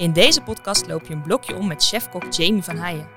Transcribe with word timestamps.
In 0.00 0.12
deze 0.12 0.40
podcast 0.40 0.86
loop 0.86 1.06
je 1.06 1.14
een 1.14 1.22
blokje 1.22 1.56
om 1.56 1.66
met 1.66 1.84
chefkok 1.84 2.32
Jamie 2.32 2.62
van 2.62 2.76
Heijen. 2.76 3.08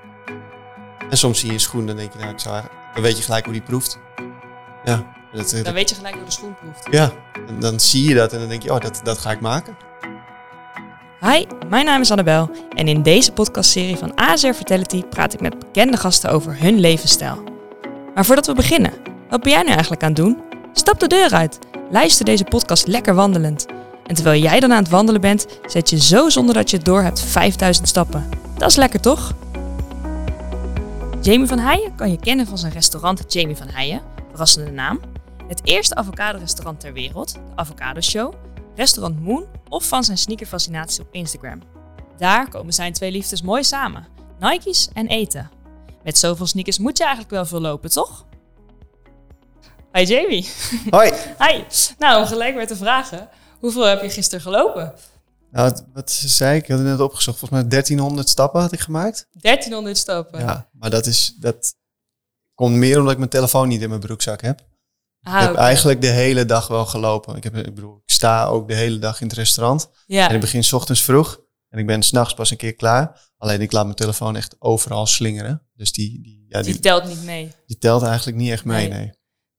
En 1.10 1.16
soms 1.16 1.38
zie 1.38 1.48
je 1.48 1.54
een 1.54 1.60
schoen, 1.60 1.86
dan 1.86 1.96
denk 1.96 2.12
je, 2.12 2.18
nou, 2.18 2.30
ik 2.30 2.38
zou, 2.38 2.62
dan 2.94 3.02
weet 3.02 3.16
je 3.16 3.22
gelijk 3.22 3.44
hoe 3.44 3.52
die 3.52 3.62
proeft. 3.62 3.98
Ja, 4.84 5.14
dat, 5.32 5.60
Dan 5.62 5.74
weet 5.74 5.88
je 5.88 5.94
gelijk 5.94 6.14
hoe 6.14 6.24
de 6.24 6.30
schoen 6.30 6.54
proeft. 6.54 6.86
ja. 6.90 7.12
En 7.46 7.60
dan 7.60 7.80
zie 7.80 8.08
je 8.08 8.14
dat 8.14 8.32
en 8.32 8.38
dan 8.38 8.48
denk 8.48 8.62
je, 8.62 8.72
oh, 8.72 8.80
dat, 8.80 9.00
dat 9.02 9.18
ga 9.18 9.30
ik 9.30 9.40
maken. 9.40 9.76
Hi, 11.20 11.44
mijn 11.68 11.84
naam 11.84 12.00
is 12.00 12.10
Annabel 12.10 12.50
en 12.70 12.88
in 12.88 13.02
deze 13.02 13.32
podcastserie 13.32 13.96
van 13.96 14.14
ASR 14.14 14.52
Fertility 14.52 15.02
praat 15.02 15.32
ik 15.34 15.40
met 15.40 15.58
bekende 15.58 15.96
gasten 15.96 16.30
over 16.30 16.60
hun 16.60 16.80
levensstijl. 16.80 17.42
Maar 18.14 18.24
voordat 18.24 18.46
we 18.46 18.54
beginnen, 18.54 18.92
wat 19.28 19.42
ben 19.42 19.52
jij 19.52 19.62
nu 19.62 19.70
eigenlijk 19.70 20.02
aan 20.02 20.08
het 20.08 20.16
doen? 20.16 20.42
Stap 20.72 21.00
de 21.00 21.06
deur 21.06 21.32
uit, 21.32 21.58
luister 21.90 22.24
deze 22.24 22.44
podcast 22.44 22.86
lekker 22.86 23.14
wandelend. 23.14 23.66
En 24.06 24.14
terwijl 24.14 24.42
jij 24.42 24.60
dan 24.60 24.72
aan 24.72 24.82
het 24.82 24.92
wandelen 24.92 25.20
bent, 25.20 25.46
zet 25.66 25.90
je 25.90 26.00
zo 26.00 26.28
zonder 26.28 26.54
dat 26.54 26.70
je 26.70 26.76
het 26.76 26.84
door 26.84 27.02
hebt 27.02 27.20
5000 27.20 27.88
stappen. 27.88 28.28
Dat 28.58 28.70
is 28.70 28.76
lekker 28.76 29.00
toch? 29.00 29.34
Jamie 31.20 31.46
van 31.46 31.58
Heijen 31.58 31.94
kan 31.94 32.10
je 32.10 32.18
kennen 32.18 32.46
van 32.46 32.58
zijn 32.58 32.72
restaurant 32.72 33.32
Jamie 33.32 33.56
van 33.56 33.68
Heijen, 33.68 34.02
verrassende 34.28 34.70
naam. 34.70 35.00
Het 35.48 35.60
eerste 35.64 35.94
avocado-restaurant 35.94 36.80
ter 36.80 36.92
wereld, 36.92 37.32
de 37.32 37.40
Avocado 37.54 38.00
Show, 38.00 38.34
restaurant 38.74 39.20
Moon 39.20 39.46
of 39.68 39.88
van 39.88 40.04
zijn 40.04 40.18
sneakerfascinatie 40.18 41.02
op 41.02 41.08
Instagram. 41.10 41.62
Daar 42.16 42.48
komen 42.48 42.72
zijn 42.72 42.92
twee 42.92 43.10
liefdes 43.10 43.42
mooi 43.42 43.64
samen, 43.64 44.06
Nike's 44.38 44.88
en 44.92 45.06
eten. 45.06 45.50
Met 46.02 46.18
zoveel 46.18 46.46
sneakers 46.46 46.78
moet 46.78 46.98
je 46.98 47.04
eigenlijk 47.04 47.32
wel 47.32 47.46
veel 47.46 47.60
lopen, 47.60 47.90
toch? 47.90 48.26
Hi 49.92 50.02
Jamie. 50.02 50.48
Hoi. 50.90 51.12
Hi. 51.44 51.62
Nou, 51.98 52.26
gelijk 52.26 52.54
weer 52.54 52.66
te 52.66 52.76
vragen, 52.76 53.28
hoeveel 53.64 53.84
heb 53.84 54.02
je 54.02 54.10
gisteren 54.10 54.40
gelopen? 54.44 54.92
Nou, 55.50 55.70
wat, 55.70 55.84
wat 55.92 56.10
zei 56.12 56.56
ik? 56.56 56.62
Ik 56.62 56.68
had 56.68 56.78
het 56.78 56.88
net 56.88 57.00
opgezocht. 57.00 57.38
Volgens 57.38 57.60
mij 57.60 57.68
1300 57.70 58.28
stappen 58.28 58.60
had 58.60 58.72
ik 58.72 58.80
gemaakt. 58.80 59.28
1300 59.32 59.96
stappen. 59.98 60.40
Ja, 60.40 60.68
maar 60.72 60.90
dat 60.90 61.06
is, 61.06 61.36
dat 61.40 61.74
komt 62.54 62.74
meer 62.76 62.96
omdat 62.98 63.12
ik 63.12 63.18
mijn 63.18 63.30
telefoon 63.30 63.68
niet 63.68 63.82
in 63.82 63.88
mijn 63.88 64.00
broekzak 64.00 64.40
heb. 64.42 64.60
Ah, 65.22 65.40
ik 65.42 65.46
heb 65.48 65.56
eigenlijk 65.56 66.00
de 66.00 66.06
hele 66.06 66.44
dag 66.44 66.66
wel 66.68 66.86
gelopen. 66.86 67.36
Ik, 67.36 67.44
heb, 67.44 67.56
ik 67.56 67.74
bedoel, 67.74 67.96
ik 68.04 68.12
sta 68.12 68.44
ook 68.46 68.68
de 68.68 68.74
hele 68.74 68.98
dag 68.98 69.20
in 69.20 69.26
het 69.26 69.36
restaurant. 69.36 69.88
Ja. 70.06 70.28
En 70.28 70.34
ik 70.34 70.40
begin 70.40 70.64
's 70.64 70.72
ochtends 70.72 71.02
vroeg. 71.02 71.40
En 71.68 71.78
ik 71.78 71.86
ben 71.86 72.02
s'nachts 72.02 72.34
pas 72.34 72.50
een 72.50 72.56
keer 72.56 72.74
klaar. 72.74 73.32
Alleen 73.36 73.60
ik 73.60 73.72
laat 73.72 73.84
mijn 73.84 73.96
telefoon 73.96 74.36
echt 74.36 74.56
overal 74.58 75.06
slingeren. 75.06 75.62
Dus 75.74 75.92
die, 75.92 76.22
die, 76.22 76.44
ja, 76.48 76.62
Die 76.62 76.72
die, 76.72 76.82
telt 76.82 77.04
niet 77.04 77.24
mee. 77.24 77.52
die 77.66 77.78
telt 77.78 78.02
eigenlijk 78.02 78.36
niet 78.36 78.50
echt 78.50 78.64
mee, 78.64 78.88
Nee. 78.88 78.98
nee. 78.98 79.12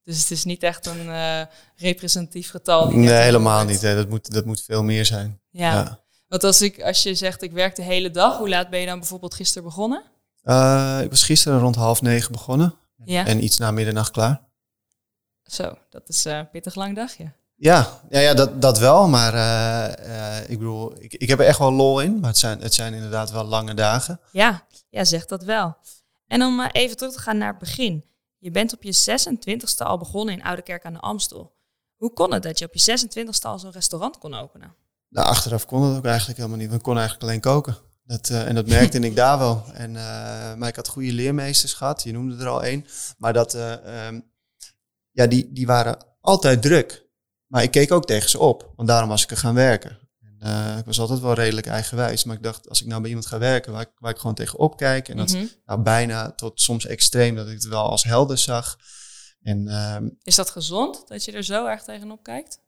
Dus 0.05 0.19
het 0.19 0.31
is 0.31 0.43
niet 0.43 0.63
echt 0.63 0.85
een 0.85 1.09
eh, 1.09 1.41
representatief 1.75 2.49
getal. 2.49 2.89
die 2.89 2.97
Nee, 2.97 3.13
helemaal 3.13 3.65
niet. 3.65 3.81
Hè. 3.81 3.95
Dat, 3.95 4.09
moet, 4.09 4.33
dat 4.33 4.45
moet 4.45 4.61
veel 4.61 4.83
meer 4.83 5.05
zijn. 5.05 5.39
Ja. 5.49 5.73
Ja. 5.73 5.99
Want 6.27 6.43
als, 6.43 6.61
ik, 6.61 6.81
als 6.81 7.03
je 7.03 7.15
zegt 7.15 7.41
ik 7.41 7.51
werk 7.51 7.75
de 7.75 7.81
hele 7.81 8.11
dag, 8.11 8.37
hoe 8.37 8.49
laat 8.49 8.69
ben 8.69 8.79
je 8.79 8.85
dan 8.85 8.99
bijvoorbeeld 8.99 9.33
gisteren 9.33 9.63
begonnen? 9.63 10.03
Eh, 10.41 10.99
ik 11.03 11.09
was 11.09 11.23
gisteren 11.23 11.59
rond 11.59 11.75
half 11.75 12.01
negen 12.01 12.31
begonnen. 12.31 12.75
Ja. 13.05 13.25
En 13.25 13.43
iets 13.43 13.57
na 13.57 13.71
middernacht 13.71 14.11
klaar. 14.11 14.41
Zo, 15.43 15.77
dat 15.89 16.09
is 16.09 16.25
eh, 16.25 16.37
een 16.37 16.49
pittig 16.49 16.75
lang 16.75 16.95
dagje. 16.95 17.31
Ja, 17.55 17.99
ja, 18.09 18.19
ja 18.19 18.33
dat, 18.33 18.61
dat 18.61 18.79
wel. 18.79 19.07
Maar 19.07 19.33
ik 20.49 20.57
bedoel, 20.57 20.93
ik, 20.99 21.13
ik 21.13 21.29
heb 21.29 21.39
er 21.39 21.45
echt 21.45 21.59
wel 21.59 21.73
lol 21.73 21.99
in. 21.99 22.19
Maar 22.19 22.29
het 22.29 22.39
zijn, 22.39 22.61
het 22.61 22.73
zijn 22.73 22.93
inderdaad 22.93 23.31
wel 23.31 23.43
lange 23.43 23.73
dagen. 23.73 24.19
Ja, 24.31 24.65
ja, 24.89 25.03
zeg 25.03 25.25
dat 25.25 25.43
wel. 25.43 25.77
En 26.27 26.43
om 26.43 26.61
even 26.61 26.97
terug 26.97 27.13
te 27.13 27.19
gaan 27.19 27.37
naar 27.37 27.49
het 27.49 27.59
begin. 27.59 28.05
Je 28.45 28.51
bent 28.51 28.73
op 28.73 28.83
je 28.83 28.93
26e 28.93 29.77
al 29.77 29.97
begonnen 29.97 30.33
in 30.33 30.43
Oude 30.43 30.61
Kerk 30.61 30.85
aan 30.85 30.93
de 30.93 30.99
Amstel. 30.99 31.55
Hoe 31.95 32.13
kon 32.13 32.33
het 32.33 32.43
dat 32.43 32.59
je 32.59 32.65
op 32.65 32.73
je 32.73 32.97
26e 32.99 33.41
al 33.41 33.59
zo'n 33.59 33.71
restaurant 33.71 34.17
kon 34.17 34.33
openen? 34.33 34.75
Nou, 35.09 35.27
achteraf 35.27 35.65
kon 35.65 35.83
het 35.83 35.97
ook 35.97 36.05
eigenlijk 36.05 36.37
helemaal 36.37 36.59
niet. 36.59 36.69
We 36.69 36.79
konden 36.79 37.01
eigenlijk 37.01 37.29
alleen 37.29 37.41
koken. 37.41 37.77
Dat, 38.03 38.29
eh, 38.29 38.47
en 38.47 38.55
dat 38.55 38.67
merkte 38.67 38.99
ik 38.99 39.15
daar 39.15 39.39
wel. 39.39 39.63
En, 39.73 39.95
eh, 39.95 40.55
maar 40.55 40.67
ik 40.67 40.75
had 40.75 40.87
goede 40.87 41.11
leermeesters 41.11 41.73
gehad. 41.73 42.03
Je 42.03 42.11
noemde 42.11 42.43
er 42.43 42.47
al 42.47 42.63
één. 42.63 42.85
Maar 43.17 43.33
dat, 43.33 43.53
eh, 43.53 44.05
ehm, 44.07 44.19
ja, 45.11 45.27
die, 45.27 45.51
die 45.51 45.65
waren 45.65 45.97
altijd 46.21 46.61
druk. 46.61 47.07
Maar 47.47 47.63
ik 47.63 47.71
keek 47.71 47.91
ook 47.91 48.05
tegen 48.05 48.29
ze 48.29 48.39
op. 48.39 48.73
Want 48.75 48.87
daarom 48.87 49.09
was 49.09 49.23
ik 49.23 49.31
er 49.31 49.37
gaan 49.37 49.55
werken. 49.55 49.99
Eh, 50.39 50.77
ik 50.77 50.85
was 50.85 50.99
altijd 50.99 51.19
wel 51.19 51.33
redelijk 51.33 51.67
eigenwijs. 51.67 52.23
Maar 52.23 52.35
ik 52.35 52.43
dacht, 52.43 52.69
als 52.69 52.81
ik 52.81 52.87
nou 52.87 52.99
bij 52.99 53.09
iemand 53.09 53.27
ga 53.27 53.37
werken 53.37 53.71
waar 53.71 53.81
ik, 53.81 53.91
waar 53.99 54.11
ik 54.11 54.17
gewoon 54.17 54.35
tegen 54.35 54.59
opkijk. 54.59 55.09
En 55.09 55.17
dat 55.17 55.33
Mhm. 55.33 55.45
nou, 55.65 55.81
bijna 55.81 56.31
tot 56.31 56.61
soms 56.61 56.85
extreem 56.85 57.35
dat 57.35 57.47
ik 57.47 57.53
het 57.53 57.67
wel 57.67 57.89
als 57.89 58.03
helder 58.03 58.37
zag. 58.37 58.77
En 59.41 59.67
ehm, 59.67 60.09
Is 60.23 60.35
dat 60.35 60.49
gezond, 60.49 61.07
dat 61.07 61.25
je 61.25 61.31
er 61.31 61.43
zo 61.43 61.65
erg 61.67 61.83
tegenop 61.83 62.23
kijkt? 62.23 62.59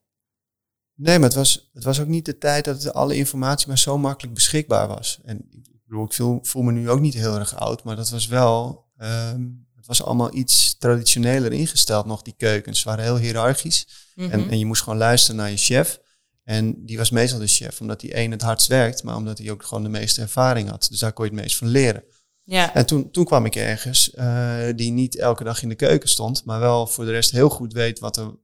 Nee, 0.96 1.20
maar 1.20 1.28
het 1.28 1.38
was, 1.38 1.70
het 1.74 1.84
was 1.84 2.00
ook 2.00 2.08
niet 2.08 2.26
de 2.26 2.38
tijd 2.38 2.66
dat 2.66 2.94
alle 2.94 3.16
informatie 3.16 3.68
maar 3.68 3.78
zo 3.78 3.98
makkelijk 3.98 4.34
beschikbaar 4.36 4.88
was. 4.88 5.20
En 5.24 5.38
ik 5.52 5.84
bedoel, 5.86 6.06
ik 6.06 6.14
voel, 6.14 6.40
voel 6.42 6.62
me 6.62 6.72
nu 6.72 6.90
ook 6.90 7.00
niet 7.00 7.14
heel 7.14 7.36
erg 7.40 7.56
oud, 7.56 7.84
maar 7.84 7.96
dat 7.96 8.10
was 8.10 8.28
wel, 8.28 8.86
ehm, 8.98 9.48
het 9.76 9.86
was 9.86 10.04
allemaal 10.04 10.36
iets 10.36 10.78
traditioneler 10.78 11.54
ingesteld 11.54 12.06
nog, 12.06 12.22
die 12.22 12.34
keukens. 12.38 12.84
Waren 12.84 13.04
heel 13.04 13.18
hiërarchisch 13.18 13.88
Mhm. 14.16 14.32
en, 14.32 14.50
en 14.50 14.60
je 14.60 14.66
moest 14.66 14.82
gewoon 14.84 14.98
luisteren 15.00 15.36
naar 15.36 15.50
je 15.50 15.58
chef. 15.58 16.00
En 16.48 16.86
die 16.86 16.98
was 16.98 17.10
meestal 17.10 17.40
de 17.40 17.48
chef, 17.48 17.82
omdat 17.82 18.00
die 18.00 18.14
één 18.14 18.32
het 18.32 18.42
hardst 18.42 18.68
werkt, 18.68 19.04
maar 19.04 19.16
omdat 19.16 19.38
hij 19.38 19.52
ook 19.52 19.64
gewoon 19.64 19.84
de 19.84 19.90
meeste 19.90 20.22
ervaring 20.22 20.70
had. 20.70 20.88
Dus 20.90 21.00
daar 21.00 21.14
kon 21.14 21.26
je 21.26 21.32
het 21.32 21.42
meest 21.42 21.58
van 21.58 21.68
leren. 21.68 22.04
ja. 22.44 22.74
En 22.74 22.86
toen, 22.86 23.12
toen 23.12 23.26
kwam 23.26 23.46
ik 23.46 23.56
ergens 23.56 24.14
eh, 24.14 24.68
die 24.76 24.92
niet 24.92 25.18
elke 25.18 25.44
dag 25.44 25.62
in 25.62 25.70
de 25.70 25.76
keuken 25.76 26.10
stond, 26.10 26.46
maar 26.46 26.60
wel 26.60 26.88
voor 26.88 27.06
de 27.06 27.12
rest 27.12 27.32
heel 27.32 27.50
goed 27.50 27.74
weet 27.74 28.00
wat 28.00 28.18
er 28.18 28.36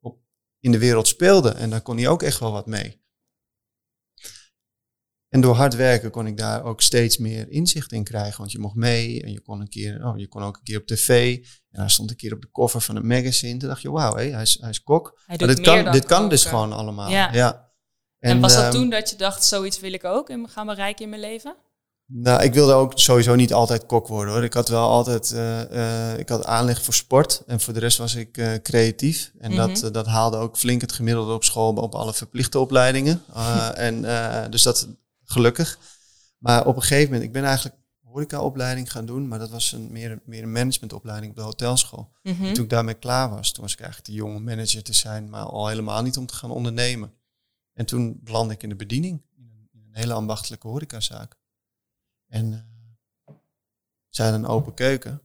op, 0.00 0.18
in 0.60 0.72
de 0.72 0.78
wereld 0.78 1.08
speelde. 1.08 1.50
En 1.50 1.70
daar 1.70 1.80
kon 1.80 1.96
hij 1.96 2.08
ook 2.08 2.22
echt 2.22 2.38
wel 2.38 2.52
wat 2.52 2.66
mee. 2.66 3.01
En 5.32 5.40
door 5.40 5.54
hard 5.54 5.74
werken 5.74 6.10
kon 6.10 6.26
ik 6.26 6.36
daar 6.36 6.64
ook 6.64 6.80
steeds 6.80 7.18
meer 7.18 7.50
inzicht 7.50 7.92
in 7.92 8.04
krijgen. 8.04 8.38
Want 8.38 8.52
je 8.52 8.58
mocht 8.58 8.74
mee 8.74 9.22
en 9.22 9.32
je 9.32 9.40
kon, 9.40 9.60
een 9.60 9.68
keer, 9.68 10.06
oh, 10.06 10.18
je 10.18 10.28
kon 10.28 10.42
ook 10.42 10.56
een 10.56 10.62
keer 10.62 10.78
op 10.78 10.86
tv. 10.86 11.38
En 11.70 11.80
hij 11.80 11.88
stond 11.88 12.10
een 12.10 12.16
keer 12.16 12.32
op 12.32 12.40
de 12.40 12.50
cover 12.50 12.80
van 12.80 12.96
een 12.96 13.06
magazine. 13.06 13.58
Toen 13.58 13.68
dacht 13.68 13.82
je, 13.82 13.90
wauw, 13.90 14.14
hé, 14.16 14.30
hij, 14.30 14.42
is, 14.42 14.58
hij 14.60 14.70
is 14.70 14.82
kok. 14.82 15.20
Hij 15.26 15.36
Maar 15.36 15.46
doet 15.46 15.56
dit 15.56 15.66
kan, 15.66 15.92
dit 15.92 16.04
kan 16.04 16.28
dus 16.28 16.44
gewoon 16.44 16.72
allemaal. 16.72 17.10
Ja. 17.10 17.32
Ja. 17.32 17.70
En, 18.18 18.40
was 18.40 18.54
dat 18.54 18.62
ehm, 18.62 18.72
toen 18.72 18.90
dat 18.90 19.10
je 19.10 19.16
dacht, 19.16 19.44
zoiets 19.44 19.80
wil 19.80 19.92
ik 19.92 20.04
ook 20.04 20.28
en 20.28 20.48
gaan 20.48 20.66
bereiken 20.66 21.04
in 21.04 21.10
mijn 21.10 21.22
leven? 21.22 21.56
Nou, 22.06 22.42
ik 22.42 22.54
wilde 22.54 22.72
ook 22.72 22.92
sowieso 22.94 23.34
niet 23.34 23.52
altijd 23.52 23.86
kok 23.86 24.08
worden 24.08 24.34
hoor. 24.34 24.44
Ik 24.44 24.52
had 24.52 24.68
wel 24.68 24.88
altijd, 24.88 25.32
eh, 25.32 26.10
eh, 26.12 26.18
ik 26.18 26.28
had 26.28 26.44
aanleg 26.46 26.82
voor 26.82 26.94
sport 26.94 27.42
en 27.46 27.60
voor 27.60 27.72
de 27.72 27.80
rest 27.80 27.98
was 27.98 28.14
ik 28.14 28.36
eh, 28.36 28.52
creatief. 28.62 29.32
En 29.38 29.56
dat, 29.56 29.82
Mhm. 29.82 29.92
dat 29.92 30.06
haalde 30.06 30.36
ook 30.36 30.56
flink 30.56 30.80
het 30.80 30.92
gemiddelde 30.92 31.32
op 31.32 31.44
school 31.44 31.74
op 31.74 31.94
alle 31.94 32.14
verplichte 32.14 32.58
opleidingen. 32.58 33.22
En 33.74 34.02
dus 34.50 34.62
dat 34.62 34.88
gelukkig. 35.32 35.78
Maar 36.38 36.66
op 36.66 36.76
een 36.76 36.82
gegeven 36.82 37.04
moment, 37.04 37.22
ik 37.22 37.32
ben 37.32 37.44
eigenlijk 37.44 37.76
horecaopleiding 38.00 38.92
gaan 38.92 39.06
doen, 39.06 39.28
maar 39.28 39.38
dat 39.38 39.50
was 39.50 39.72
een, 39.72 39.92
meer, 39.92 40.20
meer 40.24 40.42
een 40.42 40.52
managementopleiding 40.52 41.30
op 41.30 41.36
de 41.36 41.42
hotelschool. 41.42 42.12
Mhm. 42.22 42.44
En 42.44 42.52
toen 42.52 42.64
ik 42.64 42.70
daarmee 42.70 42.94
klaar 42.94 43.30
was, 43.30 43.52
toen 43.52 43.62
was 43.62 43.72
ik 43.72 43.80
eigenlijk 43.80 44.08
te 44.08 44.16
jong 44.16 44.36
om 44.36 44.44
manager 44.44 44.82
te 44.82 44.92
zijn, 44.92 45.30
maar 45.30 45.44
al 45.44 45.68
helemaal 45.68 46.02
niet 46.02 46.16
om 46.16 46.26
te 46.26 46.34
gaan 46.34 46.50
ondernemen. 46.50 47.14
En 47.72 47.86
toen 47.86 48.20
belandde 48.22 48.54
ik 48.54 48.62
in 48.62 48.68
de 48.68 48.76
bediening, 48.76 49.22
in 49.36 49.44
een, 49.44 49.68
in 49.72 49.84
een 49.86 49.96
hele 49.96 50.12
ambachtelijke 50.12 50.68
horecazaak. 50.68 51.38
En 52.26 52.52
uh, 52.52 53.34
zijn 54.08 54.34
een 54.34 54.46
open 54.46 54.74
keuken. 54.74 55.22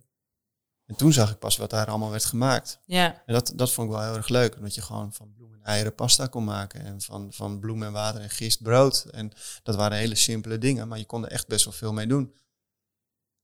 En 0.86 0.96
toen 0.96 1.14
zag 1.14 1.32
ik 1.32 1.40
pas 1.40 1.58
wat 1.58 1.70
daar 1.70 1.88
allemaal 1.88 2.10
werd 2.10 2.26
gemaakt. 2.26 2.80
Ja. 2.86 3.24
En 3.26 3.34
dat, 3.34 3.54
dat 3.56 3.72
vond 3.72 3.90
ik 3.90 3.96
wel 3.96 4.04
heel 4.06 4.16
erg 4.16 4.28
leuk, 4.28 4.56
omdat 4.56 4.76
je 4.76 4.82
gewoon 4.82 5.14
van 5.14 5.34
bloem 5.34 5.54
en 5.54 5.57
eieren 5.68 5.96
pasta 5.96 6.28
kon 6.28 6.44
maken. 6.44 6.86
En 6.86 7.02
van, 7.02 7.34
van 7.34 7.60
bloem 7.60 7.84
en 7.84 7.92
water 7.92 8.22
en 8.22 8.30
gist 8.30 8.62
brood. 8.62 9.06
En 9.12 9.32
dat 9.64 9.76
waren 9.76 9.98
hele 9.98 10.16
simpele 10.16 10.58
dingen, 10.58 10.88
maar 10.88 10.98
je 10.98 11.06
kon 11.06 11.26
er 11.26 11.32
echt 11.32 11.48
best 11.48 11.66
wel 11.66 11.74
veel 11.74 11.94
mee 11.94 12.08
doen. 12.08 12.34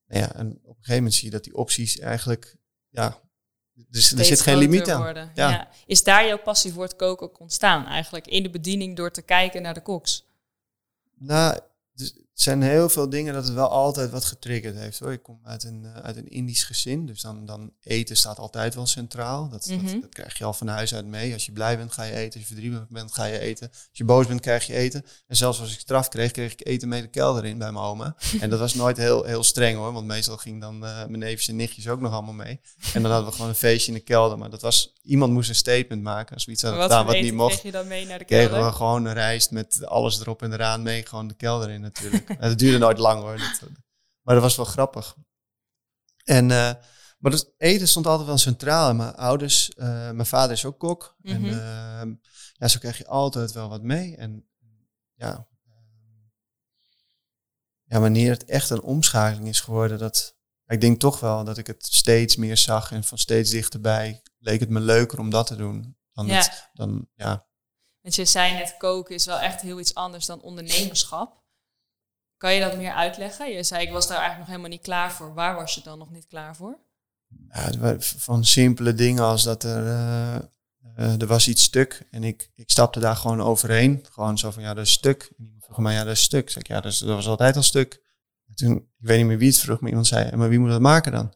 Nou 0.07 0.21
ja, 0.21 0.35
en 0.35 0.47
op 0.51 0.55
een 0.63 0.75
gegeven 0.75 0.95
moment 0.95 1.13
zie 1.13 1.25
je 1.25 1.31
dat 1.31 1.43
die 1.43 1.55
opties 1.55 1.99
eigenlijk, 1.99 2.55
ja, 2.89 3.21
dus 3.73 4.11
er 4.11 4.25
zit 4.25 4.41
geen 4.41 4.57
limiet 4.57 4.89
aan. 4.89 5.15
Ja. 5.15 5.49
Ja. 5.49 5.69
Is 5.85 6.03
daar 6.03 6.27
jouw 6.27 6.41
passie 6.41 6.73
voor 6.73 6.83
het 6.83 6.95
koken 6.95 7.27
ook 7.27 7.39
ontstaan? 7.39 7.85
Eigenlijk 7.85 8.27
in 8.27 8.43
de 8.43 8.49
bediening 8.49 8.95
door 8.95 9.11
te 9.11 9.21
kijken 9.21 9.61
naar 9.61 9.73
de 9.73 9.81
koks? 9.81 10.25
Nou, 11.13 11.59
dus 11.93 12.13
het 12.33 12.41
zijn 12.41 12.61
heel 12.61 12.89
veel 12.89 13.09
dingen 13.09 13.33
dat 13.33 13.43
het 13.45 13.53
wel 13.53 13.69
altijd 13.69 14.11
wat 14.11 14.25
getriggerd 14.25 14.75
heeft 14.75 14.99
hoor. 14.99 15.11
Ik 15.11 15.23
kom 15.23 15.39
uit 15.43 15.63
een, 15.63 15.83
uh, 15.83 15.95
uit 15.95 16.15
een 16.15 16.27
Indisch 16.29 16.63
gezin, 16.63 17.05
dus 17.05 17.21
dan, 17.21 17.45
dan 17.45 17.71
eten 17.83 18.17
staat 18.17 18.37
altijd 18.39 18.75
wel 18.75 18.85
centraal. 18.85 19.49
Dat, 19.49 19.65
Mhm. 19.67 19.85
dat, 19.85 20.01
dat 20.01 20.09
krijg 20.13 20.37
je 20.37 20.43
al 20.43 20.53
van 20.53 20.67
huis 20.67 20.95
uit 20.95 21.05
mee. 21.05 21.33
Als 21.33 21.45
je 21.45 21.51
blij 21.51 21.77
bent, 21.77 21.91
ga 21.91 22.03
je 22.03 22.13
eten. 22.13 22.39
Als 22.39 22.49
je 22.49 22.55
verdrietig 22.55 22.87
bent, 22.89 23.13
ga 23.13 23.23
je 23.25 23.39
eten. 23.39 23.67
Als 23.69 23.87
je 23.91 24.03
boos 24.03 24.27
bent, 24.27 24.39
krijg 24.41 24.65
je 24.67 24.73
eten. 24.73 25.05
En 25.27 25.35
zelfs 25.35 25.59
als 25.59 25.73
ik 25.73 25.79
straf 25.79 26.07
kreeg, 26.09 26.31
kreeg 26.31 26.51
ik 26.51 26.67
eten 26.67 26.87
mee 26.87 27.01
de 27.01 27.07
kelder 27.07 27.45
in 27.45 27.57
bij 27.57 27.71
mijn 27.71 27.85
oma. 27.85 28.15
en 28.41 28.49
dat 28.49 28.59
was 28.59 28.73
nooit 28.73 28.97
heel, 28.97 29.23
heel 29.23 29.43
streng 29.43 29.77
hoor, 29.77 29.93
want 29.93 30.05
meestal 30.05 30.37
ging 30.37 30.61
dan 30.61 30.75
uh, 30.75 30.79
mijn 30.81 31.19
neefjes 31.19 31.47
en 31.47 31.55
nichtjes 31.55 31.87
ook 31.87 31.99
nog 32.01 32.13
allemaal 32.13 32.33
mee. 32.33 32.59
En 32.93 33.01
dan 33.01 33.11
hadden 33.11 33.29
we 33.29 33.35
gewoon 33.35 33.49
een 33.49 33.55
feestje 33.55 33.91
in 33.91 33.97
de 33.97 34.03
kelder. 34.03 34.37
Maar 34.37 34.49
dat 34.49 34.61
was, 34.61 34.93
iemand 35.03 35.33
moest 35.33 35.49
een 35.49 35.55
statement 35.55 36.01
maken 36.01 36.33
als 36.33 36.45
we 36.45 36.51
iets 36.51 36.61
hadden 36.61 36.79
wat 36.79 36.89
gedaan 36.89 37.05
wat 37.05 37.21
niet 37.21 37.33
mocht 37.33 37.51
kreeg 37.59 37.63
je 37.63 37.71
dan 37.71 37.87
mee 37.87 38.05
naar 38.05 38.19
de 38.19 38.25
kelder? 38.25 38.47
kregen 38.47 38.65
we 38.65 38.71
gewoon 38.75 39.05
een 39.05 39.13
rijst 39.13 39.51
met 39.51 39.85
alles 39.85 40.19
erop 40.19 40.41
en 40.41 40.53
eraan 40.53 40.81
mee. 40.81 41.05
Gewoon 41.05 41.27
de 41.27 41.33
kelder 41.33 41.69
in 41.69 41.81
natuurlijk. 41.81 42.22
dat 42.39 42.57
duurde 42.59 42.77
nooit 42.77 42.97
lang 42.97 43.21
hoor. 43.21 43.37
Dat, 43.37 43.69
maar 44.21 44.33
dat 44.35 44.43
was 44.43 44.55
wel 44.55 44.65
grappig. 44.65 45.15
En, 46.23 46.43
uh, 46.43 46.73
maar 47.17 47.31
dat 47.31 47.53
eten 47.57 47.87
stond 47.87 48.07
altijd 48.07 48.27
wel 48.27 48.37
centraal. 48.37 48.89
En 48.89 48.95
mijn 48.95 49.15
ouders, 49.15 49.71
uh, 49.77 49.85
mijn 49.85 50.25
vader 50.25 50.51
is 50.51 50.65
ook 50.65 50.79
kok. 50.79 51.15
Mhm. 51.21 51.35
En 51.35 51.43
uh, 51.43 52.15
ja, 52.53 52.67
zo 52.67 52.79
krijg 52.79 52.97
je 52.97 53.07
altijd 53.07 53.51
wel 53.51 53.69
wat 53.69 53.81
mee. 53.81 54.15
En 54.15 54.47
ja, 55.13 55.47
ja, 57.83 57.99
wanneer 57.99 58.31
het 58.31 58.45
echt 58.45 58.69
een 58.69 58.81
omschakeling 58.81 59.47
is 59.47 59.59
geworden, 59.59 59.97
dat 59.97 60.35
ik 60.67 60.81
denk 60.81 60.99
toch 60.99 61.19
wel 61.19 61.43
dat 61.43 61.57
ik 61.57 61.67
het 61.67 61.85
steeds 61.85 62.35
meer 62.35 62.57
zag 62.57 62.91
en 62.91 63.03
van 63.03 63.17
steeds 63.17 63.49
dichterbij 63.49 64.21
leek 64.37 64.59
het 64.59 64.69
me 64.69 64.79
leuker 64.79 65.19
om 65.19 65.29
dat 65.29 65.47
te 65.47 65.55
doen 65.55 65.97
dan 66.13 66.25
Ja. 66.25 66.35
het, 66.35 66.69
dan 66.73 67.07
ja. 67.15 67.47
Want 68.01 68.15
je 68.15 68.25
zei 68.25 68.53
net, 68.53 68.77
koken 68.77 69.15
is 69.15 69.25
wel 69.25 69.39
echt 69.39 69.61
heel 69.61 69.79
iets 69.79 69.93
anders 69.93 70.25
dan 70.25 70.41
ondernemerschap. 70.41 71.43
Kan 72.43 72.53
je 72.53 72.59
dat 72.59 72.77
meer 72.77 72.91
uitleggen? 72.93 73.51
Je 73.51 73.63
zei, 73.63 73.85
ik 73.85 73.91
was 73.91 74.07
daar 74.07 74.17
eigenlijk 74.17 74.39
nog 74.39 74.49
helemaal 74.49 74.69
niet 74.69 74.81
klaar 74.81 75.11
voor. 75.11 75.33
Waar 75.33 75.55
was 75.55 75.75
je 75.75 75.81
dan 75.83 75.97
nog 75.97 76.11
niet 76.11 76.27
klaar 76.27 76.55
voor? 76.55 76.77
ja, 77.49 77.95
van 77.99 78.45
simpele 78.45 78.93
dingen 78.93 79.23
als 79.23 79.43
dat 79.43 79.63
er, 79.63 79.85
eh, 79.85 80.35
eh, 80.95 81.21
er 81.21 81.27
was 81.27 81.47
iets 81.47 81.63
stuk 81.63 82.07
en 82.11 82.23
ik, 82.23 82.51
ik 82.55 82.69
stapte 82.69 82.99
daar 82.99 83.15
gewoon 83.15 83.41
overheen. 83.41 84.05
Gewoon 84.11 84.37
zo 84.37 84.51
van, 84.51 84.63
ja, 84.63 84.73
dat 84.73 84.85
is 84.85 84.91
stuk. 84.91 85.31
En 85.37 85.43
iemand 85.45 85.63
vroeg 85.63 85.77
mij, 85.77 85.93
ja, 85.93 86.03
dat 86.03 86.13
is 86.13 86.21
stuk. 86.21 86.49
Zeg 86.49 86.63
ik, 86.63 86.67
ja, 86.67 86.81
dat, 86.81 86.91
is, 86.91 86.97
dat 86.97 87.15
was 87.15 87.27
altijd 87.27 87.55
al 87.55 87.63
stuk. 87.63 88.01
En 88.47 88.55
toen, 88.55 88.75
ik 88.75 89.07
weet 89.07 89.17
niet 89.17 89.27
meer 89.27 89.37
wie 89.37 89.49
het 89.49 89.59
vroeg, 89.59 89.79
maar 89.79 89.89
iemand 89.89 90.07
zei, 90.07 90.35
maar 90.35 90.49
wie 90.49 90.59
moet 90.59 90.69
dat 90.69 90.81
maken 90.81 91.11
dan? 91.11 91.33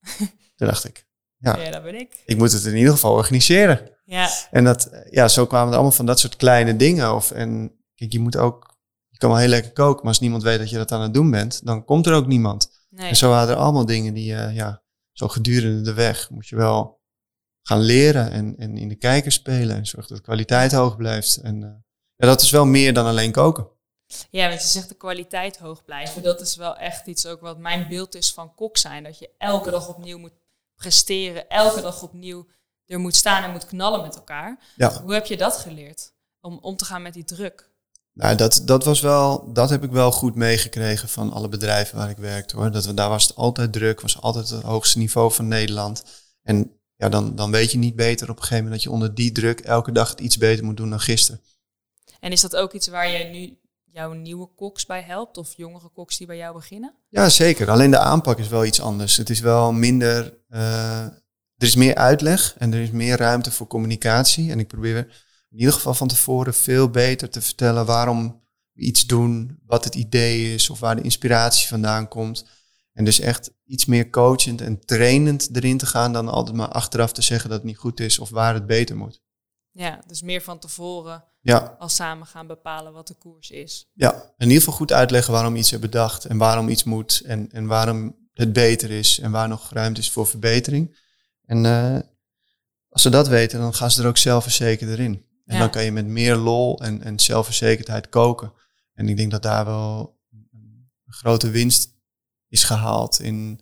toen 0.56 0.66
dacht 0.66 0.84
ik, 0.84 1.06
Ja. 1.36 1.56
Ja, 1.58 1.70
dat 1.70 1.82
ben 1.82 1.94
ik. 1.94 2.22
ik 2.24 2.36
moet 2.36 2.52
het 2.52 2.64
in 2.64 2.76
ieder 2.76 2.92
geval 2.92 3.12
organiseren. 3.12 3.90
Ja, 4.04 4.30
En 4.50 4.64
dat, 4.64 4.84
eh, 4.86 5.12
ja, 5.12 5.28
zo 5.28 5.46
kwamen 5.46 5.66
het 5.66 5.74
allemaal 5.74 5.92
van 5.92 6.06
dat 6.06 6.20
soort 6.20 6.36
kleine 6.36 6.76
dingen. 6.76 7.14
Of, 7.14 7.30
en 7.30 7.76
kijk, 7.94 8.12
je 8.12 8.20
moet 8.20 8.36
ook, 8.36 8.75
je 9.16 9.22
kan 9.22 9.30
wel 9.30 9.38
heel 9.38 9.48
lekker 9.48 9.72
koken, 9.72 10.00
maar 10.00 10.08
als 10.08 10.20
niemand 10.20 10.42
weet 10.42 10.58
dat 10.58 10.70
je 10.70 10.76
dat 10.76 10.92
aan 10.92 11.00
het 11.00 11.14
doen 11.14 11.30
bent, 11.30 11.66
dan 11.66 11.84
komt 11.84 12.06
er 12.06 12.14
ook 12.14 12.26
niemand. 12.26 12.70
nee. 12.90 13.08
En 13.08 13.16
zo 13.16 13.28
waren 13.28 13.54
er 13.54 13.60
allemaal 13.60 13.86
dingen 13.86 14.14
die, 14.14 14.34
eh, 14.34 14.54
ja, 14.54 14.82
zo 15.12 15.28
gedurende 15.28 15.80
de 15.80 15.94
weg 15.94 16.30
moet 16.30 16.48
je 16.48 16.56
wel 16.56 17.00
gaan 17.62 17.80
leren 17.80 18.30
en, 18.30 18.56
en 18.58 18.76
in 18.76 18.88
de 18.88 18.94
kijker 18.94 19.32
spelen 19.32 19.76
en 19.76 19.86
zorg 19.86 20.06
dat 20.06 20.16
de 20.16 20.22
kwaliteit 20.22 20.72
hoog 20.72 20.96
blijft. 20.96 21.36
En 21.36 21.62
eh, 21.62 21.70
ja, 22.16 22.26
dat 22.26 22.40
is 22.40 22.50
wel 22.50 22.64
meer 22.64 22.94
dan 22.94 23.06
alleen 23.06 23.32
koken. 23.32 23.68
Ja, 24.30 24.48
want 24.48 24.62
je 24.62 24.68
zegt 24.68 24.88
de 24.88 24.94
kwaliteit 24.94 25.58
hoog 25.58 25.84
blijven. 25.84 26.22
Dat 26.22 26.40
is 26.40 26.56
wel 26.56 26.76
echt 26.76 27.06
iets 27.06 27.26
ook 27.26 27.40
wat 27.40 27.58
mijn 27.58 27.88
beeld 27.88 28.14
is 28.14 28.32
van 28.32 28.54
kok 28.54 28.76
zijn. 28.76 29.04
Dat 29.04 29.18
je 29.18 29.30
elke 29.38 29.70
dag 29.70 29.88
opnieuw 29.88 30.18
moet 30.18 30.38
presteren. 30.74 31.48
Elke 31.48 31.80
dag 31.80 32.02
opnieuw 32.02 32.46
er 32.86 32.98
moet 32.98 33.16
staan 33.16 33.42
en 33.42 33.50
moet 33.50 33.66
knallen 33.66 34.02
met 34.02 34.16
elkaar. 34.16 34.58
Ja, 34.76 35.02
Hoe 35.02 35.12
heb 35.12 35.26
je 35.26 35.36
dat 35.36 35.56
geleerd? 35.56 36.14
Om 36.40 36.58
om 36.58 36.76
te 36.76 36.84
gaan 36.84 37.02
met 37.02 37.14
die 37.14 37.24
druk. 37.24 37.74
Nou, 38.16 38.36
dat, 38.36 38.62
dat 38.64 38.84
was 38.84 39.00
wel, 39.00 39.52
dat 39.52 39.70
heb 39.70 39.84
ik 39.84 39.90
wel 39.90 40.12
goed 40.12 40.34
meegekregen 40.34 41.08
van 41.08 41.32
alle 41.32 41.48
bedrijven 41.48 41.96
waar 41.96 42.10
ik 42.10 42.16
werkte 42.16 42.56
hoor. 42.56 42.70
Dat 42.70 42.96
daar 42.96 43.08
was 43.08 43.22
het 43.22 43.36
altijd 43.36 43.72
druk, 43.72 44.00
was 44.00 44.20
altijd 44.20 44.48
het 44.48 44.62
hoogste 44.62 44.98
niveau 44.98 45.32
van 45.32 45.48
Nederland. 45.48 46.04
En 46.42 46.80
ja, 46.96 47.08
dan, 47.08 47.34
dan 47.34 47.50
weet 47.50 47.72
je 47.72 47.78
niet 47.78 47.96
beter 47.96 48.30
op 48.30 48.36
een 48.36 48.42
gegeven 48.42 48.64
moment 48.64 48.74
dat 48.74 48.82
je 48.82 48.90
onder 48.90 49.14
die 49.14 49.32
druk 49.32 49.60
elke 49.60 49.92
dag 49.92 50.10
het 50.10 50.20
iets 50.20 50.38
beter 50.38 50.64
moet 50.64 50.76
doen 50.76 50.90
dan 50.90 51.00
gisteren. 51.00 51.40
En 52.20 52.32
is 52.32 52.40
dat 52.40 52.56
ook 52.56 52.72
iets 52.72 52.88
waar 52.88 53.08
je 53.08 53.24
nu 53.24 53.58
jouw 53.84 54.12
nieuwe 54.12 54.48
koks 54.56 54.86
bij 54.86 55.02
helpt? 55.02 55.36
Of 55.36 55.56
jongere 55.56 55.88
koks 55.88 56.16
die 56.16 56.26
bij 56.26 56.36
jou 56.36 56.54
beginnen? 56.54 56.94
Ja, 57.08 57.28
zeker. 57.28 57.70
Alleen 57.70 57.90
de 57.90 57.98
aanpak 57.98 58.38
is 58.38 58.48
wel 58.48 58.64
iets 58.64 58.80
anders. 58.80 59.16
Het 59.16 59.30
is 59.30 59.40
wel 59.40 59.72
minder. 59.72 60.38
eh, 60.48 61.04
er 61.56 61.66
is 61.66 61.76
meer 61.76 61.94
uitleg 61.94 62.54
en 62.58 62.72
er 62.72 62.80
is 62.80 62.90
meer 62.90 63.16
ruimte 63.16 63.50
voor 63.50 63.66
communicatie. 63.66 64.50
En 64.50 64.58
ik 64.58 64.68
probeer 64.68 65.25
in 65.56 65.62
ieder 65.62 65.74
geval 65.74 65.94
van 65.94 66.08
tevoren 66.08 66.54
veel 66.54 66.90
beter 66.90 67.30
te 67.30 67.40
vertellen 67.40 67.86
waarom 67.86 68.42
we 68.72 68.82
iets 68.82 69.06
doen, 69.06 69.58
wat 69.66 69.84
het 69.84 69.94
idee 69.94 70.54
is 70.54 70.70
of 70.70 70.80
waar 70.80 70.96
de 70.96 71.02
inspiratie 71.02 71.68
vandaan 71.68 72.08
komt. 72.08 72.44
En 72.92 73.04
dus 73.04 73.20
echt 73.20 73.50
iets 73.64 73.84
meer 73.84 74.10
coachend 74.10 74.60
en 74.60 74.84
trainend 74.84 75.56
erin 75.56 75.78
te 75.78 75.86
gaan 75.86 76.12
dan 76.12 76.28
altijd 76.28 76.56
maar 76.56 76.68
achteraf 76.68 77.12
te 77.12 77.22
zeggen 77.22 77.48
dat 77.48 77.58
het 77.58 77.66
niet 77.66 77.76
goed 77.76 78.00
is 78.00 78.18
of 78.18 78.30
waar 78.30 78.54
het 78.54 78.66
beter 78.66 78.96
moet. 78.96 79.22
Ja, 79.70 80.02
dus 80.06 80.22
meer 80.22 80.42
van 80.42 80.58
tevoren 80.58 81.24
Ja, 81.40 81.76
al 81.78 81.88
samen 81.88 82.26
gaan 82.26 82.46
bepalen 82.46 82.92
wat 82.92 83.06
de 83.06 83.14
koers 83.14 83.50
is. 83.50 83.90
ja. 83.92 84.12
in 84.12 84.46
ieder 84.46 84.58
geval 84.58 84.74
goed 84.74 84.92
uitleggen 84.92 85.32
waarom 85.32 85.56
iets 85.56 85.72
is 85.72 85.78
bedacht 85.78 86.24
en 86.24 86.36
waarom 86.38 86.68
iets 86.68 86.84
moet 86.84 87.22
en, 87.24 87.52
en 87.52 87.66
waarom 87.66 88.16
het 88.32 88.52
beter 88.52 88.90
is 88.90 89.18
en 89.18 89.30
waar 89.30 89.48
nog 89.48 89.70
ruimte 89.72 90.00
is 90.00 90.10
voor 90.10 90.26
verbetering. 90.26 90.98
En 91.44 91.66
eh, 91.66 91.98
als 92.88 93.02
ze 93.02 93.10
dat 93.10 93.28
weten, 93.28 93.60
dan 93.60 93.74
gaan 93.74 93.90
ze 93.90 94.02
er 94.02 94.08
ook 94.08 94.18
zelfverzekerd 94.18 94.98
in. 94.98 95.24
En 95.46 95.54
Ja. 95.54 95.58
dan 95.60 95.70
kan 95.70 95.84
je 95.84 95.92
met 95.92 96.06
meer 96.06 96.36
lol 96.36 96.80
en, 96.80 97.02
en 97.02 97.20
zelfverzekerdheid 97.20 98.08
koken. 98.08 98.52
En 98.94 99.08
ik 99.08 99.16
denk 99.16 99.30
dat 99.30 99.42
daar 99.42 99.64
wel 99.64 100.18
een 101.06 101.12
grote 101.12 101.50
winst 101.50 101.94
is 102.48 102.64
gehaald 102.64 103.20
in 103.20 103.60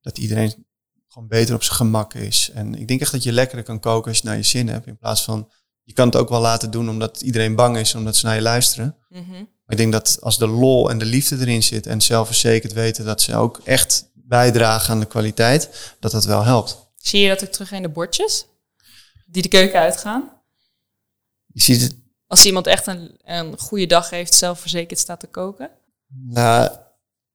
dat 0.00 0.18
iedereen 0.18 0.66
gewoon 1.08 1.28
beter 1.28 1.54
op 1.54 1.62
zijn 1.62 1.76
gemak 1.76 2.14
is. 2.14 2.50
En 2.54 2.74
ik 2.74 2.88
denk 2.88 3.00
echt 3.00 3.12
dat 3.12 3.22
je 3.22 3.32
lekkerder 3.32 3.64
kan 3.64 3.80
koken 3.80 4.08
als 4.10 4.18
je 4.20 4.26
naar 4.26 4.36
je 4.36 4.42
zin 4.42 4.68
hebt. 4.68 4.86
In 4.86 4.96
plaats 4.98 5.22
van, 5.24 5.50
je 5.82 5.92
kan 5.92 6.06
het 6.06 6.16
ook 6.16 6.28
wel 6.28 6.40
laten 6.40 6.70
doen 6.70 6.88
omdat 6.88 7.20
iedereen 7.20 7.54
bang 7.54 7.76
is, 7.76 7.94
omdat 7.94 8.16
ze 8.16 8.26
naar 8.26 8.34
je 8.34 8.42
luisteren. 8.42 8.96
Mhm. 9.08 9.30
Maar 9.30 9.42
ik 9.66 9.76
denk 9.76 9.92
dat 9.92 10.18
als 10.20 10.38
de 10.38 10.46
lol 10.46 10.90
en 10.90 10.98
de 10.98 11.04
liefde 11.04 11.36
erin 11.38 11.62
zit 11.62 11.86
en 11.86 12.00
zelfverzekerd 12.00 12.72
weten 12.72 13.04
dat 13.04 13.20
ze 13.20 13.34
ook 13.36 13.60
echt 13.64 14.10
bijdragen 14.14 14.94
aan 14.94 15.00
de 15.00 15.06
kwaliteit, 15.06 15.94
dat 16.00 16.10
dat 16.10 16.24
wel 16.24 16.42
helpt. 16.44 16.76
Zie 16.96 17.20
je 17.20 17.28
dat 17.28 17.44
ook 17.44 17.50
terug 17.50 17.72
in 17.72 17.82
de 17.82 17.88
bordjes? 17.88 18.46
Die 19.26 19.42
de 19.42 19.48
keuken 19.48 19.80
uitgaan? 19.80 20.30
Je 21.54 21.62
ziet 21.62 21.80
het, 21.82 21.94
Als 22.26 22.44
iemand 22.46 22.66
echt 22.66 22.86
een, 22.86 23.16
een 23.24 23.58
goede 23.58 23.86
dag 23.86 24.10
heeft, 24.10 24.34
zelfverzekerd 24.34 24.98
staat 24.98 25.20
te 25.20 25.26
koken? 25.26 25.70
nou, 26.08 26.70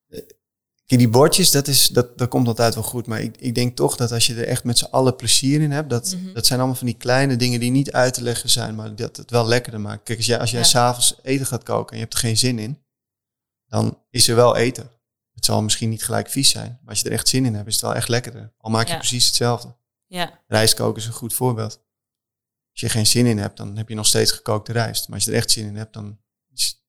eh, 0.10 0.22
die 0.86 1.10
bordjes, 1.10 1.52
dat, 1.52 1.68
is, 1.68 1.88
dat, 1.88 2.18
dat 2.18 2.30
komt 2.30 2.48
altijd 2.48 2.74
wel 2.74 2.84
goed. 2.84 3.08
Maar 3.08 3.22
ik, 3.22 3.38
ik 3.38 3.56
denk 3.56 3.76
toch 3.76 3.96
dat 3.96 4.12
als 4.12 4.28
je 4.28 4.36
er 4.36 4.48
echt 4.48 4.64
met 4.64 4.78
z'n 4.78 4.88
allen 4.92 5.16
plezier 5.16 5.62
in 5.62 5.72
hebt, 5.72 5.90
dat, 5.90 6.16
Mhm. 6.22 6.34
dat 6.34 6.46
zijn 6.46 6.60
allemaal 6.60 6.78
van 6.78 6.88
die 6.88 6.96
kleine 6.98 7.36
dingen 7.36 7.60
die 7.60 7.72
niet 7.72 7.92
uit 7.92 8.14
te 8.14 8.22
leggen 8.24 8.50
zijn, 8.50 8.76
maar 8.76 8.96
dat 8.96 9.18
het 9.18 9.32
wel 9.32 9.46
lekkerder 9.48 9.82
maakt. 9.82 10.04
Kijk, 10.04 10.18
als 10.18 10.28
jij, 10.28 10.40
als 10.40 10.52
jij 10.52 10.60
Ja. 10.60 10.66
s'avonds 10.66 11.16
eten 11.24 11.46
gaat 11.46 11.64
koken 11.64 11.90
en 11.92 11.96
je 11.96 12.02
hebt 12.04 12.14
er 12.14 12.20
geen 12.20 12.38
zin 12.38 12.60
in, 12.60 12.80
dan 13.68 13.98
is 14.10 14.28
er 14.28 14.36
wel 14.36 14.56
eten. 14.56 14.90
Het 15.34 15.46
zal 15.46 15.62
misschien 15.62 15.90
niet 15.90 16.04
gelijk 16.04 16.30
vies 16.30 16.50
zijn, 16.50 16.80
maar 16.82 16.90
als 16.90 17.00
je 17.00 17.06
er 17.06 17.12
echt 17.12 17.28
zin 17.28 17.46
in 17.46 17.56
hebt, 17.56 17.68
is 17.68 17.74
het 17.74 17.82
wel 17.84 17.96
echt 17.96 18.08
lekkerder. 18.10 18.54
Al 18.58 18.72
maak 18.72 18.86
je 18.88 18.92
Ja. 18.92 18.98
precies 18.98 19.26
hetzelfde. 19.26 19.76
Ja, 20.08 20.40
Rijstkoken 20.48 21.02
is 21.02 21.08
een 21.08 21.14
goed 21.14 21.34
voorbeeld. 21.34 21.80
Als 22.82 22.92
je 22.92 22.98
geen 22.98 23.08
zin 23.08 23.26
in 23.26 23.38
hebt, 23.38 23.58
dan 23.58 23.78
heb 23.78 23.90
je 23.90 23.96
nog 23.96 24.06
steeds 24.06 24.32
gekookte 24.32 24.72
rijst. 24.72 25.08
Maar 25.08 25.16
als 25.16 25.26
je 25.26 25.32
er 25.32 25.38
echt 25.38 25.52
zin 25.52 25.66
in 25.66 25.76
hebt, 25.76 25.94
dan 25.94 26.20
is, 26.54 26.84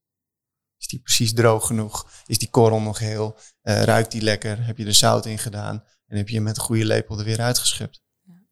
is 0.78 0.86
die 0.86 1.00
precies 1.00 1.34
droog 1.34 1.66
genoeg. 1.66 2.10
Is 2.26 2.38
die 2.38 2.50
korrel 2.50 2.80
nog 2.80 2.98
heel, 2.98 3.36
eh, 3.62 3.82
ruikt 3.82 4.10
die 4.12 4.22
lekker, 4.22 4.64
heb 4.66 4.78
je 4.78 4.86
er 4.86 4.94
zout 4.94 5.26
in 5.26 5.38
gedaan 5.38 5.84
en 6.06 6.16
heb 6.16 6.28
je 6.28 6.34
hem 6.34 6.44
met 6.44 6.56
een 6.56 6.62
goede 6.62 6.84
lepel 6.84 7.18
er 7.18 7.24
weer 7.24 7.40
uitgeschept. 7.40 8.02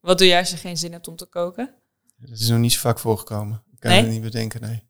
wat 0.01 0.19
doe 0.19 0.27
jij 0.27 0.39
als 0.39 0.51
je 0.51 0.57
geen 0.57 0.77
zin 0.79 0.93
hebt 0.93 1.09
om 1.09 1.17
te 1.17 1.27
koken? 1.27 1.75
Dat 2.17 2.39
is 2.39 2.49
nog 2.49 2.59
niet 2.59 2.73
zo 2.73 2.79
vaak 2.79 2.99
voorgekomen. 2.99 3.63
Ik 3.73 3.81
kan 3.81 3.91
Nee? 3.91 4.01
het 4.01 4.11
niet 4.11 4.23
bedenken, 4.23 4.61
nee. 4.61 4.89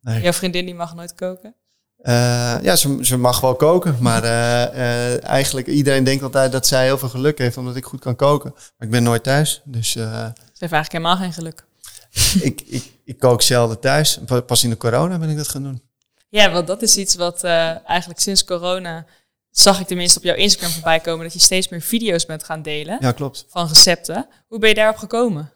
nee. 0.00 0.22
Jouw 0.22 0.32
vriendin 0.32 0.64
die 0.64 0.74
mag 0.74 0.94
nooit 0.94 1.14
koken? 1.14 1.54
Eh, 1.96 2.58
ja, 2.62 2.76
ze, 2.76 2.98
ze 3.04 3.16
mag 3.16 3.40
wel 3.40 3.54
koken, 3.56 3.96
maar 4.00 4.24
eh, 4.24 5.24
eigenlijk 5.24 5.66
iedereen 5.66 6.04
denkt 6.04 6.22
altijd 6.22 6.52
dat 6.52 6.66
zij 6.66 6.84
heel 6.84 6.98
veel 6.98 7.08
geluk 7.08 7.38
heeft 7.38 7.56
omdat 7.56 7.76
ik 7.76 7.84
goed 7.84 8.00
kan 8.00 8.16
koken. 8.16 8.50
Maar 8.52 8.86
ik 8.86 8.90
ben 8.90 9.02
nooit 9.02 9.22
thuis, 9.22 9.62
dus 9.64 9.90
Ze 9.90 10.00
heeft 10.00 10.72
eigenlijk 10.72 10.92
helemaal 10.92 11.16
geen 11.16 11.32
geluk. 11.32 11.68
ik, 12.48 12.60
ik, 12.60 12.92
ik 13.04 13.18
kook 13.18 13.42
zelden 13.42 13.80
thuis. 13.80 14.18
Pa- 14.26 14.40
Pas 14.40 14.64
in 14.64 14.70
de 14.70 14.76
corona 14.76 15.18
ben 15.18 15.28
ik 15.28 15.36
dat 15.36 15.48
gaan 15.48 15.62
doen. 15.62 15.82
Ja, 16.28 16.52
want 16.52 16.66
dat 16.66 16.82
is 16.82 16.96
iets 16.96 17.14
wat 17.14 17.44
eh, 17.44 17.88
eigenlijk 17.88 18.20
sinds 18.20 18.44
corona 18.44 19.06
zag 19.50 19.80
ik 19.80 19.86
tenminste 19.86 20.18
op 20.18 20.24
jouw 20.24 20.34
Instagram 20.34 20.70
voorbij 20.70 21.00
komen 21.00 21.24
dat 21.24 21.32
je 21.32 21.38
steeds 21.38 21.68
meer 21.68 21.80
video's 21.80 22.26
bent 22.26 22.44
gaan 22.44 22.62
delen 22.62 22.96
Ja, 23.00 23.12
klopt. 23.12 23.44
van 23.48 23.68
recepten. 23.68 24.28
Hoe 24.48 24.58
ben 24.58 24.68
je 24.68 24.74
daarop 24.74 24.96
gekomen? 24.96 25.52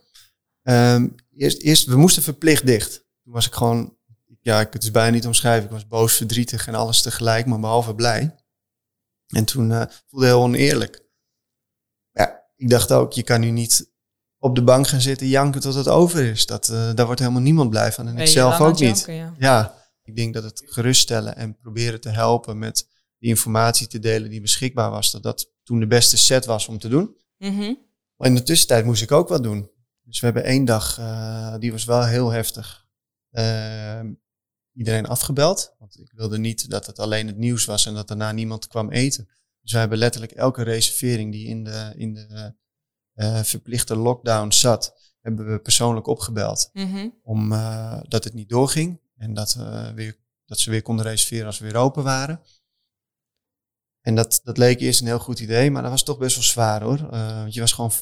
Ehm, 0.62 1.08
eerst, 1.36 1.62
eerst, 1.62 1.86
we 1.86 1.96
moesten 1.96 2.22
verplicht 2.22 2.66
dicht. 2.66 2.92
Toen 3.24 3.32
was 3.32 3.46
ik 3.46 3.54
gewoon, 3.54 3.96
ja, 4.40 4.60
ik, 4.60 4.72
het 4.72 4.82
is 4.82 4.90
bijna 4.90 5.10
niet 5.10 5.26
omschrijven. 5.26 5.64
Ik 5.64 5.70
was 5.70 5.86
boos, 5.86 6.16
verdrietig 6.16 6.66
en 6.66 6.74
alles 6.74 7.02
tegelijk, 7.02 7.46
maar 7.46 7.60
behalve 7.60 7.94
blij. 7.94 8.34
En 9.26 9.44
toen 9.44 9.72
eh, 9.72 9.82
voelde 10.06 10.26
heel 10.26 10.42
oneerlijk. 10.42 11.02
Ja, 12.12 12.42
ik 12.56 12.70
dacht 12.70 12.92
ook, 12.92 13.12
je 13.12 13.22
kan 13.22 13.40
nu 13.40 13.50
niet 13.50 13.92
op 14.44 14.54
de 14.54 14.62
bank 14.62 14.88
gaan 14.88 15.00
zitten 15.00 15.26
janken 15.26 15.60
tot 15.60 15.74
het 15.74 15.88
over 15.88 16.24
is. 16.24 16.46
Dat, 16.46 16.68
eh, 16.68 16.94
daar 16.94 17.06
wordt 17.06 17.20
helemaal 17.20 17.42
niemand 17.42 17.70
blij 17.70 17.92
van 17.92 18.08
en 18.08 18.14
Ben 18.14 18.24
ik 18.24 18.30
zelf 18.30 18.60
ook 18.60 18.78
niet. 18.78 18.96
janken, 18.96 19.14
ja. 19.14 19.34
Ja, 19.38 19.74
ik 20.02 20.16
denk 20.16 20.34
dat 20.34 20.42
het 20.42 20.62
geruststellen 20.66 21.36
en 21.36 21.56
proberen 21.56 22.00
te 22.00 22.08
helpen 22.08 22.58
met 22.58 22.88
die 23.18 23.28
informatie 23.28 23.86
te 23.86 23.98
delen 23.98 24.30
die 24.30 24.40
beschikbaar 24.40 24.90
was, 24.90 25.10
dat 25.10 25.22
dat 25.22 25.50
toen 25.62 25.80
de 25.80 25.86
beste 25.86 26.16
set 26.16 26.44
was 26.44 26.68
om 26.68 26.78
te 26.78 26.88
doen. 26.88 27.16
Mhm. 27.38 27.74
Maar 28.16 28.28
in 28.28 28.34
de 28.34 28.42
tussentijd 28.42 28.84
moest 28.84 29.02
ik 29.02 29.12
ook 29.12 29.28
wat 29.28 29.42
doen. 29.42 29.70
Dus 30.02 30.20
we 30.20 30.26
hebben 30.26 30.44
één 30.44 30.64
dag, 30.64 30.98
eh, 30.98 31.54
die 31.58 31.72
was 31.72 31.84
wel 31.84 32.04
heel 32.04 32.30
heftig, 32.30 32.84
Ehm, 33.34 34.12
iedereen 34.72 35.06
afgebeld. 35.06 35.74
Want 35.78 35.98
ik 35.98 36.12
wilde 36.14 36.38
niet 36.38 36.70
dat 36.70 36.86
het 36.86 36.98
alleen 36.98 37.26
het 37.26 37.36
nieuws 37.36 37.64
was 37.64 37.86
en 37.86 37.94
dat 37.94 38.08
daarna 38.08 38.32
niemand 38.32 38.66
kwam 38.66 38.90
eten. 38.90 39.28
Dus 39.60 39.72
we 39.72 39.78
hebben 39.78 39.98
letterlijk 39.98 40.32
elke 40.32 40.62
reservering 40.62 41.32
die 41.32 41.46
in 41.46 41.64
de, 41.64 41.92
in 41.96 42.14
de 42.14 42.54
eh, 43.14 43.42
verplichte 43.42 43.96
lockdown 43.96 44.50
zat, 44.50 45.12
hebben 45.20 45.52
we 45.52 45.58
persoonlijk 45.58 46.06
opgebeld. 46.06 46.70
Mhm. 46.72 47.08
Om 47.22 47.52
eh, 47.52 47.98
dat 48.02 48.24
het 48.24 48.34
niet 48.34 48.48
doorging 48.48 49.00
en 49.16 49.34
dat, 49.34 49.54
we 49.54 49.92
weer, 49.94 50.16
dat 50.46 50.58
ze 50.60 50.70
weer 50.70 50.82
konden 50.82 51.04
reserveren 51.06 51.46
als 51.46 51.58
we 51.58 51.64
weer 51.64 51.76
open 51.80 52.02
waren. 52.02 52.40
En 54.00 54.14
dat, 54.14 54.40
dat 54.44 54.58
leek 54.58 54.80
eerst 54.80 55.00
een 55.00 55.06
heel 55.06 55.18
goed 55.18 55.40
idee, 55.40 55.70
maar 55.70 55.82
dat 55.82 55.90
was 55.90 56.02
toch 56.02 56.18
best 56.18 56.34
wel 56.36 56.44
zwaar 56.44 56.82
hoor. 56.82 57.08
Eh, 57.10 57.36
want 57.36 57.54
je 57.54 57.60
was 57.60 57.72
gewoon 57.72 57.92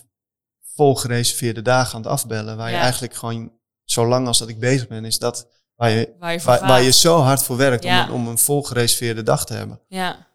vol 0.75 0.95
gereserveerde 0.95 1.63
dagen 1.63 1.95
aan 1.95 2.03
het 2.03 2.11
afbellen. 2.11 2.57
Waar 2.57 2.71
Ja. 2.71 2.77
je 2.77 2.83
eigenlijk 2.83 3.15
gewoon, 3.15 3.53
zolang 3.85 4.27
als 4.27 4.39
dat 4.39 4.49
ik 4.49 4.59
bezig 4.61 4.89
ben, 4.89 5.05
is 5.05 5.19
dat 5.19 5.49
waar 5.75 5.91
je, 5.91 6.15
Waar 6.19 6.33
je 6.33 6.39
voor 6.41 6.49
waar, 6.51 6.59
gaat. 6.59 6.69
waar 6.69 6.83
je 6.83 6.91
zo 6.93 7.19
hard 7.21 7.43
voor 7.43 7.57
werkt 7.57 7.85
Ja. 7.85 8.03
om, 8.05 8.09
een- 8.09 8.15
om 8.15 8.29
een 8.29 8.39
vol 8.39 8.63
gereserveerde 8.63 9.23
dag 9.23 9.47
te 9.47 9.55
hebben. 9.55 9.81
Ja, 9.89 10.31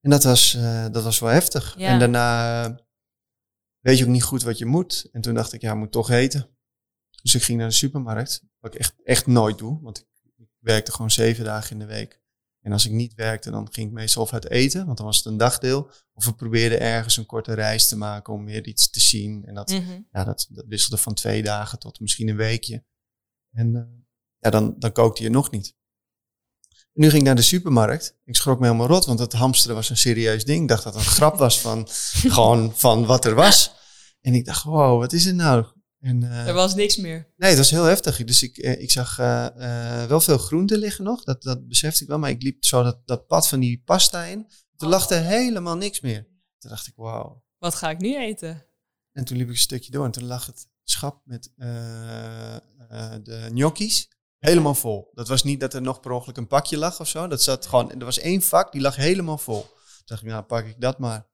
En 0.00 0.10
dat 0.10 0.24
was, 0.24 0.54
eh, 0.54 0.84
dat 0.90 1.02
was 1.04 1.18
wel 1.18 1.30
heftig. 1.30 1.74
Ja. 1.78 1.88
En 1.88 1.98
daarna 1.98 2.64
eh, 2.64 2.70
weet 3.84 3.98
je 3.98 4.04
ook 4.04 4.10
niet 4.10 4.22
goed 4.22 4.42
wat 4.42 4.58
je 4.58 4.66
moet. 4.66 5.08
En 5.12 5.20
toen 5.20 5.34
dacht 5.34 5.52
ik, 5.52 5.60
ja, 5.60 5.72
ik 5.72 5.78
moet 5.78 5.92
toch 5.92 6.10
eten. 6.10 6.48
Dus 7.22 7.34
ik 7.34 7.42
ging 7.42 7.58
naar 7.58 7.68
de 7.68 7.74
supermarkt, 7.74 8.42
wat 8.60 8.74
ik 8.74 8.80
echt, 8.80 8.94
echt 9.04 9.26
nooit 9.26 9.58
doe. 9.58 9.78
Want 9.82 9.98
ik, 9.98 10.06
ik 10.36 10.48
werkte 10.58 10.92
gewoon 10.92 11.10
zeven 11.10 11.44
dagen 11.44 11.70
in 11.70 11.78
de 11.78 11.84
week. 11.86 12.22
En 12.60 12.72
als 12.72 12.86
ik 12.86 12.92
niet 12.92 13.14
werkte, 13.14 13.50
dan 13.50 13.72
ging 13.72 13.86
ik 13.88 13.92
meestal 13.92 14.22
of 14.22 14.32
uit 14.32 14.50
eten, 14.50 14.84
want 14.86 14.96
dan 14.96 15.06
was 15.06 15.16
het 15.16 15.26
een 15.26 15.36
dagdeel. 15.36 15.90
Of 16.14 16.24
we 16.24 16.34
probeerden 16.34 16.80
ergens 16.80 17.16
een 17.16 17.26
korte 17.26 17.54
reis 17.54 17.88
te 17.88 17.96
maken 17.96 18.32
om 18.32 18.44
weer 18.44 18.66
iets 18.66 18.90
te 18.90 19.00
zien. 19.00 19.44
En 19.44 19.54
dat, 19.54 19.70
Mhm. 19.70 20.00
ja, 20.12 20.24
dat, 20.24 20.46
dat 20.50 20.64
wisselde 20.68 20.96
van 21.02 21.14
twee 21.14 21.42
dagen 21.42 21.78
tot 21.78 22.00
misschien 22.00 22.28
een 22.28 22.36
weekje. 22.36 22.84
En 23.50 23.76
eh, 23.76 23.82
ja, 24.38 24.50
dan, 24.50 24.74
dan 24.78 24.92
kookte 24.92 25.22
je 25.22 25.30
nog 25.30 25.50
niet. 25.50 25.74
En 26.70 27.00
nu 27.02 27.06
ging 27.08 27.20
ik 27.20 27.26
naar 27.26 27.36
de 27.36 27.42
supermarkt. 27.42 28.16
Ik 28.24 28.36
schrok 28.36 28.58
me 28.58 28.66
helemaal 28.66 28.86
rot, 28.86 29.04
want 29.04 29.18
het 29.18 29.32
hamsteren 29.32 29.76
was 29.76 29.90
een 29.90 29.96
serieus 29.96 30.44
ding. 30.44 30.62
Ik 30.62 30.68
dacht 30.68 30.84
dat 30.84 30.94
het 30.94 31.04
een 31.04 31.10
grap 31.10 31.36
was 31.36 31.60
van, 31.60 31.88
gewoon 32.36 32.72
van 32.74 33.06
wat 33.06 33.24
er 33.24 33.34
was. 33.34 33.73
En 34.24 34.34
ik 34.34 34.44
dacht, 34.44 34.62
wow, 34.62 35.00
wat 35.00 35.12
is 35.12 35.24
het 35.24 35.34
nou? 35.34 35.66
En, 36.00 36.22
eh, 36.22 36.46
er 36.46 36.54
was 36.54 36.74
niks 36.74 36.96
meer. 36.96 37.32
Nee, 37.36 37.48
het 37.48 37.58
was 37.58 37.70
heel 37.70 37.84
heftig. 37.84 38.24
Dus 38.24 38.42
ik, 38.42 38.56
eh, 38.56 38.80
ik 38.80 38.90
zag 38.90 39.18
eh, 39.18 40.04
wel 40.04 40.20
veel 40.20 40.38
groenten 40.38 40.78
liggen 40.78 41.04
nog. 41.04 41.24
Dat, 41.24 41.42
dat 41.42 41.68
besefte 41.68 42.02
ik 42.02 42.08
wel. 42.08 42.18
Maar 42.18 42.30
ik 42.30 42.42
liep 42.42 42.64
zo 42.64 42.82
dat, 42.82 42.98
dat 43.04 43.26
pad 43.26 43.48
van 43.48 43.60
die 43.60 43.82
pasta 43.84 44.24
in. 44.24 44.48
Toen 44.76 44.88
lag 44.88 45.10
er 45.10 45.22
helemaal 45.22 45.76
niks 45.76 46.00
meer. 46.00 46.26
Toen 46.58 46.70
dacht 46.70 46.86
ik, 46.86 46.92
wauw. 46.96 47.44
Wat 47.58 47.74
ga 47.74 47.90
ik 47.90 47.98
nu 47.98 48.16
eten? 48.16 48.66
En 49.12 49.24
toen 49.24 49.36
liep 49.36 49.46
ik 49.46 49.52
een 49.52 49.58
stukje 49.58 49.90
door 49.90 50.04
en 50.04 50.10
toen 50.10 50.26
lag 50.26 50.46
het 50.46 50.68
schap 50.84 51.20
met 51.24 51.50
de 53.22 53.46
gnocchis 53.48 54.08
helemaal 54.38 54.74
vol. 54.74 55.10
Dat 55.14 55.28
was 55.28 55.42
niet 55.42 55.60
dat 55.60 55.74
er 55.74 55.82
nog 55.82 56.00
per 56.00 56.10
ongeluk 56.10 56.36
een 56.36 56.46
pakje 56.46 56.76
lag 56.76 57.00
of 57.00 57.08
zo. 57.08 57.26
Dat 57.26 57.42
zat 57.42 57.66
gewoon, 57.66 57.90
er 57.90 58.04
was 58.04 58.18
één 58.18 58.42
vak, 58.42 58.72
die 58.72 58.80
lag 58.80 58.96
helemaal 58.96 59.38
vol. 59.38 59.60
Toen 59.62 60.04
dacht 60.04 60.22
ik, 60.22 60.28
nou 60.28 60.42
pak 60.42 60.64
ik 60.64 60.80
dat 60.80 60.98
maar. 60.98 61.32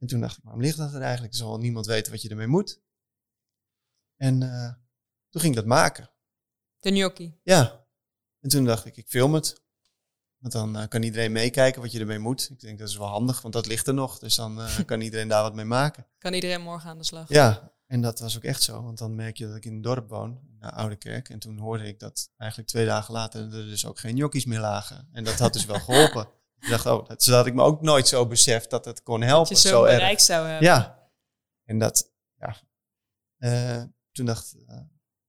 En 0.00 0.06
toen 0.06 0.20
dacht 0.20 0.36
ik, 0.36 0.42
waarom 0.42 0.62
ligt 0.62 0.76
dat 0.76 0.94
er 0.94 1.00
eigenlijk? 1.00 1.32
Er 1.32 1.38
zal 1.38 1.58
niemand 1.58 1.86
weten 1.86 2.12
wat 2.12 2.22
je 2.22 2.28
ermee 2.28 2.46
moet. 2.46 2.80
En 4.16 4.42
eh, 4.42 4.72
toen 5.28 5.40
ging 5.40 5.54
ik 5.54 5.60
dat 5.60 5.68
maken. 5.68 6.10
De 6.78 6.90
gnocchi. 6.90 7.38
Ja. 7.42 7.86
En 8.40 8.48
toen 8.48 8.64
dacht 8.64 8.84
ik, 8.84 8.96
ik 8.96 9.08
film 9.08 9.34
het. 9.34 9.62
Want 10.38 10.52
dan 10.52 10.76
eh, 10.76 10.88
kan 10.88 11.02
iedereen 11.02 11.32
meekijken 11.32 11.82
wat 11.82 11.92
je 11.92 12.00
ermee 12.00 12.18
moet. 12.18 12.50
Ik 12.50 12.60
denk, 12.60 12.78
dat 12.78 12.88
is 12.88 12.96
wel 12.96 13.06
handig, 13.06 13.40
want 13.40 13.54
dat 13.54 13.66
ligt 13.66 13.86
er 13.86 13.94
nog. 13.94 14.18
Dus 14.18 14.34
dan 14.34 14.60
eh, 14.60 14.78
kan 14.84 15.00
iedereen 15.00 15.28
daar 15.28 15.42
wat 15.42 15.54
mee 15.54 15.64
maken. 15.64 16.06
Kan 16.18 16.34
iedereen 16.34 16.62
morgen 16.62 16.90
aan 16.90 16.98
de 16.98 17.04
slag? 17.04 17.28
Ja, 17.28 17.72
en 17.86 18.00
dat 18.00 18.18
was 18.18 18.36
ook 18.36 18.44
echt 18.44 18.62
zo. 18.62 18.82
Want 18.82 18.98
dan 18.98 19.14
merk 19.14 19.36
je 19.36 19.46
dat 19.46 19.56
ik 19.56 19.64
in 19.64 19.74
het 19.74 19.82
dorp 19.82 20.08
woon, 20.08 20.40
naar 20.58 20.72
Oude 20.72 20.96
Kerk. 20.96 21.28
En 21.28 21.38
toen 21.38 21.58
hoorde 21.58 21.86
ik 21.86 21.98
dat 21.98 22.30
eigenlijk 22.36 22.70
twee 22.70 22.86
dagen 22.86 23.14
later 23.14 23.40
er 23.40 23.50
dus 23.50 23.86
ook 23.86 23.98
geen 23.98 24.16
gnocchis 24.16 24.44
meer 24.44 24.60
lagen. 24.60 25.08
En 25.12 25.24
dat 25.24 25.38
had 25.38 25.52
dus 25.52 25.64
wel 25.64 25.80
geholpen. 25.80 26.28
ik 26.60 26.68
dacht, 26.68 26.86
oh, 26.86 27.08
dat, 27.08 27.22
zo 27.22 27.32
had 27.34 27.46
ik 27.46 27.54
me 27.54 27.62
ook 27.62 27.82
nooit 27.82 28.08
zo 28.08 28.26
beseft 28.26 28.70
dat 28.70 28.84
het 28.84 29.02
kon 29.02 29.20
Dat 29.20 29.28
helpen. 29.28 29.54
je 29.54 29.60
zo, 29.60 29.68
zo 29.68 29.84
erg. 29.84 29.96
bereik 29.96 30.20
zou 30.20 30.46
hebben. 30.46 30.66
Ja. 30.66 31.08
En 31.64 31.78
dat, 31.78 32.10
ja. 32.38 32.56
Eh, 33.38 33.82
toen 34.12 34.26
dacht, 34.26 34.54
eh, 34.66 34.78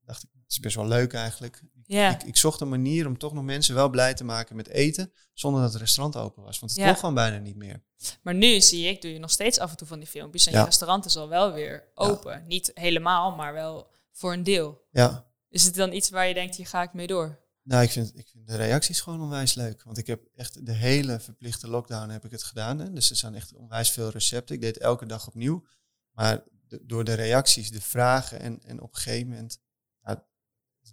dacht 0.06 0.24
ik, 0.24 0.30
het 0.34 0.52
is 0.52 0.60
best 0.60 0.76
wel 0.76 0.88
leuk 0.88 1.14
eigenlijk. 1.14 1.62
Ja. 1.86 2.10
Ik, 2.10 2.24
ik 2.24 2.38
zocht 2.38 2.62
een 2.62 2.70
manier 2.70 3.08
om 3.08 3.18
toch 3.18 3.34
nog 3.34 3.44
mensen 3.44 3.76
wel 3.76 3.90
blij 3.90 4.14
te 4.14 4.24
maken 4.24 4.56
met 4.56 4.68
eten, 4.68 5.14
zonder 5.34 5.62
dat 5.62 5.72
het 5.72 5.82
restaurant 5.82 6.16
open 6.18 6.44
was. 6.44 6.60
Want 6.60 6.72
het 6.72 6.82
Ja. 6.82 6.88
kon 6.88 6.96
gewoon 7.00 7.14
bijna 7.16 7.38
niet 7.38 7.56
meer. 7.56 7.84
Maar 8.22 8.34
nu 8.34 8.62
zie 8.62 8.88
ik, 8.88 9.02
doe 9.02 9.14
je 9.14 9.20
nog 9.20 9.32
steeds 9.32 9.60
af 9.60 9.72
en 9.72 9.78
toe 9.78 9.88
van 9.88 10.00
die 10.00 10.08
filmpjes. 10.08 10.46
En 10.46 10.52
je 10.52 10.58
Ja. 10.58 10.64
restaurant 10.64 11.06
is 11.06 11.18
al 11.18 11.30
wel 11.30 11.54
weer 11.54 11.92
open. 11.96 12.44
Niet 12.48 12.72
helemaal, 12.74 13.32
maar 13.36 13.54
wel 13.54 13.90
voor 14.12 14.34
een 14.34 14.44
deel. 14.44 14.82
Ja, 14.92 15.26
Is 15.50 15.64
het 15.64 15.76
dan 15.76 15.92
iets 15.94 16.10
waar 16.10 16.28
je 16.28 16.34
denkt, 16.34 16.56
hier 16.56 16.68
ga 16.68 16.82
ik 16.82 16.94
mee 16.94 17.08
door? 17.08 17.40
Nou, 17.64 17.84
ik 17.84 17.92
vind, 17.92 18.18
ik 18.18 18.28
vind 18.28 18.48
de 18.48 18.56
reacties 18.56 19.02
gewoon 19.02 19.22
onwijs 19.22 19.54
leuk. 19.54 19.84
Want 19.84 19.98
ik 19.98 20.08
heb 20.08 20.22
echt 20.36 20.66
de 20.66 20.72
hele 20.72 21.20
verplichte 21.20 21.68
lockdown 21.70 22.10
heb 22.10 22.26
ik 22.26 22.32
het 22.32 22.44
gedaan. 22.44 22.80
Hè. 22.80 22.92
Dus 22.92 23.10
er 23.10 23.16
zijn 23.16 23.36
echt 23.36 23.54
onwijs 23.54 23.92
veel 23.92 24.10
recepten. 24.10 24.56
Ik 24.56 24.62
deed 24.62 24.74
het 24.76 24.84
elke 24.84 25.06
dag 25.06 25.28
opnieuw. 25.28 25.66
Maar 26.12 26.44
de- 26.68 26.86
door 26.86 27.04
de 27.04 27.14
reacties, 27.14 27.72
de 27.72 27.82
vragen 27.82 28.40
en, 28.40 28.60
en 28.64 28.82
op 28.82 28.94
een 28.96 29.00
gegeven 29.02 29.28
moment... 29.30 29.60
Ja, 30.04 30.26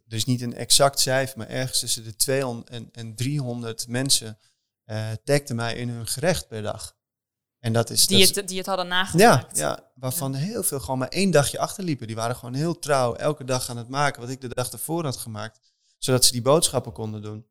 er 0.07 0.15
is 0.17 0.25
niet 0.25 0.41
een 0.43 0.55
exact 0.55 0.99
cijfer, 1.01 1.39
maar 1.39 1.49
ergens 1.49 1.79
tussen 1.79 2.05
de 2.05 2.17
200 2.17 2.71
en, 2.71 2.89
en 2.93 3.15
300 3.15 3.89
mensen 3.89 4.39
eh 4.85 5.11
tagden 5.25 5.57
mij 5.57 5.75
in 5.75 5.89
hun 5.89 6.07
gerecht 6.07 6.49
per 6.49 6.63
dag. 6.63 6.97
En 7.59 7.73
dat 7.73 7.91
is... 7.91 8.07
Die 8.07 8.27
dat 8.27 8.35
het, 8.35 8.49
die 8.49 8.59
het 8.59 8.67
hadden 8.67 8.89
nagemaakt. 8.89 9.57
ja, 9.57 9.91
waarvan 9.95 10.35
heel 10.35 10.63
veel 10.63 10.81
gewoon 10.81 10.99
maar 10.99 11.09
één 11.09 11.31
dagje 11.31 11.59
achterliepen. 11.59 12.07
Die 12.07 12.17
waren 12.17 12.37
gewoon 12.37 12.55
heel 12.55 12.79
trouw 12.79 13.15
elke 13.15 13.45
dag 13.45 13.71
aan 13.71 13.77
het 13.77 13.89
maken 13.89 14.21
wat 14.21 14.31
ik 14.31 14.41
de 14.41 14.49
dag 14.49 14.71
ervoor 14.73 15.05
had 15.05 15.17
gemaakt. 15.17 15.61
Zodat 15.99 16.25
ze 16.25 16.33
die 16.33 16.43
boodschappen 16.43 16.93
konden 16.93 17.23
doen. 17.23 17.47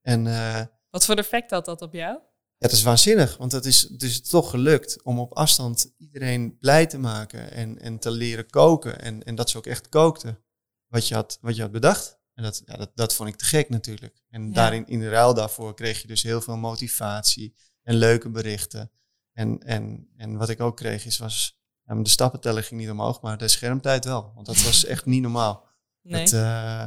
En 0.00 0.26
eh, 0.26 0.60
Wat 0.90 1.04
voor 1.04 1.14
effect 1.14 1.50
had 1.50 1.64
dat 1.64 1.82
op 1.82 1.92
jou? 1.92 2.18
ja, 2.58 2.66
het 2.66 2.72
is 2.72 2.82
waanzinnig, 2.82 3.36
want 3.36 3.52
het 3.52 3.64
is, 3.64 3.82
het 3.82 4.02
is 4.02 4.22
toch 4.28 4.50
gelukt 4.50 5.02
om 5.02 5.18
op 5.18 5.32
afstand 5.32 5.94
iedereen 5.98 6.58
blij 6.58 6.86
te 6.86 6.98
maken 6.98 7.50
en, 7.52 7.78
en 7.78 7.98
te 7.98 8.10
leren 8.10 8.50
koken. 8.50 9.00
En, 9.00 9.22
en 9.22 9.34
dat 9.34 9.50
ze 9.50 9.56
ook 9.56 9.66
echt 9.66 9.88
kookten 9.88 10.38
wat 10.86 11.08
je 11.08 11.14
had, 11.14 11.38
wat 11.40 11.56
je 11.56 11.62
had 11.62 11.70
bedacht. 11.70 12.18
En 12.34 12.42
dat, 12.44 12.62
ja, 12.64 12.76
dat, 12.76 12.90
dat 12.94 13.14
vond 13.14 13.28
ik 13.28 13.36
te 13.36 13.44
gek 13.44 13.68
natuurlijk. 13.68 14.22
En 14.28 14.46
Ja. 14.46 14.52
daarin, 14.52 14.86
in 14.86 15.00
de 15.00 15.08
ruil 15.08 15.34
daarvoor 15.34 15.74
kreeg 15.74 16.00
je 16.02 16.08
dus 16.08 16.22
heel 16.22 16.40
veel 16.40 16.56
motivatie 16.56 17.54
en 17.82 17.94
leuke 17.94 18.28
berichten. 18.30 18.90
En, 19.32 19.58
en, 19.58 20.08
en 20.16 20.36
wat 20.36 20.48
ik 20.48 20.60
ook 20.60 20.76
kreeg 20.76 21.04
is, 21.06 21.18
was, 21.18 21.58
de 21.84 22.08
stappenteller 22.08 22.62
ging 22.62 22.80
niet 22.80 22.90
omhoog, 22.90 23.20
maar 23.20 23.38
de 23.38 23.48
schermtijd 23.48 24.04
wel. 24.04 24.32
Want 24.34 24.46
dat 24.46 24.62
was 24.62 24.84
echt 24.84 25.04
niet 25.06 25.22
normaal. 25.22 25.66
Nee. 26.02 26.22
Eh, 26.30 26.86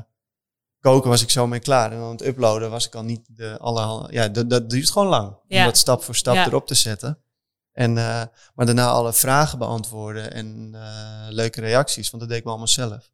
koken 0.82 1.10
was 1.10 1.22
ik 1.22 1.30
zo 1.30 1.48
mee 1.48 1.60
klaar. 1.60 1.92
En 1.92 2.00
dan 2.00 2.12
het 2.12 2.26
uploaden 2.26 2.70
was 2.70 2.88
ik 2.88 2.96
al 2.96 3.04
niet 3.04 3.26
de 3.28 3.58
alle. 3.58 4.14
Ja, 4.14 4.28
dat, 4.28 4.50
dat 4.50 4.70
duurt 4.70 4.92
gewoon 4.92 5.08
lang. 5.08 5.38
Ja. 5.48 5.60
Om 5.60 5.66
dat 5.66 5.78
stap 5.78 6.04
voor 6.04 6.16
stap 6.16 6.36
Ja. 6.36 6.46
erop 6.46 6.68
te 6.68 6.76
zetten. 6.76 7.24
En, 7.72 7.98
eh, 7.98 8.24
maar 8.56 8.66
daarna 8.66 8.88
alle 8.88 9.14
vragen 9.14 9.58
beantwoorden 9.58 10.34
en 10.34 10.72
eh, 10.74 11.28
leuke 11.30 11.62
reacties. 11.62 12.10
Want 12.10 12.22
dat 12.22 12.32
deed 12.32 12.40
ik 12.40 12.44
me 12.44 12.50
allemaal 12.50 12.68
zelf. 12.68 13.12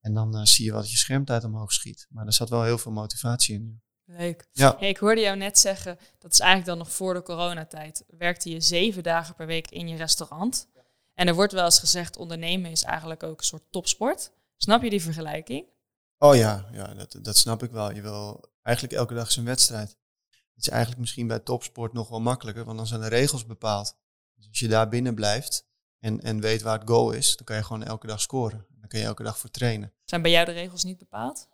En 0.00 0.14
dan 0.14 0.36
eh, 0.36 0.44
zie 0.44 0.64
je 0.64 0.72
wat 0.72 0.90
je 0.90 0.96
schermtijd 0.96 1.44
omhoog 1.44 1.72
schiet. 1.72 2.06
Maar 2.10 2.26
er 2.26 2.32
zat 2.32 2.48
wel 2.48 2.62
heel 2.62 2.78
veel 2.78 2.92
motivatie 2.92 3.54
in. 3.54 3.82
Leuk. 4.04 4.48
Ja. 4.52 4.76
Hey, 4.78 4.88
ik 4.88 4.96
hoorde 4.96 5.20
jou 5.20 5.36
net 5.36 5.58
zeggen, 5.58 5.98
dat 6.18 6.32
is 6.32 6.38
eigenlijk 6.38 6.70
dan 6.70 6.78
nog 6.78 6.92
voor 6.92 7.14
de 7.14 7.22
coronatijd, 7.22 8.04
werkte 8.06 8.50
je 8.50 8.60
zeven 8.60 9.02
dagen 9.02 9.34
per 9.34 9.46
week 9.46 9.70
in 9.70 9.88
je 9.88 9.96
restaurant. 9.96 10.68
En 11.14 11.28
er 11.28 11.34
wordt 11.34 11.52
wel 11.52 11.64
eens 11.64 11.78
gezegd, 11.78 12.16
ondernemen 12.16 12.70
is 12.70 12.82
eigenlijk 12.82 13.22
ook 13.22 13.38
een 13.38 13.44
soort 13.44 13.62
topsport. 13.70 14.32
Snap 14.56 14.82
je 14.82 14.90
die 14.90 15.02
vergelijking? 15.02 15.66
Oh 16.22 16.36
ja, 16.36 16.68
ja 16.72 16.94
dat, 16.94 17.16
dat 17.22 17.36
snap 17.36 17.62
ik 17.62 17.70
wel. 17.70 17.94
Je 17.94 18.00
wil 18.02 18.50
eigenlijk 18.62 18.96
elke 18.96 19.14
dag 19.14 19.32
zijn 19.32 19.46
wedstrijd. 19.46 19.88
Het 20.30 20.66
is 20.66 20.68
eigenlijk 20.68 21.00
misschien 21.00 21.26
bij 21.26 21.38
topsport 21.38 21.92
nog 21.92 22.08
wel 22.08 22.20
makkelijker, 22.20 22.64
want 22.64 22.76
dan 22.76 22.86
zijn 22.86 23.00
de 23.00 23.08
regels 23.08 23.46
bepaald. 23.46 23.96
Dus 24.36 24.48
als 24.48 24.58
je 24.58 24.68
daar 24.68 24.88
binnen 24.88 25.14
blijft 25.14 25.66
en, 25.98 26.20
en 26.20 26.40
weet 26.40 26.62
waar 26.62 26.78
het 26.78 26.88
goal 26.88 27.10
is, 27.10 27.36
dan 27.36 27.46
kan 27.46 27.56
je 27.56 27.62
gewoon 27.62 27.84
elke 27.84 28.06
dag 28.06 28.20
scoren. 28.20 28.66
Dan 28.80 28.88
kun 28.88 28.98
je 28.98 29.04
elke 29.04 29.22
dag 29.22 29.38
voor 29.38 29.50
trainen. 29.50 29.92
Zijn 30.04 30.22
bij 30.22 30.30
jou 30.30 30.46
de 30.46 30.52
regels 30.52 30.84
niet 30.84 30.98
bepaald? 30.98 31.48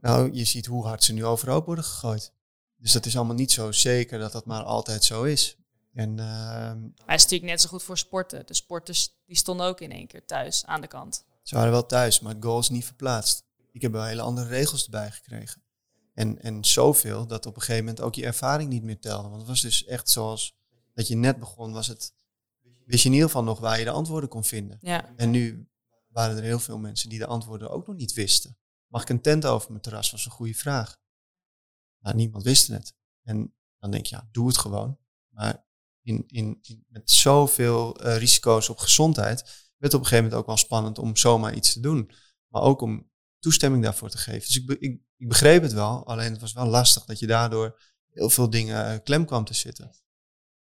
Nou, 0.00 0.32
je 0.32 0.44
ziet 0.44 0.66
hoe 0.66 0.86
hard 0.86 1.04
ze 1.04 1.12
nu 1.12 1.24
overhoop 1.24 1.66
worden 1.66 1.84
gegooid. 1.84 2.32
Dus 2.76 2.92
dat 2.92 3.06
is 3.06 3.16
allemaal 3.16 3.34
niet 3.34 3.52
zo 3.52 3.72
zeker 3.72 4.18
dat 4.18 4.32
dat 4.32 4.44
maar 4.44 4.62
altijd 4.62 5.04
zo 5.04 5.22
is. 5.22 5.56
En 5.92 6.18
ehm, 6.18 6.80
Maar 6.80 7.06
het 7.06 7.16
is 7.16 7.22
natuurlijk 7.22 7.50
net 7.50 7.60
zo 7.60 7.68
goed 7.68 7.82
voor 7.82 7.98
sporten. 7.98 8.46
De 8.46 8.54
sporters 8.54 9.14
die 9.24 9.36
stonden 9.36 9.66
ook 9.66 9.80
in 9.80 9.92
één 9.92 10.06
keer 10.06 10.24
thuis 10.24 10.66
aan 10.66 10.80
de 10.80 10.86
kant. 10.86 11.24
Ze 11.42 11.54
waren 11.54 11.70
wel 11.70 11.86
thuis, 11.86 12.20
maar 12.20 12.34
het 12.34 12.44
goal 12.44 12.58
is 12.58 12.68
niet 12.68 12.84
verplaatst. 12.84 13.46
Ik 13.78 13.84
heb 13.84 13.92
wel 13.92 14.04
hele 14.04 14.22
andere 14.22 14.48
regels 14.48 14.84
erbij 14.84 15.10
gekregen. 15.10 15.62
En, 16.14 16.42
en 16.42 16.64
zoveel 16.64 17.26
dat 17.26 17.46
op 17.46 17.54
een 17.54 17.60
gegeven 17.60 17.84
moment 17.84 18.00
ook 18.00 18.14
je 18.14 18.24
ervaring 18.24 18.70
niet 18.70 18.82
meer 18.82 19.00
telde. 19.00 19.28
Want 19.28 19.40
het 19.40 19.48
was 19.48 19.60
dus 19.60 19.84
echt 19.84 20.10
zoals 20.10 20.56
dat 20.94 21.08
je 21.08 21.16
net 21.16 21.38
begon, 21.38 21.72
was 21.72 21.86
het, 21.86 22.14
wist 22.84 23.02
je 23.02 23.08
in 23.08 23.14
ieder 23.14 23.28
geval 23.28 23.44
nog 23.44 23.60
waar 23.60 23.78
je 23.78 23.84
de 23.84 23.90
antwoorden 23.90 24.28
kon 24.28 24.44
vinden. 24.44 24.78
Ja, 24.80 25.16
En 25.16 25.30
nu 25.30 25.68
waren 26.08 26.36
er 26.36 26.42
heel 26.42 26.58
veel 26.58 26.78
mensen 26.78 27.08
die 27.08 27.18
de 27.18 27.26
antwoorden 27.26 27.70
ook 27.70 27.86
nog 27.86 27.96
niet 27.96 28.12
wisten. 28.12 28.58
Mag 28.86 29.02
ik 29.02 29.08
een 29.08 29.20
tent 29.20 29.46
over 29.46 29.70
mijn 29.70 29.82
terras? 29.82 30.10
Was 30.10 30.24
een 30.24 30.30
goede 30.30 30.54
vraag. 30.54 30.96
Nou, 31.98 32.16
niemand 32.16 32.42
wist 32.44 32.66
het. 32.66 32.94
En 33.22 33.54
dan 33.78 33.90
denk 33.90 34.06
je, 34.06 34.16
ja, 34.16 34.28
doe 34.32 34.46
het 34.46 34.58
gewoon. 34.58 34.98
Maar 35.28 35.66
in, 36.02 36.24
in, 36.26 36.58
in, 36.62 36.84
met 36.88 37.10
zoveel 37.10 37.96
eh, 37.96 38.16
risico's 38.16 38.68
op 38.68 38.78
gezondheid 38.78 39.40
werd 39.76 39.92
het 39.92 39.94
op 39.94 40.00
een 40.00 40.06
gegeven 40.06 40.24
moment 40.24 40.40
ook 40.40 40.46
wel 40.46 40.56
spannend 40.56 40.98
om 40.98 41.16
zomaar 41.16 41.54
iets 41.54 41.72
te 41.72 41.80
doen. 41.80 42.10
Maar 42.48 42.62
ook 42.62 42.80
om 42.80 43.10
toestemming 43.38 43.82
daarvoor 43.84 44.10
te 44.10 44.18
geven. 44.18 44.40
Dus 44.40 44.56
ik, 44.56 44.66
be- 44.66 44.78
ik, 44.78 45.00
ik 45.16 45.28
begreep 45.28 45.62
het 45.62 45.72
wel, 45.72 46.06
alleen 46.06 46.32
het 46.32 46.40
was 46.40 46.52
wel 46.52 46.66
lastig 46.66 47.04
dat 47.04 47.18
je 47.18 47.26
daardoor 47.26 47.80
heel 48.12 48.30
veel 48.30 48.50
dingen 48.50 48.86
eh, 48.92 48.98
klem 49.04 49.24
kwam 49.26 49.44
te 49.44 49.54
zitten. 49.54 49.90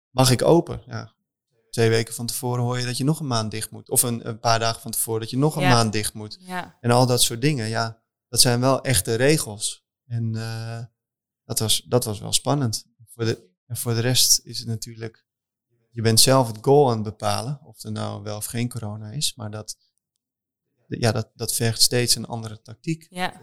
Mag 0.09 0.31
ik 0.31 0.41
open? 0.41 0.81
Ja. 0.85 1.13
Twee 1.69 1.89
weken 1.89 2.13
van 2.13 2.25
tevoren 2.25 2.63
hoor 2.63 2.79
je 2.79 2.85
dat 2.85 2.97
je 2.97 3.03
nog 3.03 3.19
een 3.19 3.27
maand 3.27 3.51
dicht 3.51 3.71
moet. 3.71 3.89
Of 3.89 4.03
een, 4.03 4.27
een 4.27 4.39
paar 4.39 4.59
dagen 4.59 4.81
van 4.81 4.91
tevoren 4.91 5.21
dat 5.21 5.29
je 5.29 5.37
nog 5.37 5.55
een 5.55 5.61
Ja. 5.61 5.69
maand 5.69 5.91
dicht 5.93 6.13
moet. 6.13 6.37
ja. 6.39 6.77
En 6.81 6.91
al 6.91 7.05
dat 7.05 7.21
soort 7.21 7.41
dingen, 7.41 7.67
ja, 7.67 8.01
dat 8.29 8.41
zijn 8.41 8.59
wel 8.59 8.81
echte 8.83 9.15
regels. 9.15 9.85
En 10.05 10.35
eh, 10.35 10.83
dat, 11.45 11.59
was, 11.59 11.81
dat 11.87 12.03
was 12.05 12.19
wel 12.19 12.33
spannend. 12.33 12.85
Voor 13.07 13.25
de, 13.25 13.49
en 13.65 13.77
voor 13.77 13.93
de 13.93 13.99
rest 13.99 14.39
is 14.43 14.59
het 14.59 14.67
natuurlijk, 14.67 15.25
je 15.89 16.01
bent 16.01 16.19
zelf 16.19 16.47
het 16.47 16.57
goal 16.61 16.89
aan 16.89 16.95
het 16.95 17.03
bepalen, 17.03 17.59
of 17.63 17.83
er 17.83 17.91
nou 17.91 18.23
wel 18.23 18.37
of 18.37 18.45
geen 18.45 18.69
corona 18.69 19.11
is, 19.11 19.35
maar 19.35 19.51
dat, 19.51 19.77
ja, 20.87 21.11
dat, 21.11 21.31
dat 21.35 21.53
vergt 21.53 21.81
steeds 21.81 22.15
een 22.15 22.25
andere 22.25 22.61
tactiek. 22.61 23.07
ja. 23.09 23.41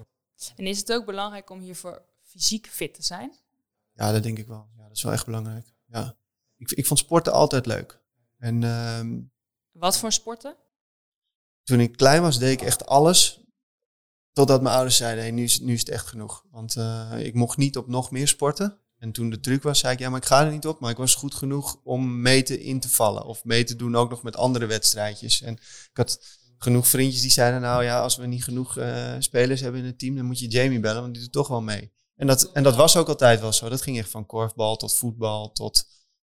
En 0.57 0.67
is 0.67 0.79
het 0.79 0.93
ook 0.93 1.07
belangrijk 1.07 1.51
om 1.51 1.61
hiervoor 1.61 2.03
fysiek 2.23 2.67
fit 2.67 2.95
te 2.95 3.03
zijn? 3.03 3.33
Ja, 3.95 4.13
dat 4.13 4.23
denk 4.23 4.39
ik 4.39 4.47
wel. 4.47 4.69
Ja, 4.77 4.83
dat 4.83 4.97
is 4.97 5.03
wel 5.03 5.13
echt 5.13 5.25
belangrijk. 5.25 5.73
Ja. 5.87 6.17
Ik, 6.57 6.71
ik 6.71 6.87
vond 6.87 6.99
sporten 7.01 7.33
altijd 7.33 7.67
leuk. 7.67 8.01
En 8.39 8.63
ehm, 8.63 9.21
Wat 9.73 9.99
voor 9.99 10.13
sporten? 10.13 10.57
toen 11.65 11.81
ik 11.81 11.97
klein 11.97 12.23
was, 12.23 12.39
deed 12.39 12.53
ik 12.61 12.67
echt 12.67 12.87
alles. 12.87 13.41
Totdat 14.33 14.63
mijn 14.63 14.75
ouders 14.75 14.97
zeiden, 14.97 15.23
hey, 15.23 15.33
nu, 15.33 15.43
is, 15.43 15.61
nu 15.61 15.73
is 15.73 15.81
het 15.81 15.89
echt 15.89 16.07
genoeg. 16.07 16.45
Want 16.51 16.77
eh, 16.77 17.13
ik 17.19 17.35
mocht 17.35 17.57
niet 17.57 17.77
op 17.77 17.89
nog 17.89 18.11
meer 18.11 18.29
sporten. 18.29 18.79
En 18.99 19.13
toen 19.13 19.31
de 19.31 19.41
truc 19.41 19.63
was, 19.63 19.79
zei 19.79 19.93
ik, 19.93 19.99
ja, 19.99 20.11
maar 20.11 20.21
ik 20.21 20.27
ga 20.27 20.45
er 20.45 20.53
niet 20.53 20.67
op. 20.67 20.81
Maar 20.81 20.91
ik 20.91 20.97
was 20.97 21.15
goed 21.15 21.35
genoeg 21.35 21.81
om 21.85 22.21
mee 22.21 22.43
te 22.43 22.63
in 22.63 22.81
te 22.81 22.89
vallen. 22.89 23.25
Of 23.25 23.45
mee 23.45 23.65
te 23.65 23.77
doen 23.77 23.97
ook 23.97 24.11
nog 24.11 24.23
met 24.23 24.37
andere 24.37 24.67
wedstrijdjes. 24.67 25.43
En 25.43 25.53
ik 25.55 25.91
had 25.93 26.41
genoeg 26.63 26.89
vriendjes 26.89 27.21
die 27.21 27.31
zeiden, 27.31 27.61
nou 27.61 27.85
ja, 27.85 28.01
als 28.01 28.17
we 28.17 28.27
niet 28.27 28.45
genoeg 28.45 28.77
eh, 28.77 29.15
spelers 29.19 29.61
hebben 29.61 29.81
in 29.81 29.87
het 29.87 29.99
team, 29.99 30.17
dan 30.17 30.25
moet 30.25 30.39
je 30.39 30.49
Jamie 30.49 30.81
bellen, 30.81 31.01
want 31.01 31.15
die 31.15 31.23
doet 31.23 31.33
toch 31.33 31.49
wel 31.49 31.63
mee. 31.63 31.93
En 32.17 32.27
dat, 32.27 32.53
en 32.53 32.63
dat 32.63 32.77
was 32.77 32.97
ook 32.97 33.09
altijd 33.09 33.41
wel 33.41 33.53
zo. 33.53 33.69
Dat 33.69 33.83
ging 33.83 33.99
echt 33.99 34.11
van 34.11 34.27
korfbal 34.27 34.77
tot 34.77 34.95
voetbal 34.95 35.53
tot 35.53 35.87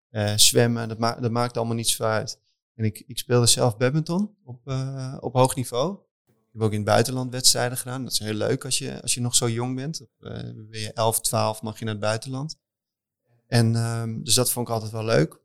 eh, 0.10 0.34
zwemmen. 0.36 0.88
Dat, 0.88 0.98
ma 0.98 1.16
dat 1.16 1.32
maakte 1.32 1.60
allemaal 1.60 1.76
niet 1.76 1.90
zo 1.90 2.04
uit. 2.04 2.40
En 2.76 2.86
ik, 2.86 3.04
ik 3.08 3.18
speelde 3.18 3.46
zelf 3.46 3.78
badminton 3.78 4.36
op, 4.44 4.68
eh, 4.68 5.18
op 5.20 5.34
hoog 5.34 5.56
niveau. 5.56 5.98
Ik 6.28 6.60
heb 6.60 6.62
ook 6.62 6.72
in 6.72 6.78
het 6.78 6.86
buitenland 6.86 7.32
wedstrijden 7.32 7.78
gedaan. 7.78 8.04
Dat 8.04 8.12
is 8.12 8.20
heel 8.20 8.34
leuk 8.34 8.66
als 8.66 8.78
je, 8.78 9.02
als 9.02 9.14
je 9.14 9.22
nog 9.22 9.36
zo 9.36 9.50
jong 9.50 9.76
bent. 9.76 10.06
Ben 10.18 10.68
je 10.70 10.94
11, 10.94 11.22
12 11.22 11.62
mag 11.62 11.80
je 11.80 11.86
naar 11.86 11.94
het 11.94 12.04
buitenland. 12.04 12.60
En 13.48 13.76
ehm, 13.76 14.24
dus 14.24 14.34
dat 14.34 14.52
vond 14.52 14.68
ik 14.68 14.74
altijd 14.74 14.92
wel 14.92 15.06
leuk. 15.06 15.42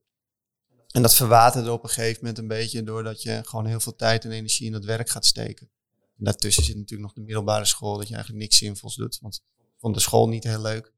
En 0.99 1.05
dat 1.05 1.15
verwaterde 1.15 1.73
op 1.73 1.83
een 1.83 1.89
gegeven 1.89 2.19
moment 2.21 2.39
een 2.39 2.49
beetje 2.49 2.83
doordat 2.83 3.23
je 3.23 3.41
gewoon 3.45 3.67
heel 3.67 3.81
veel 3.81 3.97
tijd 3.97 4.25
en 4.25 4.31
energie 4.31 4.67
in 4.67 4.73
dat 4.73 4.85
werk 4.85 5.09
gaat 5.11 5.27
steken. 5.27 5.71
En 6.19 6.25
daartussen 6.25 6.65
zit 6.65 6.75
natuurlijk 6.77 7.03
nog 7.03 7.13
de 7.13 7.21
middelbare 7.21 7.65
school, 7.65 7.97
dat 7.97 8.09
je 8.09 8.15
eigenlijk 8.15 8.43
niks 8.45 8.57
zinvols 8.59 8.97
doet. 8.97 9.19
Want 9.21 9.43
ik 9.59 9.75
vond 9.79 9.95
de 9.95 10.01
school 10.01 10.29
niet 10.29 10.45
heel 10.45 10.61
leuk. 10.61 10.93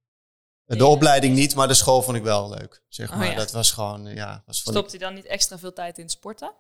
De 0.64 0.76
Ja. 0.76 0.85
opleiding 0.85 1.35
niet, 1.35 1.54
maar 1.54 1.69
de 1.69 1.75
school 1.75 2.02
vond 2.02 2.16
ik 2.16 2.23
wel 2.23 2.49
leuk. 2.50 2.83
Zeg 2.88 3.11
Oh 3.11 3.16
maar. 3.16 3.26
ja. 3.26 3.35
Dat 3.35 3.50
was 3.52 3.71
gewoon, 3.71 4.07
eh, 4.07 4.14
ja. 4.14 4.42
Was 4.47 4.62
vond 4.62 4.76
ik- 4.76 4.83
Stopt 4.83 4.90
hij 5.00 5.09
dan 5.09 5.14
niet 5.14 5.26
extra 5.26 5.59
veel 5.59 5.73
tijd 5.73 5.99
in 5.99 6.09
sporten? 6.09 6.52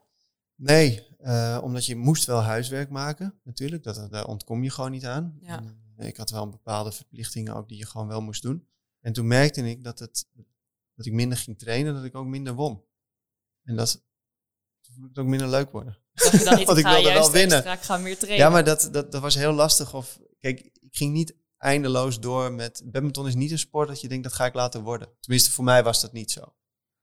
Nee, 0.54 1.06
eh, 1.18 1.58
omdat 1.62 1.86
je 1.86 1.96
moest 1.96 2.24
wel 2.24 2.40
huiswerk 2.40 2.90
maken, 2.90 3.40
natuurlijk. 3.44 3.82
Dat, 3.82 4.10
daar 4.10 4.26
ontkom 4.26 4.62
je 4.62 4.70
gewoon 4.70 4.90
niet 4.90 5.06
aan. 5.06 5.38
Ja. 5.40 5.58
En, 5.58 5.82
eh, 5.96 6.06
ik 6.06 6.16
had 6.16 6.30
wel 6.30 6.48
bepaalde 6.48 6.92
verplichtingen 6.92 7.54
ook 7.54 7.68
die 7.68 7.78
je 7.78 7.86
gewoon 7.86 8.06
wel 8.08 8.20
moest 8.20 8.42
doen. 8.42 8.66
En 9.00 9.12
toen 9.12 9.26
merkte 9.26 9.70
ik 9.70 9.84
dat, 9.84 9.98
het, 9.98 10.26
dat 10.94 11.06
ik 11.06 11.12
minder 11.12 11.38
ging 11.38 11.58
trainen, 11.58 11.94
dat 11.94 12.04
ik 12.04 12.14
ook 12.14 12.26
minder 12.26 12.54
won. 12.54 12.82
En 13.70 13.76
dat 13.76 14.02
het 15.02 15.18
ook 15.18 15.26
minder 15.26 15.48
leuk 15.48 15.70
worden. 15.70 15.98
Je 16.12 16.40
dan 16.44 16.56
niet, 16.58 16.66
Want 16.66 16.78
ik 16.78 16.86
wilde 16.86 17.12
wel 17.12 17.30
winnen. 17.30 17.56
extra, 17.56 17.72
ik 17.72 17.80
ga 17.80 17.96
meer 17.96 18.18
trainen? 18.18 18.44
Ja, 18.44 18.50
maar 18.50 18.64
dat, 18.64 18.88
dat, 18.92 19.12
dat 19.12 19.22
was 19.22 19.34
heel 19.34 19.52
lastig. 19.52 19.94
Of, 19.94 20.18
kijk, 20.40 20.60
ik 20.60 20.96
ging 20.96 21.12
niet 21.12 21.34
eindeloos 21.58 22.20
door 22.20 22.52
met... 22.52 22.82
Badminton 22.84 23.26
is 23.26 23.34
niet 23.34 23.50
een 23.50 23.58
sport 23.58 23.88
dat 23.88 24.00
je 24.00 24.08
denkt, 24.08 24.24
dat 24.24 24.32
ga 24.32 24.44
ik 24.46 24.54
laten 24.54 24.82
worden. 24.82 25.08
Tenminste, 25.20 25.50
voor 25.50 25.64
mij 25.64 25.82
was 25.82 26.00
dat 26.00 26.12
niet 26.12 26.30
zo. 26.30 26.54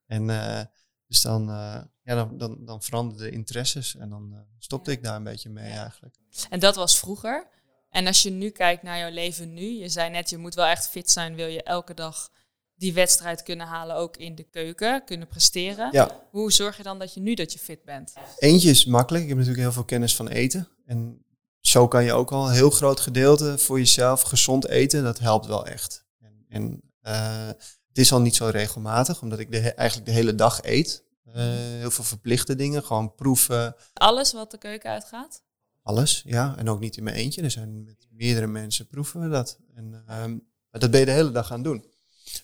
En 0.06 0.30
eh, 0.30 0.62
dus 1.08 1.22
dan, 1.22 1.50
eh, 1.50 1.82
ja, 2.04 2.16
dan, 2.16 2.38
dan, 2.38 2.66
dan 2.66 2.82
veranderden 2.82 3.26
de 3.26 3.32
interesses. 3.36 3.96
En 3.96 4.10
dan 4.10 4.34
eh, 4.34 4.40
stopte 4.58 4.92
Ja. 4.92 4.98
ik 4.98 5.04
daar 5.04 5.16
een 5.16 5.24
beetje 5.24 5.50
mee 5.50 5.72
eigenlijk. 5.72 6.16
En 6.50 6.60
dat 6.60 6.76
was 6.76 7.00
vroeger. 7.00 7.48
En 7.90 8.08
als 8.08 8.22
je 8.24 8.30
nu 8.30 8.50
kijkt 8.50 8.84
naar 8.84 8.98
jouw 8.98 9.12
leven 9.12 9.54
nu, 9.54 9.66
je 9.66 9.90
zei 9.90 10.10
net, 10.10 10.30
je 10.30 10.38
moet 10.38 10.56
wel 10.56 10.66
echt 10.66 10.88
fit 10.90 11.12
zijn, 11.12 11.36
wil 11.36 11.48
je 11.48 11.64
elke 11.64 11.94
dag 11.94 12.30
die 12.78 12.94
wedstrijd 12.94 13.44
kunnen 13.44 13.68
halen, 13.68 13.96
ook 13.96 14.18
in 14.18 14.36
de 14.36 14.44
keuken, 14.44 15.04
kunnen 15.06 15.28
presteren. 15.28 15.90
Ja, 15.92 16.20
Hoe 16.32 16.52
zorg 16.52 16.78
je 16.78 16.84
dan 16.84 17.00
dat 17.00 17.14
je 17.14 17.20
nu 17.20 17.34
dat 17.34 17.54
je 17.54 17.60
fit 17.60 17.84
bent? 17.84 18.14
eentje 18.40 18.70
is 18.70 18.86
makkelijk. 18.86 19.24
Ik 19.24 19.30
heb 19.30 19.38
natuurlijk 19.38 19.64
heel 19.64 19.74
veel 19.74 19.86
kennis 19.86 20.16
van 20.16 20.28
eten. 20.28 20.68
En 20.86 21.26
zo 21.62 21.88
kan 21.88 22.04
je 22.04 22.14
ook 22.14 22.32
al 22.32 22.48
een 22.48 22.54
heel 22.54 22.70
groot 22.70 23.00
gedeelte 23.00 23.58
voor 23.58 23.78
jezelf 23.78 24.22
gezond 24.22 24.68
eten. 24.68 25.04
Dat 25.04 25.20
helpt 25.20 25.46
wel 25.46 25.66
echt. 25.66 26.06
En, 26.20 26.46
en 26.50 26.82
eh, 27.02 27.48
het 27.88 27.98
is 27.98 28.12
al 28.12 28.22
niet 28.22 28.36
zo 28.36 28.46
regelmatig, 28.46 29.22
omdat 29.22 29.40
ik 29.40 29.52
de, 29.52 29.60
eigenlijk 29.74 30.10
de 30.10 30.16
hele 30.16 30.36
dag 30.36 30.60
eet. 30.64 31.04
Eh, 31.26 31.44
heel 31.54 31.92
veel 31.92 32.04
verplichte 32.04 32.56
dingen, 32.56 32.84
gewoon 32.84 33.16
proeven, 33.16 33.76
Alles 33.94 34.34
wat 34.34 34.52
de 34.52 34.58
keuken 34.58 34.90
uitgaat? 34.90 35.42
alles. 35.84 36.22
Ja, 36.26 36.56
en 36.58 36.70
ook 36.70 36.80
niet 36.80 36.98
in 36.98 37.04
mijn 37.04 37.16
eentje. 37.16 37.42
Er 37.42 37.52
zijn 37.52 37.84
met 37.84 38.08
meerdere 38.12 38.48
mensen 38.48 38.88
proeven 38.88 39.22
we 39.22 39.30
dat. 39.30 39.60
En 39.76 40.04
ehm, 40.08 40.38
dat 40.72 40.92
ben 40.92 41.00
je 41.00 41.06
de 41.06 41.12
hele 41.12 41.32
dag 41.32 41.48
gaan 41.48 41.64
doen. 41.64 41.86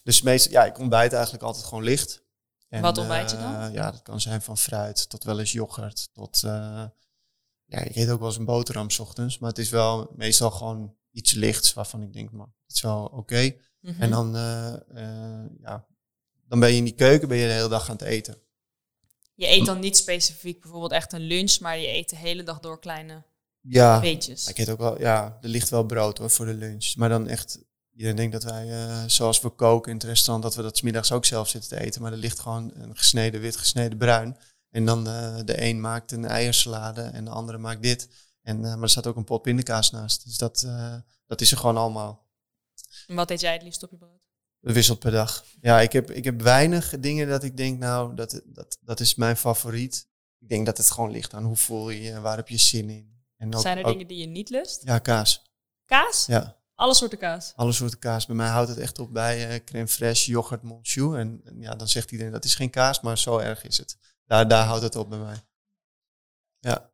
Dus 0.04 0.22
meestal, 0.22 0.52
ja, 0.52 0.66
ik 0.66 0.78
ontbijt 0.80 1.14
eigenlijk 1.14 1.44
altijd 1.44 1.66
gewoon 1.66 1.84
licht. 1.84 2.22
En, 2.70 2.82
Wat 2.82 2.98
ontbijt 2.98 3.32
je 3.32 3.38
dan? 3.38 3.56
eh, 3.56 3.74
ja, 3.74 3.92
dat 3.92 4.02
kan 4.02 4.22
zijn 4.22 4.42
van 4.42 4.58
fruit 4.58 5.10
tot 5.10 5.24
wel 5.24 5.40
eens 5.40 5.52
yoghurt. 5.52 6.10
Tot, 6.14 6.44
eh, 6.44 6.86
ja, 7.66 7.80
ik 7.80 7.96
eet 7.96 8.10
ook 8.10 8.20
wel 8.20 8.28
eens 8.28 8.38
een 8.38 8.46
boterham 8.46 8.90
's 8.90 9.00
ochtends. 9.00 9.38
Maar 9.40 9.50
het 9.50 9.58
is 9.60 9.70
wel 9.70 10.12
meestal 10.16 10.52
gewoon 10.52 10.96
iets 11.12 11.34
lichts 11.34 11.74
waarvan 11.74 12.02
ik 12.02 12.14
denk, 12.14 12.32
man, 12.32 12.54
het 12.66 12.76
is 12.76 12.82
wel 12.82 13.06
oké. 13.06 13.56
Mhm. 13.80 14.02
En 14.02 14.10
dan, 14.10 14.36
eh, 14.36 14.74
ja, 15.62 15.86
dan 16.48 16.60
ben 16.60 16.70
je 16.70 16.76
in 16.78 16.84
die 16.84 16.96
keuken 16.96 17.28
ben 17.28 17.38
je 17.38 17.48
de 17.48 17.54
hele 17.54 17.68
dag 17.70 17.90
aan 17.90 17.96
het 17.96 18.06
eten. 18.06 18.38
Je 19.36 19.48
eet 19.48 19.66
dan 19.66 19.80
niet 19.80 19.98
specifiek 19.98 20.62
bijvoorbeeld 20.62 20.92
echt 20.92 21.14
een 21.14 21.22
lunch, 21.22 21.60
maar 21.60 21.78
je 21.78 21.88
eet 21.88 22.10
de 22.10 22.16
hele 22.16 22.44
dag 22.44 22.60
door 22.60 22.80
kleine 22.80 23.24
Ja, 23.62 24.00
beetjes. 24.00 24.48
ik 24.48 24.58
eet 24.58 24.70
ook 24.70 24.78
wel, 24.80 25.00
ja, 25.00 25.38
er 25.42 25.50
ligt 25.50 25.70
wel 25.70 25.84
brood 25.86 26.18
hoor 26.18 26.30
voor 26.30 26.46
de 26.46 26.54
lunch. 26.54 26.96
Maar 26.96 27.10
dan 27.10 27.28
echt, 27.28 27.60
iedereen 27.94 28.16
denkt 28.16 28.32
dat 28.32 28.44
wij, 28.44 28.70
eh, 28.88 29.04
zoals 29.08 29.42
we 29.42 29.50
koken 29.50 29.92
in 29.92 29.98
het 29.98 30.06
restaurant, 30.06 30.44
dat 30.44 30.56
we 30.56 30.62
dat 30.62 30.78
's 30.78 30.82
middags 30.82 31.12
ook 31.12 31.26
zelf 31.26 31.48
zitten 31.48 31.70
te 31.78 31.84
eten. 31.86 32.02
Maar 32.02 32.12
er 32.12 32.18
ligt 32.18 32.40
gewoon 32.40 32.72
een 32.76 32.98
gesneden 32.98 33.42
wit, 33.42 33.56
gesneden 33.58 33.98
bruin. 33.98 34.38
En 34.70 34.86
dan 34.86 35.08
eh, 35.08 35.40
de 35.46 35.62
een 35.62 35.82
maakt 35.82 36.12
een 36.12 36.26
eiersalade 36.26 37.02
en 37.02 37.26
de 37.26 37.32
andere 37.32 37.58
maakt 37.58 37.82
dit. 37.82 38.10
En, 38.42 38.58
eh, 38.66 38.74
maar 38.74 38.82
er 38.84 38.90
staat 38.90 39.08
ook 39.08 39.16
een 39.16 39.24
pot 39.24 39.42
pindakaas 39.42 39.92
naast. 39.92 40.26
Dus 40.26 40.38
dat, 40.38 40.68
dat 41.28 41.42
is 41.42 41.52
er 41.52 41.58
gewoon 41.58 41.78
allemaal. 41.78 42.28
En 43.08 43.16
Wat 43.16 43.30
eet 43.32 43.40
jij 43.42 43.54
het 43.54 43.64
liefst 43.64 43.84
op 43.84 43.92
je 43.92 43.98
brood? 43.98 44.22
Wisselt 44.60 45.00
per 45.00 45.12
dag. 45.12 45.46
Ja, 45.62 45.82
ik 45.82 45.92
heb, 45.94 46.12
ik 46.12 46.24
heb 46.24 46.42
weinig 46.42 47.00
dingen 47.00 47.28
dat 47.28 47.44
ik 47.44 47.58
denk, 47.58 47.80
nou, 47.80 48.16
dat, 48.16 48.42
dat, 48.46 48.78
dat 48.82 49.00
is 49.00 49.16
mijn 49.16 49.38
favoriet. 49.38 50.08
Ik 50.40 50.50
denk 50.50 50.66
dat 50.66 50.78
het 50.78 50.92
gewoon 50.92 51.12
ligt 51.12 51.34
aan 51.34 51.44
hoe 51.44 51.56
voel 51.56 51.90
je 51.90 52.02
je, 52.02 52.20
waar 52.22 52.38
heb 52.38 52.48
je 52.48 52.58
zin 52.58 52.90
in. 52.90 53.22
En 53.38 53.56
ook, 53.56 53.62
Zijn 53.62 53.78
er 53.78 53.84
ook- 53.86 53.92
dingen 53.92 54.08
die 54.08 54.18
je 54.18 54.26
niet 54.26 54.50
lust? 54.50 54.82
Ja, 54.84 55.00
kaas. 55.00 55.42
Kaas? 55.86 56.26
Ja, 56.26 56.58
Alle 56.76 56.94
soorten 56.94 57.18
kaas. 57.18 57.54
alle 57.56 57.72
soorten 57.72 58.00
kaas. 58.00 58.26
Bij 58.26 58.36
mij 58.36 58.50
houdt 58.50 58.70
het 58.70 58.78
echt 58.78 59.00
op 59.00 59.14
bij 59.14 59.50
eh, 59.50 59.64
crème 59.64 59.88
fraîche, 59.88 60.26
yoghurt, 60.32 60.62
monchou. 60.62 61.20
En, 61.20 61.42
en 61.46 61.62
ja, 61.62 61.76
dan 61.76 61.88
zegt 61.88 62.12
iedereen 62.12 62.32
dat 62.32 62.46
is 62.46 62.56
geen 62.56 62.70
kaas, 62.70 63.02
maar 63.02 63.18
zo 63.18 63.38
erg 63.38 63.64
is 63.64 63.78
het. 63.78 63.98
Daar, 64.26 64.48
daar 64.48 64.66
houdt 64.66 64.84
het 64.84 64.96
op 64.96 65.10
bij 65.10 65.20
mij. 65.20 65.44
Ja. 66.60 66.92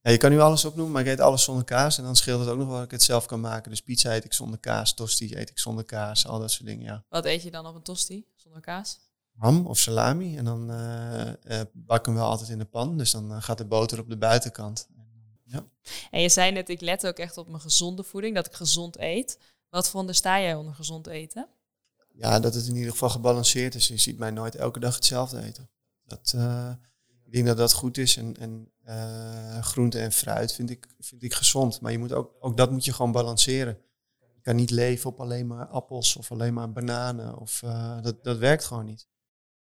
ja. 0.00 0.10
Je 0.10 0.16
kan 0.16 0.30
nu 0.30 0.40
alles 0.40 0.64
opnoemen, 0.64 0.92
maar 0.92 1.02
ik 1.02 1.08
eet 1.08 1.20
alles 1.20 1.44
zonder 1.44 1.64
kaas. 1.64 1.98
En 1.98 2.04
dan 2.04 2.16
scheelt 2.16 2.40
het 2.40 2.48
ook 2.48 2.58
nog 2.58 2.66
wel 2.66 2.76
dat 2.76 2.84
ik 2.84 2.90
het 2.90 3.02
zelf 3.02 3.26
kan 3.26 3.40
maken. 3.40 3.70
Dus 3.70 3.80
pizza 3.80 4.14
eet 4.14 4.24
ik 4.24 4.32
zonder 4.32 4.58
kaas, 4.58 4.94
tosti 4.94 5.36
eet 5.36 5.50
ik 5.50 5.58
zonder 5.58 5.84
kaas, 5.84 6.26
al 6.26 6.38
dat 6.38 6.50
soort 6.50 6.66
dingen, 6.66 6.84
ja. 6.84 7.04
Wat 7.08 7.24
eet 7.24 7.42
je 7.42 7.50
dan 7.50 7.66
op 7.66 7.74
een 7.74 7.82
tosti 7.82 8.26
zonder 8.36 8.60
kaas? 8.60 8.98
Ham 9.36 9.66
of 9.66 9.78
salami. 9.78 10.36
En 10.36 10.44
dan 10.44 10.70
eh, 10.70 11.60
eh, 11.60 11.66
bak 11.72 11.98
ik 11.98 12.06
hem 12.06 12.14
wel 12.14 12.28
altijd 12.28 12.48
in 12.48 12.58
de 12.58 12.64
pan. 12.64 12.98
Dus 12.98 13.10
dan 13.10 13.42
gaat 13.42 13.58
de 13.58 13.64
boter 13.64 13.98
op 13.98 14.08
de 14.08 14.18
buitenkant. 14.18 14.88
Ja. 15.50 15.64
En 16.10 16.20
je 16.20 16.28
zei 16.28 16.52
net, 16.52 16.68
ik 16.68 16.80
let 16.80 17.06
ook 17.06 17.18
echt 17.18 17.36
op 17.36 17.48
mijn 17.48 17.60
gezonde 17.60 18.02
voeding, 18.02 18.34
dat 18.34 18.46
ik 18.46 18.52
gezond 18.52 18.98
eet. 18.98 19.38
Wat 19.68 19.88
verondersta 19.88 20.40
jij 20.40 20.54
onder 20.54 20.74
gezond 20.74 21.06
eten? 21.06 21.48
ja, 22.20 22.40
dat 22.40 22.54
het 22.54 22.66
in 22.66 22.76
ieder 22.76 22.90
geval 22.90 23.08
gebalanceerd 23.08 23.74
is. 23.74 23.88
Je 23.88 23.96
ziet 23.96 24.18
mij 24.18 24.30
nooit 24.30 24.54
elke 24.54 24.80
dag 24.80 24.94
hetzelfde 24.94 25.42
eten. 25.42 25.70
Dat, 26.04 26.32
eh, 26.36 26.72
ik 27.24 27.32
denk 27.32 27.46
dat 27.46 27.56
dat 27.56 27.72
goed 27.72 27.98
is. 27.98 28.16
En, 28.16 28.36
en 28.36 28.72
eh, 28.82 29.62
groente 29.62 29.98
en 29.98 30.12
fruit 30.12 30.52
vind 30.52 30.70
ik, 30.70 30.86
vind 30.98 31.22
ik 31.22 31.34
gezond. 31.34 31.80
Maar 31.80 31.92
je 31.92 31.98
moet 31.98 32.12
ook, 32.12 32.36
ook 32.40 32.56
dat 32.56 32.70
moet 32.70 32.84
je 32.84 32.92
gewoon 32.92 33.12
balanceren. 33.12 33.78
Je 34.34 34.40
kan 34.40 34.56
niet 34.56 34.70
leven 34.70 35.10
op 35.10 35.20
alleen 35.20 35.46
maar 35.46 35.66
appels 35.66 36.16
of 36.16 36.30
alleen 36.30 36.54
maar 36.54 36.72
bananen. 36.72 37.38
Of, 37.38 37.62
eh, 37.62 38.02
dat, 38.02 38.24
dat 38.24 38.38
werkt 38.38 38.64
gewoon 38.64 38.84
niet. 38.84 39.08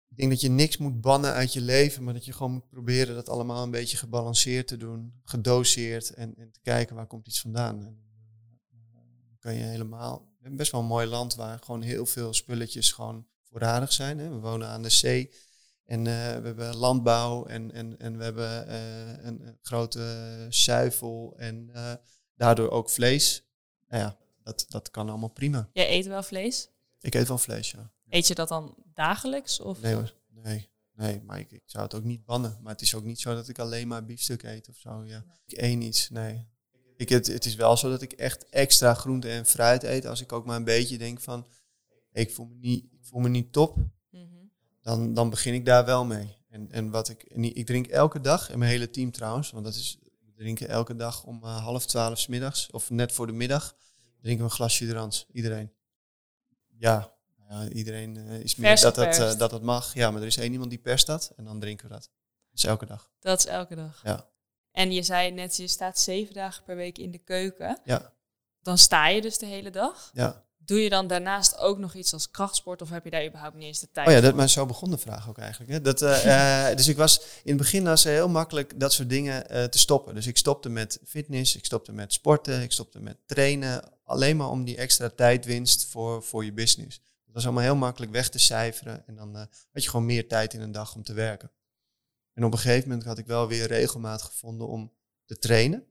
Ik 0.10 0.18
denk 0.18 0.30
dat 0.30 0.42
je 0.42 0.50
niks 0.50 0.78
moet 0.78 1.02
bannen 1.02 1.34
uit 1.34 1.54
je 1.54 1.62
leven, 1.62 2.04
maar 2.04 2.14
dat 2.14 2.26
je 2.26 2.34
gewoon 2.34 2.52
moet 2.52 2.70
proberen 2.70 3.16
dat 3.16 3.30
allemaal 3.30 3.64
een 3.64 3.72
beetje 3.72 3.98
gebalanceerd 3.98 4.68
te 4.68 4.78
doen, 4.78 5.14
gedoseerd 5.24 6.14
en, 6.14 6.36
en 6.38 6.52
te 6.52 6.60
kijken 6.62 6.96
waar 6.96 7.08
komt 7.08 7.28
iets 7.28 7.42
vandaan. 7.42 7.86
En, 7.86 8.00
eh, 8.70 9.00
dan 9.28 9.38
kan 9.40 9.54
je 9.54 9.64
helemaal, 9.64 10.20
we 10.20 10.38
hebben 10.40 10.58
best 10.58 10.72
wel 10.72 10.82
een 10.82 10.88
mooi 10.88 11.08
land 11.08 11.36
waar 11.36 11.60
gewoon 11.60 11.82
heel 11.82 12.06
veel 12.06 12.34
spulletjes 12.34 12.92
gewoon 12.92 13.28
voorradig 13.44 13.94
zijn. 13.94 14.20
Hè. 14.20 14.30
We 14.30 14.40
wonen 14.40 14.68
aan 14.68 14.82
de 14.82 14.90
zee 14.90 15.32
en 15.90 16.08
eh, 16.08 16.14
we 16.14 16.46
hebben 16.46 16.76
landbouw 16.76 17.46
en, 17.46 17.72
en, 17.72 18.00
en 18.00 18.18
we 18.18 18.24
hebben 18.24 18.68
eh, 18.68 19.26
een, 19.26 19.48
een 19.48 19.58
grote 19.62 20.46
zuivel 20.50 21.34
en 21.38 21.70
eh, 21.74 21.94
daardoor 22.36 22.70
ook 22.70 22.90
vlees. 22.90 23.44
Nou 23.88 24.04
ja, 24.04 24.18
dat, 24.44 24.66
dat 24.68 24.92
kan 24.92 25.10
allemaal 25.10 25.30
prima. 25.30 25.70
Jij 25.74 25.92
eet 25.92 26.06
wel 26.06 26.24
vlees? 26.24 26.70
Ik 27.02 27.16
eet 27.16 27.28
wel 27.28 27.38
vlees, 27.38 27.72
ja. 27.72 27.92
Eet 28.10 28.28
je 28.28 28.36
dat 28.36 28.48
dan 28.48 28.76
dagelijks? 29.00 29.60
Of? 29.60 29.82
Nee 29.82 29.94
hoor, 29.94 30.14
nee. 30.30 30.70
Nee, 30.94 31.22
maar 31.22 31.40
ik, 31.40 31.52
ik 31.52 31.64
zou 31.66 31.84
het 31.84 31.94
ook 31.94 32.04
niet 32.04 32.26
bannen. 32.26 32.58
Maar 32.62 32.72
het 32.72 32.82
is 32.82 32.96
ook 32.96 33.04
niet 33.04 33.20
zo 33.20 33.34
dat 33.34 33.48
ik 33.48 33.60
alleen 33.60 33.88
maar 33.88 34.06
biefstuk 34.06 34.44
eet 34.44 34.70
of 34.70 34.78
zo. 34.78 35.04
Ja. 35.06 35.26
Ik 35.46 35.62
eet 35.62 35.78
niets, 35.78 36.10
nee. 36.10 36.48
Ik, 36.96 37.10
het, 37.10 37.28
het 37.28 37.46
is 37.46 37.56
wel 37.56 37.78
zo 37.78 37.90
dat 37.90 38.02
ik 38.02 38.12
echt 38.12 38.50
extra 38.50 38.94
groente 38.94 39.30
en 39.30 39.46
fruit 39.46 39.84
eet. 39.84 40.06
Als 40.06 40.22
ik 40.22 40.32
ook 40.32 40.46
maar 40.46 40.56
een 40.56 40.64
beetje 40.64 40.98
denk 40.98 41.20
van, 41.20 41.48
ik 42.12 42.32
voel 42.32 42.46
me 42.46 42.56
niet, 42.56 42.84
ik 42.92 43.06
voel 43.06 43.20
me 43.20 43.30
niet 43.30 43.54
top. 43.54 43.78
Mhm. 44.10 44.26
Dan, 44.82 45.14
dan 45.14 45.30
begin 45.30 45.54
ik 45.54 45.66
daar 45.66 45.86
wel 45.86 46.06
mee. 46.06 46.38
En, 46.50 46.72
en 46.72 46.90
wat 46.90 47.10
ik, 47.10 47.24
en 47.24 47.44
ik 47.44 47.66
drink 47.66 47.88
elke 47.88 48.22
dag, 48.22 48.50
en 48.50 48.60
mijn 48.60 48.72
hele 48.72 48.90
team 48.90 49.12
trouwens, 49.12 49.52
want 49.52 49.66
dat 49.66 49.76
is, 49.76 50.00
we 50.26 50.32
drinken 50.36 50.70
elke 50.70 50.96
dag 50.96 51.24
om 51.24 51.44
eh, 51.44 51.64
half 51.64 51.86
twaalf 51.86 52.20
's 52.20 52.28
middags, 52.28 52.72
of 52.72 52.90
net 52.90 53.12
voor 53.12 53.28
de 53.28 53.34
middag, 53.34 53.76
drinken 54.22 54.44
we 54.44 54.50
een 54.50 54.58
glas 54.58 54.76
Suderans, 54.76 55.26
iedereen. 55.32 55.72
Ja, 56.78 57.14
ja 57.50 57.70
iedereen 57.70 58.16
uh, 58.16 58.40
is 58.40 58.56
meer 58.56 58.68
Vers 58.68 58.82
dat 58.82 58.96
dat, 58.96 59.18
eh, 59.18 59.38
dat 59.38 59.50
dat 59.50 59.62
mag. 59.62 59.94
Ja, 59.94 60.12
maar 60.12 60.22
er 60.22 60.28
is 60.28 60.38
één 60.38 60.52
iemand 60.52 60.70
die 60.70 60.80
perst 60.80 61.06
dat 61.06 61.32
en 61.36 61.44
dan 61.44 61.60
drinken 61.60 61.88
we 61.88 61.94
dat. 61.94 62.10
Dat 62.50 62.58
is 62.58 62.64
elke 62.64 62.86
dag. 62.86 63.12
Dat 63.20 63.40
is 63.40 63.46
elke 63.46 63.76
dag. 63.76 64.02
Ja. 64.04 64.30
En 64.72 64.92
je 64.92 65.04
zei 65.04 65.32
net, 65.32 65.58
je 65.58 65.68
staat 65.68 66.00
zeven 66.00 66.34
dagen 66.34 66.64
per 66.64 66.76
week 66.76 66.98
in 66.98 67.12
de 67.12 67.18
keuken. 67.18 67.80
Ja, 67.84 68.14
Dan 68.62 68.78
sta 68.78 69.08
je 69.08 69.22
dus 69.22 69.38
de 69.38 69.46
hele 69.46 69.72
dag. 69.72 70.10
ja. 70.14 70.48
Doe 70.70 70.84
je 70.84 70.90
dan 70.90 71.08
daarnaast 71.08 71.58
ook 71.58 71.78
nog 71.78 71.94
iets 71.94 72.14
als 72.14 72.32
krachtsport 72.32 72.82
of 72.82 72.90
heb 72.90 73.04
je 73.04 73.10
daar 73.10 73.26
überhaupt 73.26 73.56
niet 73.56 73.66
eens 73.66 73.80
de 73.80 73.92
tijd 73.92 74.08
Oh 74.08 74.14
ja, 74.14 74.22
dat, 74.22 74.36
maar 74.36 74.50
zo 74.50 74.66
begon 74.66 74.90
de 74.90 74.98
vraag 74.98 75.30
ook 75.30 75.38
eigenlijk. 75.38 75.72
Hè. 75.72 75.82
Dat, 75.82 76.02
eh, 76.02 76.70
eh, 76.70 76.78
dus 76.78 76.88
ik 76.88 76.98
was 76.98 77.22
in 77.44 77.52
het 77.52 77.58
begin 77.58 77.84
was 77.84 78.04
heel 78.04 78.30
makkelijk 78.30 78.80
dat 78.80 78.94
soort 78.94 79.10
dingen 79.10 79.50
eh, 79.50 79.64
te 79.64 79.80
stoppen. 79.80 80.16
Dus 80.16 80.28
ik 80.28 80.38
stopte 80.38 80.70
met 80.70 81.00
fitness, 81.06 81.56
ik 81.56 81.66
stopte 81.66 81.92
met 81.92 82.14
sporten, 82.14 82.62
ik 82.62 82.72
stopte 82.72 83.00
met 83.00 83.18
trainen. 83.26 83.84
Alleen 84.04 84.38
maar 84.38 84.50
om 84.50 84.64
die 84.64 84.78
extra 84.78 85.10
tijdwinst 85.10 85.86
voor, 85.86 86.24
voor 86.24 86.46
je 86.46 86.54
business. 86.54 87.02
Dat 87.30 87.38
was 87.38 87.46
allemaal 87.46 87.64
heel 87.64 87.76
makkelijk 87.76 88.12
weg 88.12 88.30
te 88.30 88.40
cijferen. 88.40 89.08
En 89.08 89.16
dan 89.16 89.36
eh, 89.36 89.46
had 89.72 89.84
je 89.84 89.90
gewoon 89.90 90.06
meer 90.06 90.28
tijd 90.28 90.54
in 90.54 90.62
een 90.62 90.72
dag 90.72 90.96
om 90.96 91.04
te 91.04 91.14
werken. 91.14 91.52
En 92.34 92.44
op 92.44 92.52
een 92.52 92.58
gegeven 92.58 92.90
moment 92.90 93.08
had 93.08 93.18
ik 93.18 93.26
wel 93.26 93.48
weer 93.48 93.68
regelmaat 93.68 94.22
gevonden 94.22 94.68
om 94.68 94.94
te 95.26 95.38
trainen. 95.38 95.88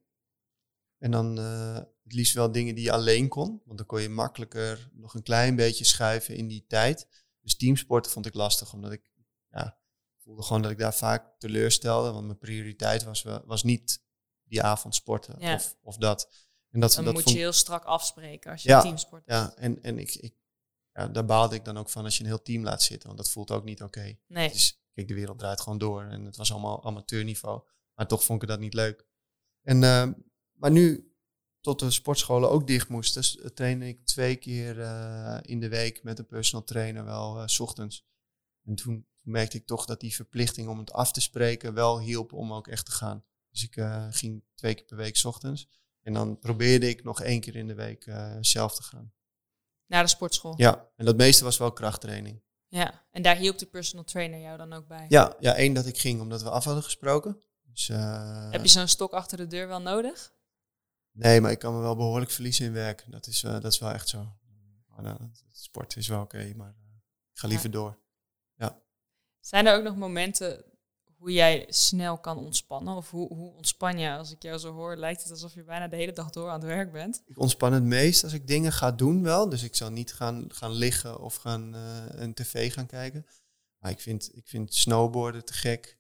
En 0.98 1.10
dan 1.10 1.38
eh, 1.38 1.74
het 1.74 2.12
liefst 2.12 2.34
wel 2.34 2.52
dingen 2.52 2.74
die 2.74 2.84
je 2.84 2.92
alleen 2.92 3.28
kon. 3.28 3.62
Want 3.64 3.78
dan 3.78 3.86
kon 3.86 4.02
je 4.02 4.08
makkelijker 4.08 4.90
nog 4.92 5.14
een 5.14 5.22
klein 5.22 5.56
beetje 5.56 5.84
schuiven 5.84 6.36
in 6.36 6.48
die 6.48 6.64
tijd. 6.66 7.08
Dus 7.40 7.56
teamsporten 7.56 8.12
vond 8.12 8.26
ik 8.26 8.34
lastig, 8.34 8.72
omdat 8.72 8.92
ik 8.92 9.10
ja, 9.50 9.78
voelde 10.16 10.42
gewoon 10.42 10.62
dat 10.62 10.70
ik 10.70 10.78
daar 10.78 10.94
vaak 10.94 11.38
teleurstelde. 11.38 12.12
Want 12.12 12.26
mijn 12.26 12.38
prioriteit 12.38 13.04
was, 13.04 13.22
was 13.44 13.62
niet 13.62 14.02
die 14.44 14.62
avond 14.62 14.94
sporten 14.94 15.34
Ja. 15.38 15.54
of, 15.54 15.76
of 15.82 15.96
dat. 15.96 16.46
En 16.70 16.80
dat, 16.80 16.94
Dan 16.94 17.04
dat 17.04 17.14
moet 17.14 17.22
vond, 17.22 17.34
je 17.34 17.40
heel 17.42 17.52
strak 17.52 17.84
afspreken 17.84 18.50
als 18.50 18.62
je 18.62 18.68
Ja, 18.68 18.82
teamsport 18.82 19.22
hebt. 19.26 19.38
Ja, 19.38 19.62
en, 19.62 19.82
en 19.82 19.98
ik, 19.98 20.14
ik, 20.14 20.34
ja, 20.98 21.08
daar 21.08 21.24
baalde 21.24 21.54
ik 21.54 21.64
dan 21.64 21.78
ook 21.78 21.88
van 21.90 22.04
als 22.04 22.16
je 22.16 22.22
een 22.22 22.28
heel 22.28 22.42
team 22.42 22.62
laat 22.64 22.82
zitten. 22.82 23.06
Want 23.06 23.20
dat 23.20 23.30
voelt 23.30 23.50
ook 23.50 23.64
niet 23.64 23.82
oké. 23.82 24.18
Nee. 24.26 24.48
Dus 24.50 24.82
kijk, 24.92 25.08
de 25.08 25.14
wereld 25.14 25.38
draait 25.38 25.60
gewoon 25.60 25.78
door. 25.78 26.02
En 26.02 26.24
het 26.24 26.36
was 26.36 26.52
allemaal 26.52 26.84
amateurniveau. 26.84 27.62
Maar 27.94 28.06
toch 28.06 28.24
vond 28.24 28.42
ik 28.42 28.48
dat 28.48 28.60
niet 28.60 28.74
leuk. 28.74 29.06
En, 29.62 29.82
eh, 29.82 30.08
maar 30.52 30.70
nu, 30.70 31.12
tot 31.60 31.78
de 31.78 31.90
sportscholen 31.90 32.50
ook 32.50 32.66
dicht 32.66 32.88
moesten, 32.88 33.24
s- 33.24 33.38
trainde 33.54 33.86
ik 33.86 34.04
twee 34.06 34.36
keer 34.36 34.80
eh, 34.80 35.38
in 35.42 35.60
de 35.60 35.68
week 35.68 36.02
met 36.02 36.18
een 36.18 36.26
personal 36.26 36.64
trainer 36.66 37.04
wel 37.04 37.38
eh, 37.40 37.46
s 37.46 37.60
ochtends. 37.60 38.06
En 38.62 38.74
toen 38.74 39.06
merkte 39.20 39.56
ik 39.56 39.66
toch 39.66 39.84
dat 39.84 40.00
die 40.00 40.14
verplichting 40.14 40.68
om 40.68 40.78
het 40.78 40.92
af 40.92 41.12
te 41.12 41.20
spreken 41.20 41.74
wel 41.74 42.00
hielp 42.00 42.32
om 42.32 42.52
ook 42.52 42.68
echt 42.68 42.84
te 42.84 42.92
gaan. 42.92 43.24
Dus 43.50 43.62
ik 43.62 43.74
ging 44.10 44.44
twee 44.54 44.74
keer 44.74 44.84
per 44.84 44.96
week 44.96 45.16
's 45.16 45.24
ochtends. 45.24 45.68
En 46.02 46.12
dan 46.12 46.38
probeerde 46.38 46.88
ik 46.88 47.04
nog 47.04 47.20
één 47.22 47.40
keer 47.40 47.56
in 47.56 47.66
de 47.66 47.74
week 47.74 48.12
zelf 48.40 48.74
te 48.74 48.82
gaan. 48.82 49.12
Naar 49.88 50.02
de 50.02 50.08
sportschool. 50.08 50.54
Ja, 50.56 50.88
en 50.96 51.04
dat 51.04 51.16
meeste 51.16 51.44
was 51.44 51.58
wel 51.58 51.72
krachttraining. 51.72 52.42
Ja. 52.68 53.06
En 53.10 53.22
daar 53.22 53.36
hielp 53.36 53.58
de 53.58 53.66
personal 53.66 54.04
trainer 54.04 54.40
jou 54.40 54.56
dan 54.56 54.72
ook 54.72 54.86
bij. 54.86 55.06
Ja, 55.08 55.36
ja 55.40 55.54
één 55.54 55.72
dat 55.74 55.86
ik 55.86 55.98
ging 55.98 56.20
omdat 56.20 56.42
we 56.42 56.50
af 56.50 56.64
hadden 56.64 56.82
gesproken. 56.82 57.42
Dus, 57.62 57.88
eh, 57.88 58.50
Heb 58.50 58.62
je 58.62 58.68
zo'n 58.68 58.88
stok 58.88 59.12
achter 59.12 59.36
de 59.36 59.46
deur 59.46 59.68
wel 59.68 59.80
nodig? 59.80 60.32
Nee, 61.12 61.40
maar 61.40 61.50
ik 61.50 61.58
kan 61.58 61.74
me 61.74 61.80
wel 61.80 61.96
behoorlijk 61.96 62.30
verliezen 62.30 62.66
in 62.66 62.72
werk. 62.72 63.04
Dat 63.06 63.26
is, 63.26 63.42
eh, 63.42 63.52
dat 63.52 63.72
is 63.72 63.78
wel 63.78 63.90
echt 63.90 64.08
zo. 64.08 64.32
Maar, 64.86 65.04
het 65.20 65.40
sport 65.52 65.96
is 65.96 66.08
wel 66.08 66.22
oké, 66.22 66.52
maar 66.56 66.68
eh, 66.68 66.96
ik 67.32 67.38
ga 67.38 67.48
liever 67.48 67.70
door. 67.70 67.98
Zijn 69.40 69.66
er 69.66 69.76
ook 69.76 69.82
nog 69.82 69.96
momenten 69.96 70.64
hoe 71.18 71.32
jij 71.32 71.66
snel 71.68 72.18
kan 72.18 72.38
ontspannen? 72.38 72.96
Of 72.96 73.10
hoe, 73.10 73.34
hoe 73.34 73.52
ontspan 73.52 73.98
je? 73.98 74.10
Als 74.16 74.32
ik 74.32 74.42
jou 74.42 74.58
zo 74.58 74.72
hoor, 74.72 74.96
lijkt 74.96 75.22
het 75.22 75.30
alsof 75.30 75.54
je 75.54 75.62
bijna 75.64 75.88
de 75.88 75.96
hele 75.96 76.12
dag 76.12 76.30
door 76.30 76.48
aan 76.48 76.60
het 76.60 76.68
werk 76.68 76.92
bent. 76.92 77.22
Ik 77.26 77.38
ontspan 77.38 77.72
het 77.72 77.82
meest 77.82 78.24
als 78.24 78.32
ik 78.32 78.46
dingen 78.46 78.72
ga 78.72 78.92
doen 78.92 79.22
wel. 79.22 79.48
Dus 79.48 79.62
ik 79.62 79.74
zal 79.74 79.90
niet 79.90 80.12
gaan, 80.12 80.44
gaan 80.48 80.72
liggen 80.72 81.20
of 81.20 81.34
gaan 81.34 81.74
eh, 81.74 82.04
een 82.08 82.34
tv 82.34 82.72
gaan 82.72 82.86
kijken. 82.86 83.26
Maar 83.78 83.90
ik 83.90 84.00
vind, 84.00 84.30
ik 84.36 84.48
vind 84.48 84.74
snowboarden 84.74 85.44
te 85.44 85.52
gek. 85.52 85.98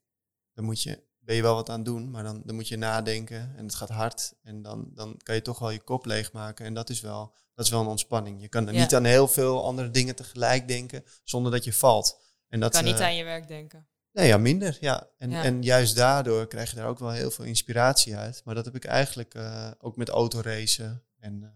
Dan 0.54 0.64
moet 0.64 0.82
je, 0.82 1.02
ben 1.18 1.36
je 1.36 1.42
wel 1.42 1.54
wat 1.54 1.68
aan 1.68 1.82
doen, 1.82 2.10
maar 2.10 2.22
dan, 2.22 2.42
dan 2.44 2.54
moet 2.54 2.68
je 2.68 2.76
nadenken 2.76 3.54
en 3.56 3.64
het 3.64 3.74
gaat 3.74 3.88
hard. 3.88 4.34
En 4.42 4.62
dan, 4.62 4.90
dan 4.94 5.16
kan 5.22 5.34
je 5.34 5.42
toch 5.42 5.58
wel 5.58 5.70
je 5.70 5.82
kop 5.82 6.04
leegmaken. 6.04 6.64
En 6.66 6.74
dat 6.74 6.90
is 6.90 7.00
wel, 7.00 7.34
dat 7.54 7.64
is 7.64 7.70
wel 7.70 7.80
een 7.80 7.86
ontspanning. 7.86 8.40
Je 8.40 8.48
kan 8.48 8.66
er 8.68 8.74
Ja. 8.74 8.80
niet 8.80 8.94
aan 8.94 9.04
heel 9.04 9.28
veel 9.28 9.64
andere 9.64 9.90
dingen 9.90 10.14
tegelijk 10.16 10.68
denken 10.68 11.04
zonder 11.24 11.52
dat 11.52 11.64
je 11.64 11.72
valt. 11.72 12.20
En 12.48 12.60
dat, 12.60 12.74
Ik 12.74 12.80
kan 12.82 12.90
niet 12.90 13.00
eh, 13.00 13.06
aan 13.06 13.16
je 13.16 13.24
werk 13.24 13.48
denken. 13.48 13.88
Nee, 14.18 14.26
ja, 14.28 14.36
minder. 14.36 14.76
Ja. 14.80 15.08
En, 15.18 15.30
Ja. 15.30 15.42
en 15.44 15.62
juist 15.62 15.96
daardoor 15.96 16.46
krijg 16.46 16.70
je 16.70 16.76
daar 16.76 16.88
ook 16.88 16.98
wel 16.98 17.10
heel 17.10 17.30
veel 17.30 17.44
inspiratie 17.44 18.16
uit. 18.16 18.42
Maar 18.44 18.54
dat 18.54 18.64
heb 18.64 18.74
ik 18.74 18.84
eigenlijk 18.84 19.34
eh, 19.34 19.70
ook 19.78 19.96
met 19.96 20.08
autoracen. 20.08 21.04
En 21.18 21.42
eh, 21.42 21.50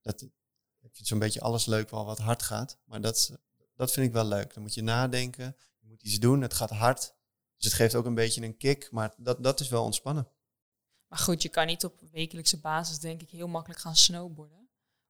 dat, 0.00 0.22
ik 0.80 0.90
vind 0.92 1.06
zo'n 1.06 1.18
beetje 1.18 1.40
alles 1.40 1.66
leuk 1.66 1.90
wel 1.90 2.04
wat 2.04 2.18
hard 2.18 2.42
gaat. 2.42 2.78
Maar 2.84 3.00
dat, 3.00 3.38
dat 3.76 3.92
vind 3.92 4.06
ik 4.06 4.12
wel 4.12 4.24
leuk. 4.24 4.54
Dan 4.54 4.62
moet 4.62 4.74
je 4.74 4.82
nadenken, 4.82 5.56
je 5.78 5.86
moet 5.86 6.02
iets 6.02 6.18
doen, 6.18 6.40
het 6.40 6.54
gaat 6.54 6.70
hard. 6.70 7.14
Dus 7.56 7.64
het 7.64 7.72
geeft 7.72 7.94
ook 7.94 8.06
een 8.06 8.14
beetje 8.14 8.42
een 8.42 8.56
kick, 8.56 8.88
maar 8.90 9.14
dat, 9.16 9.42
dat 9.42 9.60
is 9.60 9.68
wel 9.68 9.84
ontspannen. 9.84 10.28
Maar 11.08 11.18
goed, 11.18 11.42
je 11.42 11.48
kan 11.48 11.66
niet 11.66 11.84
op 11.84 12.00
wekelijkse 12.10 12.60
basis 12.60 12.98
denk 12.98 13.22
ik 13.22 13.30
heel 13.30 13.48
makkelijk 13.48 13.80
gaan 13.80 13.96
snowboarden. 13.96 14.61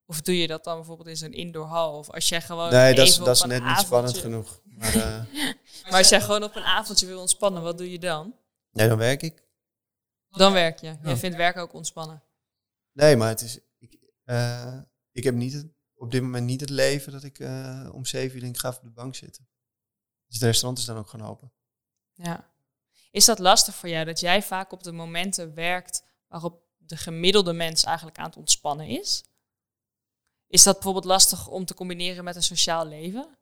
Of 0.06 0.20
doe 0.20 0.38
je 0.38 0.46
dat 0.46 0.64
dan 0.64 0.76
bijvoorbeeld 0.76 1.08
in 1.08 1.16
zo'n 1.16 1.32
indoorhal? 1.32 1.98
Of 1.98 2.10
als 2.10 2.28
jij 2.28 2.42
gewoon 2.42 2.70
Nee, 2.70 2.94
dat 2.94 3.06
is, 3.06 3.16
dat 3.16 3.36
is 3.36 3.42
net 3.42 3.64
niet 3.64 3.78
spannend 3.78 4.18
genoeg. 4.18 4.60
Maar 4.64 4.94
eh, 4.94 5.20
Maar 5.90 5.98
als 5.98 6.08
jij 6.08 6.20
gewoon 6.20 6.42
op 6.42 6.56
een 6.56 6.62
avondje 6.62 7.06
wil 7.06 7.20
ontspannen, 7.20 7.62
wat 7.62 7.78
doe 7.78 7.90
je 7.90 7.98
dan? 7.98 8.36
nee, 8.70 8.88
dan 8.88 8.98
werk 8.98 9.22
ik. 9.22 9.44
Dan 10.30 10.52
werk 10.52 10.80
je. 10.80 10.96
Ja. 11.02 11.16
vindt 11.16 11.36
werken 11.36 11.62
ook 11.62 11.72
ontspannen. 11.72 12.22
Nee, 12.92 13.16
maar 13.16 13.28
het 13.28 13.40
is. 13.40 13.58
Ik, 13.78 13.98
eh, 14.24 14.78
ik 15.12 15.24
heb 15.24 15.34
niet 15.34 15.52
het, 15.52 15.66
op 15.94 16.10
dit 16.10 16.22
moment 16.22 16.46
niet 16.46 16.60
het 16.60 16.70
leven 16.70 17.12
dat 17.12 17.22
ik 17.24 17.38
eh, 17.38 17.88
om 17.92 18.04
zeven 18.04 18.34
uur 18.36 18.42
denk, 18.42 18.58
ga 18.58 18.68
op 18.68 18.82
de 18.82 18.90
bank 18.90 19.14
zitten. 19.14 19.48
Dus 20.26 20.34
het 20.34 20.42
restaurant 20.42 20.78
is 20.78 20.84
dan 20.84 20.96
ook 20.96 21.08
gewoon 21.08 21.28
open. 21.28 21.52
Ja. 22.12 22.50
Is 23.10 23.24
dat 23.24 23.38
lastig 23.38 23.74
voor 23.74 23.88
jou 23.88 24.04
dat 24.04 24.20
jij 24.20 24.42
vaak 24.42 24.72
op 24.72 24.82
de 24.82 24.92
momenten 24.92 25.54
werkt 25.54 26.04
waarop 26.28 26.62
de 26.76 26.96
gemiddelde 26.96 27.52
mens 27.52 27.84
eigenlijk 27.84 28.18
aan 28.18 28.26
het 28.26 28.36
ontspannen 28.36 28.86
is? 28.86 29.24
Is 30.52 30.62
dat 30.62 30.74
bijvoorbeeld 30.74 31.04
lastig 31.04 31.48
om 31.48 31.64
te 31.64 31.74
combineren 31.74 32.24
met 32.24 32.36
een 32.36 32.42
sociaal 32.42 32.86
leven? 32.86 33.38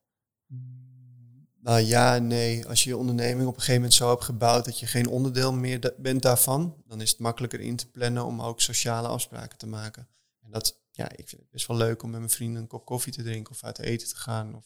Nou 1.60 1.80
ja 1.80 2.18
nee. 2.18 2.66
Als 2.66 2.84
je 2.84 2.90
je 2.90 2.96
onderneming 2.96 3.48
op 3.48 3.54
een 3.54 3.60
gegeven 3.60 3.74
moment 3.74 3.94
zo 3.94 4.08
hebt 4.08 4.24
gebouwd 4.24 4.64
dat 4.64 4.78
je 4.78 4.86
geen 4.86 5.08
onderdeel 5.08 5.52
meer 5.52 5.94
bent 5.96 6.22
daarvan, 6.22 6.82
dan 6.86 7.00
is 7.00 7.10
het 7.10 7.18
makkelijker 7.18 7.60
in 7.60 7.76
te 7.76 7.90
plannen 7.90 8.24
om 8.24 8.42
ook 8.42 8.60
sociale 8.60 9.08
afspraken 9.08 9.58
te 9.58 9.66
maken. 9.66 10.08
En 10.40 10.50
dat, 10.50 10.80
ja, 10.90 11.08
ik 11.08 11.28
vind 11.28 11.40
het 11.40 11.50
best 11.50 11.66
wel 11.66 11.76
leuk 11.76 12.02
om 12.02 12.10
met 12.10 12.18
mijn 12.18 12.32
vrienden 12.32 12.62
een 12.62 12.68
kop 12.68 12.84
koffie 12.84 13.12
te 13.12 13.22
drinken 13.22 13.52
of 13.52 13.64
uit 13.64 13.78
eten 13.78 14.08
te 14.08 14.16
gaan. 14.16 14.54
Of, 14.54 14.64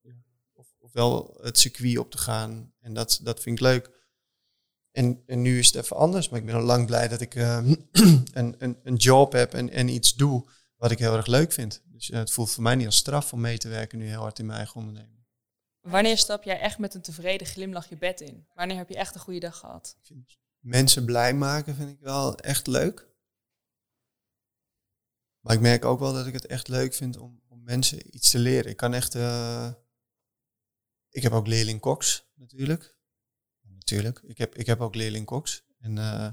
ja, 0.00 0.14
of, 0.52 0.66
of 0.78 0.92
wel 0.92 1.38
het 1.40 1.58
circuit 1.58 1.98
op 1.98 2.10
te 2.10 2.18
gaan. 2.18 2.72
En 2.80 2.94
dat, 2.94 3.20
dat 3.22 3.40
vind 3.40 3.58
ik 3.58 3.64
leuk. 3.64 3.90
En, 4.90 5.22
en 5.26 5.42
nu 5.42 5.58
is 5.58 5.66
het 5.66 5.84
even 5.84 5.96
anders, 5.96 6.28
maar 6.28 6.40
ik 6.40 6.46
ben 6.46 6.54
al 6.54 6.62
lang 6.62 6.86
blij 6.86 7.08
dat 7.08 7.20
ik 7.20 7.34
eh, 7.34 7.56
een, 8.32 8.54
een, 8.58 8.78
een 8.82 8.96
job 8.96 9.32
heb 9.32 9.54
en, 9.54 9.70
en 9.70 9.88
iets 9.88 10.14
doe 10.14 10.56
wat 10.78 10.90
ik 10.90 10.98
heel 10.98 11.16
erg 11.16 11.26
leuk 11.26 11.52
vind. 11.52 11.82
Dus 11.84 12.10
eh, 12.10 12.18
het 12.18 12.30
voelt 12.30 12.50
voor 12.50 12.62
mij 12.62 12.74
niet 12.74 12.86
als 12.86 12.96
straf 12.96 13.32
om 13.32 13.40
mee 13.40 13.58
te 13.58 13.68
werken 13.68 13.98
nu 13.98 14.06
heel 14.06 14.20
hard 14.20 14.38
in 14.38 14.46
mijn 14.46 14.58
eigen 14.58 14.76
onderneming. 14.76 15.26
Wanneer 15.80 16.18
stap 16.18 16.42
jij 16.42 16.60
echt 16.60 16.78
met 16.78 16.94
een 16.94 17.02
tevreden 17.02 17.46
glimlach 17.46 17.88
je 17.88 17.96
bed 17.96 18.20
in? 18.20 18.46
Wanneer 18.54 18.76
heb 18.76 18.88
je 18.88 18.96
echt 18.96 19.14
een 19.14 19.20
goede 19.20 19.40
dag 19.40 19.58
gehad? 19.58 19.96
Mensen 20.58 21.04
blij 21.04 21.34
maken 21.34 21.74
vind 21.74 21.90
ik 21.90 22.00
wel 22.00 22.36
echt 22.36 22.66
leuk. 22.66 23.06
Maar 25.40 25.54
ik 25.54 25.60
merk 25.60 25.84
ook 25.84 25.98
wel 25.98 26.12
dat 26.12 26.26
ik 26.26 26.32
het 26.32 26.46
echt 26.46 26.68
leuk 26.68 26.94
vind 26.94 27.16
om, 27.16 27.42
om 27.48 27.62
mensen 27.62 28.14
iets 28.16 28.30
te 28.30 28.38
leren. 28.38 28.70
Ik 28.70 28.76
kan 28.76 28.94
echt... 28.94 29.14
eh, 29.14 29.72
ik 31.10 31.22
heb 31.22 31.32
ook 31.32 31.46
leerling 31.46 31.80
koks 31.80 32.28
natuurlijk. 32.34 32.96
Natuurlijk. 33.60 34.20
Ik 34.24 34.38
heb, 34.38 34.54
ik 34.54 34.66
heb 34.66 34.80
ook 34.80 34.94
leerling 34.94 35.26
koks. 35.26 35.64
En 35.78 35.98
eh, 35.98 36.32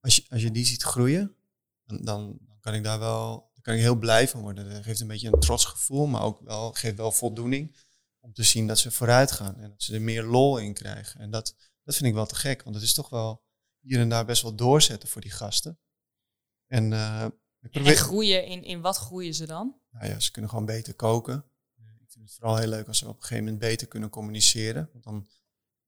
als, 0.00 0.16
je, 0.16 0.24
als 0.28 0.42
je 0.42 0.50
die 0.50 0.66
ziet 0.66 0.82
groeien, 0.82 1.36
dan 1.84 2.38
kan 2.62 2.74
ik 2.74 2.82
daar 2.82 2.98
wel 2.98 3.50
kan 3.62 3.74
ik 3.74 3.80
heel 3.80 3.96
blij 3.96 4.28
van 4.28 4.40
worden. 4.40 4.70
Dat 4.70 4.82
geeft 4.82 5.00
een 5.00 5.06
beetje 5.06 5.32
een 5.32 5.40
trots 5.40 5.64
gevoel, 5.64 6.06
maar 6.06 6.22
ook 6.22 6.40
wel, 6.40 6.72
geeft 6.72 6.96
wel 6.96 7.12
voldoening 7.12 7.76
om 8.20 8.32
te 8.32 8.42
zien 8.42 8.66
dat 8.66 8.78
ze 8.78 8.90
vooruit 8.90 9.32
gaan 9.32 9.60
en 9.60 9.70
dat 9.70 9.82
ze 9.82 9.94
er 9.94 10.02
meer 10.02 10.22
lol 10.22 10.58
in 10.58 10.74
krijgen. 10.74 11.20
En 11.20 11.30
dat, 11.30 11.54
dat 11.84 11.94
vind 11.94 12.08
ik 12.08 12.14
wel 12.14 12.26
te 12.26 12.34
gek, 12.34 12.62
want 12.62 12.74
het 12.74 12.84
is 12.84 12.94
toch 12.94 13.08
wel 13.08 13.44
hier 13.80 14.00
en 14.00 14.08
daar 14.08 14.24
best 14.24 14.42
wel 14.42 14.54
doorzetten 14.54 15.08
voor 15.08 15.20
die 15.20 15.30
gasten. 15.30 15.78
En 16.66 16.92
eh, 16.92 17.26
ik 17.60 17.74
En 17.74 17.96
groeien, 17.96 18.46
in, 18.46 18.64
in 18.64 18.80
wat 18.80 18.96
groeien 18.96 19.34
ze 19.34 19.46
dan? 19.46 19.80
nou 19.90 20.06
ja, 20.06 20.20
ze 20.20 20.30
kunnen 20.30 20.50
gewoon 20.50 20.66
beter 20.66 20.94
koken. 20.94 21.44
Ik 21.76 22.18
vind 22.18 22.24
het 22.24 22.34
vooral 22.34 22.56
heel 22.56 22.68
leuk 22.68 22.88
als 22.88 22.98
ze 22.98 23.08
op 23.08 23.16
een 23.16 23.22
gegeven 23.22 23.44
moment 23.44 23.62
beter 23.62 23.86
kunnen 23.86 24.10
communiceren. 24.10 24.88
Want 24.92 25.04
dan 25.04 25.28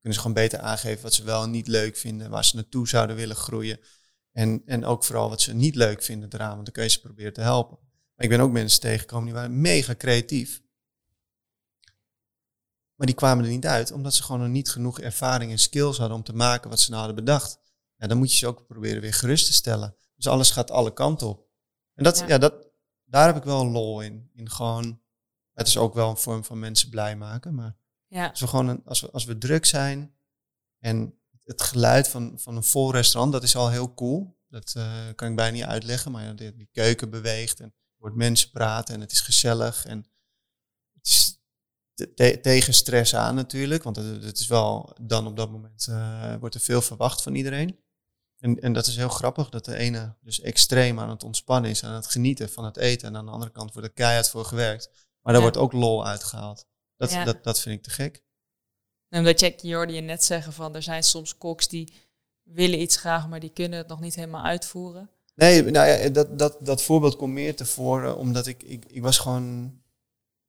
kunnen 0.00 0.14
ze 0.14 0.18
gewoon 0.18 0.32
beter 0.32 0.58
aangeven 0.58 1.02
wat 1.02 1.14
ze 1.14 1.24
wel 1.24 1.42
en 1.42 1.50
niet 1.50 1.68
leuk 1.68 1.96
vinden, 1.96 2.30
waar 2.30 2.44
ze 2.44 2.56
naartoe 2.56 2.88
zouden 2.88 3.16
willen 3.16 3.36
groeien. 3.36 3.80
En, 4.34 4.62
en 4.66 4.84
ook 4.84 5.04
vooral 5.04 5.28
wat 5.28 5.40
ze 5.40 5.54
niet 5.54 5.74
leuk 5.74 6.02
vinden 6.02 6.28
eraan, 6.32 6.52
want 6.52 6.64
dan 6.64 6.74
kun 6.74 6.82
je 6.82 6.88
ze 6.88 7.00
proberen 7.00 7.32
te 7.32 7.40
helpen. 7.40 7.78
Maar 8.14 8.24
ik 8.24 8.28
ben 8.28 8.40
ook 8.40 8.52
mensen 8.52 8.80
tegengekomen 8.80 9.24
die 9.24 9.34
waren 9.34 9.60
mega 9.60 9.94
creatief. 9.94 10.62
Maar 12.94 13.06
die 13.06 13.16
kwamen 13.16 13.44
er 13.44 13.50
niet 13.50 13.66
uit, 13.66 13.92
omdat 13.92 14.14
ze 14.14 14.22
gewoon 14.22 14.40
nog 14.40 14.50
niet 14.50 14.70
genoeg 14.70 15.00
ervaring 15.00 15.50
en 15.50 15.58
skills 15.58 15.98
hadden 15.98 16.16
om 16.16 16.22
te 16.22 16.34
maken 16.34 16.70
wat 16.70 16.80
ze 16.80 16.90
nou 16.90 17.04
hadden 17.04 17.24
bedacht. 17.24 17.58
Ja, 17.96 18.06
dan 18.06 18.18
moet 18.18 18.30
je 18.30 18.36
ze 18.36 18.46
ook 18.46 18.66
proberen 18.66 19.00
weer 19.00 19.14
gerust 19.14 19.46
te 19.46 19.52
stellen. 19.52 19.96
Dus 20.16 20.26
alles 20.26 20.50
gaat 20.50 20.70
alle 20.70 20.92
kanten 20.92 21.28
op. 21.28 21.46
En 21.94 22.04
dat, 22.04 22.18
Ja. 22.18 22.26
ja. 22.26 22.38
dat, 22.38 22.66
daar 23.04 23.26
heb 23.26 23.36
ik 23.36 23.44
wel 23.44 23.60
een 23.60 23.70
lol 23.70 24.00
in. 24.00 24.30
In 24.32 24.50
gewoon, 24.50 25.00
het 25.52 25.66
is 25.66 25.76
ook 25.76 25.94
wel 25.94 26.10
een 26.10 26.16
vorm 26.16 26.44
van 26.44 26.58
mensen 26.58 26.90
blij 26.90 27.16
maken. 27.16 27.54
Maar 27.54 27.76
Ja. 28.06 28.28
als 28.28 28.40
we 28.40 28.46
gewoon, 28.46 28.68
een, 28.68 28.82
als 28.84 29.00
we, 29.00 29.10
als 29.10 29.24
we 29.24 29.38
druk 29.38 29.64
zijn 29.64 30.14
en 30.78 31.18
het 31.44 31.62
geluid 31.62 32.08
van, 32.08 32.32
van 32.38 32.56
een 32.56 32.64
vol 32.64 32.92
restaurant, 32.92 33.32
dat 33.32 33.42
is 33.42 33.56
al 33.56 33.70
heel 33.70 33.94
cool. 33.94 34.38
Dat 34.48 34.72
eh, 34.76 35.08
kan 35.14 35.28
ik 35.30 35.36
bijna 35.36 35.56
niet 35.56 35.64
uitleggen, 35.64 36.12
maar 36.12 36.24
ja, 36.24 36.32
die, 36.32 36.54
die 36.56 36.68
keuken 36.72 37.10
beweegt 37.10 37.60
en 37.60 37.74
wordt 37.96 38.16
mensen 38.16 38.50
praten 38.50 38.94
en 38.94 39.00
het 39.00 39.12
is 39.12 39.20
gezellig. 39.20 39.84
En 39.86 39.98
het 40.92 41.06
is 41.06 41.38
te- 41.94 42.14
te- 42.14 42.38
tegen 42.42 42.74
stress 42.74 43.14
aan 43.14 43.34
natuurlijk, 43.34 43.82
want 43.82 43.96
het, 43.96 44.24
het 44.24 44.38
is 44.38 44.46
wel 44.46 44.96
dan 45.00 45.26
op 45.26 45.36
dat 45.36 45.50
moment 45.50 45.86
eh, 45.88 46.34
wordt 46.36 46.54
er 46.54 46.60
veel 46.60 46.82
verwacht 46.82 47.22
van 47.22 47.34
iedereen. 47.34 47.82
En, 48.38 48.60
en 48.60 48.72
dat 48.72 48.86
is 48.86 48.96
heel 48.96 49.08
grappig, 49.08 49.48
dat 49.48 49.64
de 49.64 49.76
ene 49.76 50.16
dus 50.20 50.40
extreem 50.40 51.00
aan 51.00 51.10
het 51.10 51.22
ontspannen 51.22 51.70
is, 51.70 51.84
aan 51.84 51.94
het 51.94 52.06
genieten 52.06 52.50
van 52.50 52.64
het 52.64 52.76
eten. 52.76 53.08
En 53.08 53.16
aan 53.16 53.24
de 53.26 53.30
andere 53.32 53.52
kant 53.52 53.72
wordt 53.72 53.88
er 53.88 53.94
keihard 53.94 54.28
voor 54.30 54.44
gewerkt. 54.44 54.90
Maar 55.20 55.32
daar 55.32 55.42
Ja. 55.42 55.50
wordt 55.50 55.56
ook 55.56 55.72
lol 55.72 56.06
uitgehaald. 56.06 56.66
Dat, 56.96 57.10
Ja. 57.10 57.24
dat, 57.24 57.44
dat 57.44 57.60
vind 57.60 57.76
ik 57.76 57.82
te 57.82 57.90
gek. 57.90 58.23
En 59.08 59.18
omdat 59.18 59.40
je, 59.40 59.54
je 59.62 59.74
hoorde 59.74 59.92
je 59.92 60.00
net 60.00 60.24
zeggen 60.24 60.52
van 60.52 60.74
er 60.74 60.82
zijn 60.82 61.02
soms 61.02 61.38
koks 61.38 61.68
die 61.68 61.92
willen 62.42 62.80
iets 62.80 62.96
graag, 62.96 63.28
maar 63.28 63.40
die 63.40 63.52
kunnen 63.52 63.78
het 63.78 63.88
nog 63.88 64.00
niet 64.00 64.14
helemaal 64.14 64.44
uitvoeren. 64.44 65.10
Nee, 65.34 65.62
nou 65.62 65.88
ja, 65.88 66.08
dat, 66.08 66.38
dat, 66.38 66.56
dat 66.60 66.82
voorbeeld 66.82 67.16
komt 67.16 67.32
meer 67.32 67.56
tevoren 67.56 68.16
omdat 68.16 68.46
ik, 68.46 68.62
ik, 68.62 68.84
ik 68.88 69.02
was 69.02 69.18
gewoon... 69.18 69.78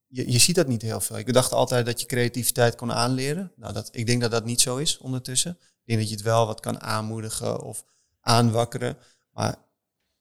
Je, 0.07 0.31
je 0.31 0.39
ziet 0.39 0.55
dat 0.55 0.67
niet 0.67 0.81
heel 0.81 1.01
veel. 1.01 1.17
Ik 1.17 1.33
dacht 1.33 1.51
altijd 1.51 1.85
dat 1.85 1.99
je 1.99 2.05
creativiteit 2.05 2.75
kon 2.75 2.91
aanleren. 2.91 3.51
Nou, 3.55 3.73
dat, 3.73 3.89
ik 3.91 4.05
denk 4.05 4.21
dat 4.21 4.31
dat 4.31 4.45
niet 4.45 4.61
zo 4.61 4.77
is 4.77 4.97
ondertussen. 4.97 5.51
Ik 5.61 5.85
denk 5.85 5.99
dat 5.99 6.09
je 6.09 6.15
het 6.15 6.23
wel 6.23 6.45
wat 6.45 6.59
kan 6.59 6.81
aanmoedigen 6.81 7.61
of 7.61 7.85
aanwakkeren. 8.19 8.97
Maar 9.31 9.55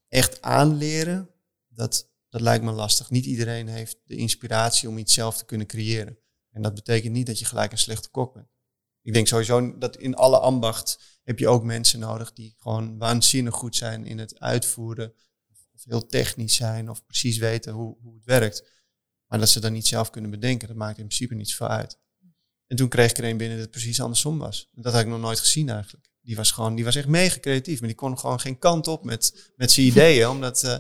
echt 0.09 0.43
aanleren, 0.43 1.31
dat, 1.69 2.09
dat 2.29 2.41
lijkt 2.41 2.65
me 2.65 2.73
lastig. 2.73 3.11
Niet 3.11 3.25
iedereen 3.25 3.69
heeft 3.69 3.97
de 4.05 4.17
inspiratie 4.17 4.89
om 4.89 4.99
iets 4.99 5.15
zelf 5.15 5.37
te 5.37 5.45
kunnen 5.45 5.67
creëren. 5.67 6.19
En 6.55 6.63
dat 6.63 6.75
betekent 6.75 7.13
niet 7.13 7.27
dat 7.27 7.39
je 7.39 7.45
gelijk 7.45 7.73
een 7.73 7.79
slechte 7.79 8.11
kok 8.11 8.35
bent. 8.35 8.49
Ik 9.03 9.13
denk 9.13 9.27
sowieso 9.27 9.79
dat 9.79 9.97
in 9.97 10.15
alle 10.15 10.39
ambacht 10.39 11.21
heb 11.23 11.39
je 11.39 11.49
ook 11.49 11.63
mensen 11.63 11.99
nodig 11.99 12.33
die 12.33 12.55
gewoon 12.59 12.99
waanzinnig 12.99 13.55
goed 13.55 13.77
zijn 13.77 14.07
in 14.07 14.19
het 14.19 14.41
uitvoeren. 14.41 15.15
Of 15.75 15.85
heel 15.85 16.07
technisch 16.07 16.55
zijn 16.55 16.91
of 16.91 17.05
precies 17.05 17.39
weten 17.39 17.73
hoe, 17.73 17.97
hoe 18.03 18.15
het 18.15 18.25
werkt. 18.25 18.69
Maar 19.27 19.39
dat 19.39 19.49
ze 19.49 19.61
dat 19.61 19.73
niet 19.73 19.87
zelf 19.87 20.11
kunnen 20.11 20.31
bedenken, 20.31 20.69
dat 20.69 20.77
maakt 20.77 20.99
in 20.99 21.07
principe 21.07 21.35
niet 21.35 21.51
zoveel 21.51 21.69
uit. 21.69 21.99
En 22.67 22.77
toen 22.77 22.89
kreeg 22.89 23.11
ik 23.11 23.19
er 23.19 23.25
een 23.25 23.37
binnen 23.37 23.57
dat 23.57 23.67
het 23.67 23.75
precies 23.75 24.01
andersom 24.01 24.39
was. 24.39 24.69
Dat 24.73 24.93
had 24.93 25.03
ik 25.03 25.09
nog 25.09 25.21
nooit 25.21 25.41
gezien 25.41 25.69
eigenlijk. 25.69 26.11
Die 26.21 26.37
was 26.37 26.51
gewoon, 26.51 26.75
die 26.75 26.85
was 26.85 26.97
echt 26.97 27.09
mega 27.09 27.39
creatief, 27.39 27.79
maar 27.79 27.89
die 27.89 27.99
kon 27.99 28.19
gewoon 28.19 28.41
geen 28.41 28.59
kant 28.59 28.87
op 28.87 29.05
met, 29.05 29.53
met 29.57 29.71
zijn 29.71 29.87
ideeën. 29.91 30.29
Omdat 30.29 30.63
eh, 30.63 30.79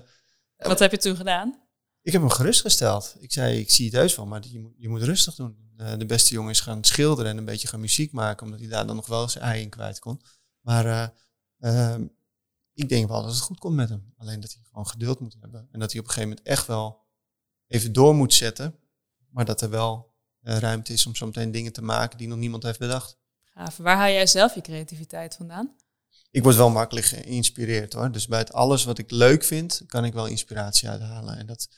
Wat 0.57 0.79
heb 0.79 0.91
je 0.91 0.99
toen 0.99 1.17
gedaan? 1.17 1.64
Ik 2.05 2.13
heb 2.13 2.21
hem 2.21 2.31
gerustgesteld. 2.31 3.17
Ik 3.19 3.33
zei, 3.33 3.59
ik 3.59 3.71
zie 3.71 3.85
het 3.85 3.95
heus 3.95 4.17
wel, 4.17 4.27
maar 4.27 4.43
je 4.47 4.61
moet, 4.61 4.75
je 4.77 4.89
moet 4.89 5.03
rustig 5.03 5.35
doen. 5.35 5.73
Eh, 5.77 5.97
de 5.99 6.07
beste 6.07 6.35
jongen 6.35 6.51
is 6.51 6.61
gaan 6.61 6.85
schilderen 6.85 7.31
en 7.31 7.37
een 7.37 7.45
beetje 7.45 7.69
gaan 7.69 7.81
muziek 7.81 8.13
maken, 8.13 8.45
omdat 8.45 8.61
hij 8.61 8.69
daar 8.69 8.87
dan 8.87 8.97
nog 8.97 9.07
wel 9.07 9.29
zijn 9.29 9.45
ei 9.45 9.63
in 9.63 9.69
kwijt 9.69 9.99
kon. 9.99 10.21
Maar 10.61 10.87
eh, 10.87 11.09
ehm, 11.93 12.07
ik 12.73 12.89
denk 12.89 13.09
wel 13.09 13.23
dat 13.23 13.31
het 13.31 13.41
goed 13.41 13.59
komt 13.59 13.75
met 13.75 13.89
hem. 13.89 14.13
Alleen 14.17 14.41
dat 14.41 14.53
hij 14.53 14.63
gewoon 14.65 14.87
geduld 14.87 15.21
moet 15.21 15.37
hebben. 15.41 15.69
En 15.71 15.81
dat 15.81 15.91
hij 15.91 16.01
op 16.01 16.07
een 16.07 16.13
gegeven 16.13 16.29
moment 16.29 16.47
echt 16.47 16.67
wel 16.67 17.05
even 17.67 17.93
door 17.93 18.15
moet 18.15 18.35
zetten. 18.35 18.79
Maar 19.31 19.45
dat 19.45 19.61
er 19.61 19.71
wel 19.71 20.15
eh, 20.41 20.59
ruimte 20.59 20.93
is 20.93 21.07
om 21.07 21.15
zo 21.15 21.27
meteen 21.27 21.51
dingen 21.51 21.73
te 21.73 21.83
maken 21.83 22.19
die 22.19 22.29
nog 22.29 22.39
niemand 22.39 22.63
heeft 22.63 22.79
bedacht. 22.79 23.19
Gaaf. 23.43 23.77
Waar 23.77 23.97
haal 23.97 24.11
jij 24.11 24.27
zelf 24.27 24.55
je 24.55 24.61
creativiteit 24.61 25.35
vandaan? 25.35 25.77
Ik 26.31 26.43
word 26.43 26.57
wel 26.57 26.71
makkelijk 26.71 27.07
geïnspireerd 27.07 27.93
hoor. 27.93 28.13
Dus 28.13 28.27
bij 28.27 28.39
het 28.39 28.53
alles 28.53 28.85
wat 28.85 28.99
ik 28.99 29.11
leuk 29.11 29.45
vind, 29.45 29.83
kan 29.87 30.05
ik 30.05 30.13
wel 30.13 30.27
inspiratie 30.27 30.89
uithalen. 30.89 31.37
En 31.37 31.47
dat 31.47 31.69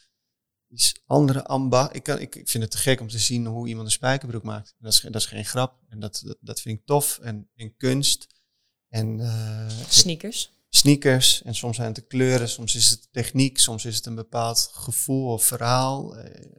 is 0.68 1.02
andere 1.07 1.44
ambacht. 1.44 1.94
Ik, 1.94 2.02
kan, 2.02 2.18
ik, 2.18 2.35
ik 2.35 2.48
vind 2.48 2.62
het 2.62 2.72
te 2.72 2.79
gek 2.79 3.00
om 3.00 3.09
te 3.09 3.18
zien 3.18 3.46
hoe 3.46 3.68
iemand 3.68 3.87
een 3.87 3.92
spijkerbroek 3.92 4.42
maakt. 4.42 4.74
Dat 4.79 4.92
is, 4.92 5.00
dat 5.00 5.14
is 5.14 5.26
geen 5.26 5.44
grap. 5.44 5.83
En 5.88 6.00
dat, 6.00 6.22
dat, 6.24 6.37
dat 6.40 6.61
vind 6.61 6.79
ik 6.79 6.87
tof. 6.87 7.18
En, 7.18 7.50
en 7.55 7.76
kunst. 7.76 8.26
En 8.88 9.20
eh, 9.20 9.68
Sneakers. 9.88 10.50
sneakers. 10.68 11.42
En 11.42 11.55
soms 11.55 11.76
zijn 11.76 11.88
het 11.88 11.96
de 11.96 12.07
kleuren, 12.07 12.48
soms 12.48 12.74
is 12.74 12.90
het 12.90 13.09
techniek, 13.11 13.59
soms 13.59 13.85
is 13.85 13.96
het 13.96 14.07
een 14.07 14.14
bepaald 14.14 14.70
gevoel 14.72 15.33
of 15.33 15.44
verhaal. 15.44 16.16
Eh, 16.16 16.50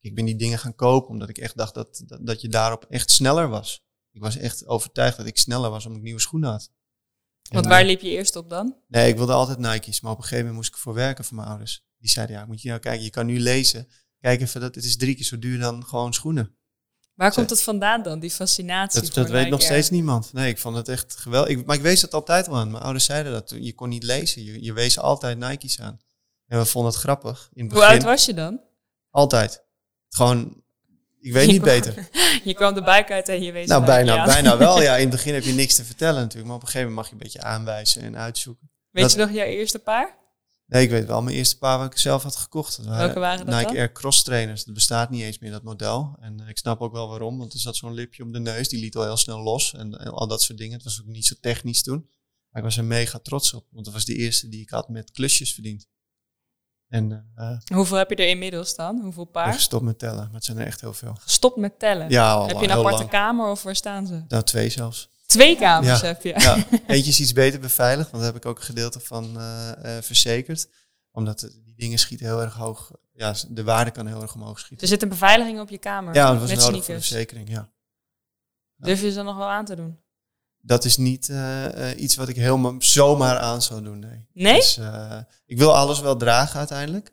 ik 0.00 0.14
ben 0.14 0.24
die 0.24 0.36
dingen 0.36 0.58
gaan 0.58 0.74
kopen 0.74 1.10
omdat 1.10 1.28
ik 1.28 1.38
echt 1.38 1.56
dacht 1.56 1.74
dat, 1.74 2.02
dat, 2.06 2.26
dat 2.26 2.40
je 2.40 2.48
daarop 2.48 2.84
echt 2.84 3.10
sneller 3.10 3.48
was. 3.48 3.86
Ik 4.10 4.20
was 4.20 4.36
echt 4.36 4.66
overtuigd 4.66 5.16
dat 5.16 5.26
ik 5.26 5.38
sneller 5.38 5.70
was 5.70 5.84
omdat 5.84 5.98
ik 5.98 6.04
nieuwe 6.04 6.20
schoenen 6.20 6.50
had. 6.50 6.70
Want 7.50 7.64
En, 7.64 7.70
waar 7.70 7.80
eh, 7.80 7.86
liep 7.86 8.00
je 8.00 8.08
eerst 8.08 8.36
op 8.36 8.50
dan? 8.50 8.76
Nee, 8.86 9.08
ik 9.08 9.16
wilde 9.16 9.32
altijd 9.32 9.58
Nike's, 9.58 10.00
maar 10.00 10.12
op 10.12 10.18
een 10.18 10.22
gegeven 10.22 10.44
moment 10.44 10.62
moest 10.62 10.74
ik 10.74 10.80
voor 10.80 10.94
werken 10.94 11.24
van 11.24 11.36
mijn 11.36 11.48
ouders. 11.48 11.86
Die 11.98 12.10
zeiden, 12.10 12.36
ja, 12.36 12.46
moet 12.46 12.62
je 12.62 12.68
nou 12.68 12.80
kijken, 12.80 13.04
je 13.04 13.10
kan 13.10 13.26
nu 13.26 13.40
lezen. 13.40 13.88
Kijk 14.20 14.40
even, 14.40 14.60
dat, 14.60 14.74
het 14.74 14.84
is 14.84 14.96
drie 14.96 15.14
keer 15.14 15.24
zo 15.24 15.38
duur 15.38 15.58
dan 15.58 15.84
gewoon 15.86 16.14
schoenen. 16.14 16.56
Waar 17.14 17.32
komt 17.32 17.50
het 17.50 17.62
vandaan 17.62 18.02
dan, 18.02 18.18
die 18.20 18.30
fascinatie? 18.30 19.00
Dat, 19.00 19.10
voor 19.10 19.22
dat 19.22 19.30
weet 19.32 19.48
nog 19.48 19.62
steeds 19.62 19.90
niemand. 19.90 20.32
Nee, 20.32 20.48
ik 20.50 20.58
vond 20.58 20.76
het 20.76 20.88
echt 20.88 21.16
geweldig. 21.16 21.50
Ik, 21.56 21.66
maar 21.66 21.76
ik 21.76 21.82
wees 21.82 22.02
het 22.02 22.14
altijd 22.14 22.48
al 22.48 22.56
aan. 22.56 22.70
Mijn 22.70 22.82
ouders 22.82 23.04
zeiden 23.04 23.32
dat. 23.32 23.54
Je 23.60 23.72
kon 23.74 23.88
niet 23.88 24.02
lezen. 24.02 24.44
Je, 24.44 24.62
je 24.64 24.72
wees 24.72 24.98
altijd 24.98 25.38
Nike's 25.38 25.80
aan. 25.80 25.98
En 26.46 26.58
we 26.58 26.64
vonden 26.64 26.90
het 26.92 27.00
grappig. 27.00 27.48
In 27.52 27.62
het 27.64 27.72
Hoe 27.72 27.80
begin. 27.80 27.96
oud 27.96 28.04
was 28.06 28.24
je 28.24 28.34
dan? 28.34 28.60
Altijd. 29.10 29.64
Gewoon, 30.08 30.62
ik 31.20 31.32
weet 31.32 31.46
Je 31.46 31.52
niet 31.52 31.62
kwam- 31.62 31.74
beter. 31.80 32.08
Je 32.44 32.54
kwam 32.54 32.74
de 32.74 32.82
buik 32.82 33.10
uit 33.10 33.28
en 33.28 33.42
je 33.42 33.52
wees 33.52 33.68
Nou, 33.68 33.84
bijna, 33.84 34.24
bijna 34.24 34.56
wel. 34.56 34.82
Ja, 34.82 34.94
in 34.96 35.00
het 35.00 35.10
begin 35.10 35.34
heb 35.34 35.42
je 35.42 35.52
niks 35.52 35.74
te 35.74 35.84
vertellen 35.84 36.20
natuurlijk. 36.20 36.46
Maar 36.46 36.56
op 36.56 36.62
een 36.62 36.68
gegeven 36.68 36.88
moment 36.92 37.10
mag 37.10 37.18
je 37.18 37.24
een 37.24 37.30
beetje 37.32 37.48
aanwijzen 37.48 38.02
en 38.02 38.16
uitzoeken. 38.16 38.70
Weet 38.90 39.02
dat- 39.04 39.12
je 39.12 39.18
nog 39.18 39.30
jouw 39.30 39.44
eerste 39.46 39.78
paar? 39.78 40.17
Nee, 40.68 40.82
ik 40.82 40.90
weet 40.90 41.06
wel. 41.06 41.22
Mijn 41.22 41.36
eerste 41.36 41.58
paar 41.58 41.78
wat 41.78 41.92
ik 41.92 41.98
zelf 41.98 42.22
had 42.22 42.36
gekocht. 42.36 42.76
Dat 42.76 42.86
waren 42.86 43.00
Welke 43.00 43.18
waren 43.18 43.46
dat 43.46 43.54
Nike 43.54 43.66
dan? 43.66 43.76
Air 43.76 43.92
Cross 43.92 44.22
Trainers. 44.22 44.64
Dat 44.64 44.74
bestaat 44.74 45.10
niet 45.10 45.22
eens 45.22 45.38
meer, 45.38 45.50
dat 45.50 45.62
model. 45.62 46.16
En 46.20 46.40
eh, 46.40 46.48
ik 46.48 46.58
snap 46.58 46.80
ook 46.80 46.92
wel 46.92 47.08
waarom. 47.08 47.38
Want 47.38 47.52
er 47.52 47.58
zat 47.58 47.76
zo'n 47.76 47.94
lipje 47.94 48.22
om 48.22 48.32
de 48.32 48.38
neus. 48.38 48.68
Die 48.68 48.80
liet 48.80 48.96
al 48.96 49.02
heel 49.02 49.16
snel 49.16 49.40
los. 49.40 49.74
En, 49.74 49.98
en 49.98 50.10
al 50.10 50.26
dat 50.26 50.42
soort 50.42 50.58
dingen. 50.58 50.74
Het 50.74 50.84
was 50.84 51.00
ook 51.00 51.06
niet 51.06 51.26
zo 51.26 51.34
technisch 51.40 51.82
toen. 51.82 52.08
Maar 52.48 52.62
ik 52.62 52.68
was 52.68 52.76
er 52.76 52.84
mega 52.84 53.18
trots 53.18 53.54
op. 53.54 53.66
Want 53.70 53.84
dat 53.84 53.94
was 53.94 54.04
de 54.04 54.14
eerste 54.14 54.48
die 54.48 54.60
ik 54.60 54.70
had 54.70 54.88
met 54.88 55.10
klusjes 55.10 55.54
verdiend. 55.54 55.88
En 56.88 57.30
eh 57.34 57.58
Hoeveel 57.74 57.96
heb 57.96 58.10
je 58.10 58.16
er 58.16 58.28
inmiddels 58.28 58.76
dan? 58.76 59.00
Hoeveel 59.00 59.24
paar? 59.24 59.52
gestopt 59.52 59.84
met 59.84 59.98
tellen. 59.98 60.24
Maar 60.24 60.34
het 60.34 60.44
zijn 60.44 60.58
er 60.58 60.66
echt 60.66 60.80
heel 60.80 60.94
veel. 60.94 61.14
Gestopt 61.20 61.56
met 61.56 61.78
tellen. 61.78 62.10
Ja, 62.10 62.32
al 62.32 62.46
heb 62.46 62.58
je 62.58 62.64
een 62.64 62.70
aparte 62.70 62.98
lang. 62.98 63.10
kamer 63.10 63.50
of 63.50 63.62
waar 63.62 63.76
staan 63.76 64.06
ze? 64.06 64.24
Nou, 64.28 64.42
twee 64.42 64.68
zelfs. 64.68 65.10
Twee 65.28 65.56
kamers 65.56 66.00
Ja. 66.00 66.06
heb 66.06 66.22
je. 66.22 66.34
Ja, 66.36 66.66
eentje 66.86 67.10
is 67.10 67.20
iets 67.20 67.32
beter 67.32 67.60
beveiligd. 67.60 68.10
Want 68.10 68.22
daar 68.22 68.32
heb 68.32 68.42
ik 68.42 68.48
ook 68.48 68.58
een 68.58 68.64
gedeelte 68.64 69.00
van 69.00 69.38
eh, 69.38 69.96
eh, 69.96 70.02
verzekerd. 70.02 70.68
Omdat 71.10 71.42
eh, 71.42 71.50
die 71.64 71.74
dingen 71.74 71.98
schieten 71.98 72.26
heel 72.26 72.40
erg 72.40 72.54
hoog. 72.54 72.90
Ja, 73.12 73.34
de 73.48 73.64
waarde 73.64 73.90
kan 73.90 74.06
heel 74.06 74.22
erg 74.22 74.34
omhoog 74.34 74.58
schieten. 74.58 74.80
Er 74.80 74.92
zit 74.92 75.02
een 75.02 75.08
beveiliging 75.08 75.60
op 75.60 75.68
je 75.68 75.78
kamer. 75.78 76.14
Ja, 76.14 76.30
dat 76.30 76.40
was 76.40 76.50
met 76.50 76.58
nodig 76.58 76.64
voor 76.64 76.78
de 76.78 76.82
sneakers. 76.82 77.08
verzekering, 77.08 77.48
ja. 77.50 77.70
Durf 78.76 79.00
je 79.00 79.08
ze 79.08 79.14
dan 79.14 79.24
nog 79.24 79.36
wel 79.36 79.48
aan 79.48 79.64
te 79.64 79.76
doen? 79.76 79.98
Dat 80.60 80.84
is 80.84 80.96
niet 80.96 81.32
iets 81.96 82.16
wat 82.16 82.28
ik 82.28 82.36
helemaal 82.36 82.74
zomaar 82.78 83.38
aan 83.38 83.62
zou 83.62 83.82
doen, 83.82 83.98
nee. 83.98 84.26
Nee? 84.32 84.54
Dus, 84.54 84.78
ik 85.46 85.58
wil 85.58 85.74
alles 85.74 86.00
wel 86.00 86.16
dragen 86.16 86.58
uiteindelijk. 86.58 87.12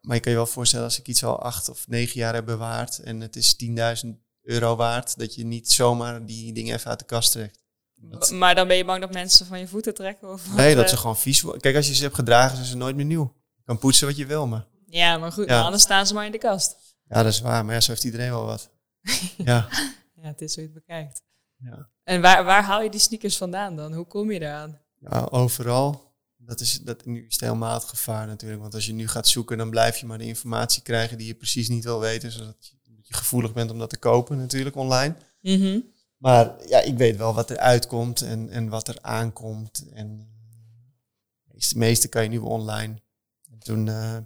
Maar 0.00 0.16
je 0.16 0.22
kan 0.22 0.32
je 0.32 0.38
wel 0.38 0.46
voorstellen 0.46 0.84
als 0.84 0.98
ik 0.98 1.08
iets 1.08 1.24
al 1.24 1.42
acht 1.42 1.68
of 1.68 1.88
negen 1.88 2.18
jaar 2.20 2.34
heb 2.34 2.44
bewaard 2.44 2.98
en 2.98 3.20
het 3.20 3.36
is 3.36 3.56
10.000 4.04 4.08
euro 4.42 4.76
waard, 4.76 5.18
dat 5.18 5.34
je 5.34 5.44
niet 5.44 5.70
zomaar 5.72 6.26
die 6.26 6.52
dingen 6.52 6.74
even 6.74 6.90
uit 6.90 6.98
de 6.98 7.04
kast 7.04 7.32
trekt. 7.32 7.60
Dat- 7.94 8.30
Maar 8.30 8.54
dan 8.54 8.68
ben 8.68 8.76
je 8.76 8.84
bang 8.84 9.00
dat 9.00 9.12
mensen 9.12 9.46
van 9.46 9.58
je 9.58 9.68
voeten 9.68 9.94
trekken? 9.94 10.28
Of 10.32 10.54
nee, 10.54 10.74
dat 10.74 10.84
eh? 10.84 10.90
ze 10.90 10.96
gewoon 10.96 11.16
vies 11.18 11.40
worden. 11.40 11.60
Kijk, 11.60 11.76
als 11.76 11.86
je 11.88 11.94
ze 11.94 12.02
hebt 12.02 12.14
gedragen, 12.14 12.56
zijn 12.56 12.68
ze 12.68 12.76
nooit 12.76 12.96
meer 12.96 13.04
nieuw. 13.04 13.34
Je 13.56 13.62
kan 13.64 13.78
poetsen 13.78 14.06
wat 14.06 14.16
je 14.16 14.26
wil, 14.26 14.46
maar 14.46 14.66
Ja, 14.86 15.18
maar 15.18 15.32
goed, 15.32 15.48
Ja. 15.48 15.54
maar 15.54 15.64
anders 15.64 15.82
staan 15.82 16.06
ze 16.06 16.14
maar 16.14 16.26
in 16.26 16.32
de 16.32 16.38
kast. 16.38 16.76
ja, 17.08 17.22
dat 17.22 17.32
is 17.32 17.40
waar. 17.40 17.64
Maar 17.64 17.74
ja, 17.74 17.80
zo 17.80 17.90
heeft 17.90 18.04
iedereen 18.04 18.30
wel 18.30 18.44
wat. 18.44 18.70
ja. 19.36 19.68
Ja, 20.14 20.28
het 20.28 20.40
is 20.40 20.54
hoe 20.54 20.64
je 20.64 20.70
het 20.74 20.84
bekijkt. 20.86 21.22
ja. 21.56 21.90
En 22.04 22.20
waar, 22.20 22.44
waar 22.44 22.62
haal 22.64 22.82
je 22.82 22.90
die 22.90 23.00
sneakers 23.00 23.36
vandaan 23.36 23.76
dan? 23.76 23.92
Hoe 23.94 24.06
kom 24.06 24.30
je 24.32 24.40
eraan? 24.40 24.80
Ja, 24.98 25.26
overal. 25.30 26.10
Dat 26.36 26.60
is, 26.60 26.80
dat, 26.80 27.04
nu 27.04 27.26
is 27.26 27.32
het 27.32 27.40
helemaal 27.40 27.74
het 27.74 27.84
gevaar 27.84 28.26
natuurlijk. 28.26 28.60
Want 28.60 28.74
als 28.74 28.86
je 28.86 28.92
nu 28.92 29.08
gaat 29.08 29.28
zoeken, 29.28 29.58
dan 29.58 29.70
blijf 29.70 29.96
je 29.96 30.06
maar 30.06 30.18
de 30.18 30.24
informatie 30.24 30.82
krijgen 30.82 31.18
die 31.18 31.26
je 31.26 31.34
precies 31.34 31.68
niet 31.68 31.84
wil 31.84 32.00
weten. 32.00 32.32
Zodat 32.32 32.46
je, 32.66 32.70
dat 32.70 32.80
je 32.81 32.81
gevoelig 33.14 33.52
bent 33.52 33.70
om 33.70 33.78
dat 33.78 33.90
te 33.90 33.98
kopen 33.98 34.38
natuurlijk 34.38 34.76
online. 34.76 35.16
Mhm. 35.40 35.80
Maar 36.16 36.68
ja, 36.68 36.80
ik 36.80 36.96
weet 36.96 37.16
wel 37.16 37.34
wat 37.34 37.50
er 37.50 37.58
uitkomt 37.58 38.20
en, 38.20 38.48
en 38.48 38.68
wat 38.68 38.88
er 38.88 38.98
aankomt. 39.00 39.88
En 39.92 40.32
het 41.48 41.74
meeste 41.74 42.08
kan 42.08 42.22
je 42.22 42.28
nu 42.28 42.38
online. 42.38 43.02
En 43.50 43.58
toen, 43.58 43.88
eh, 43.88 44.18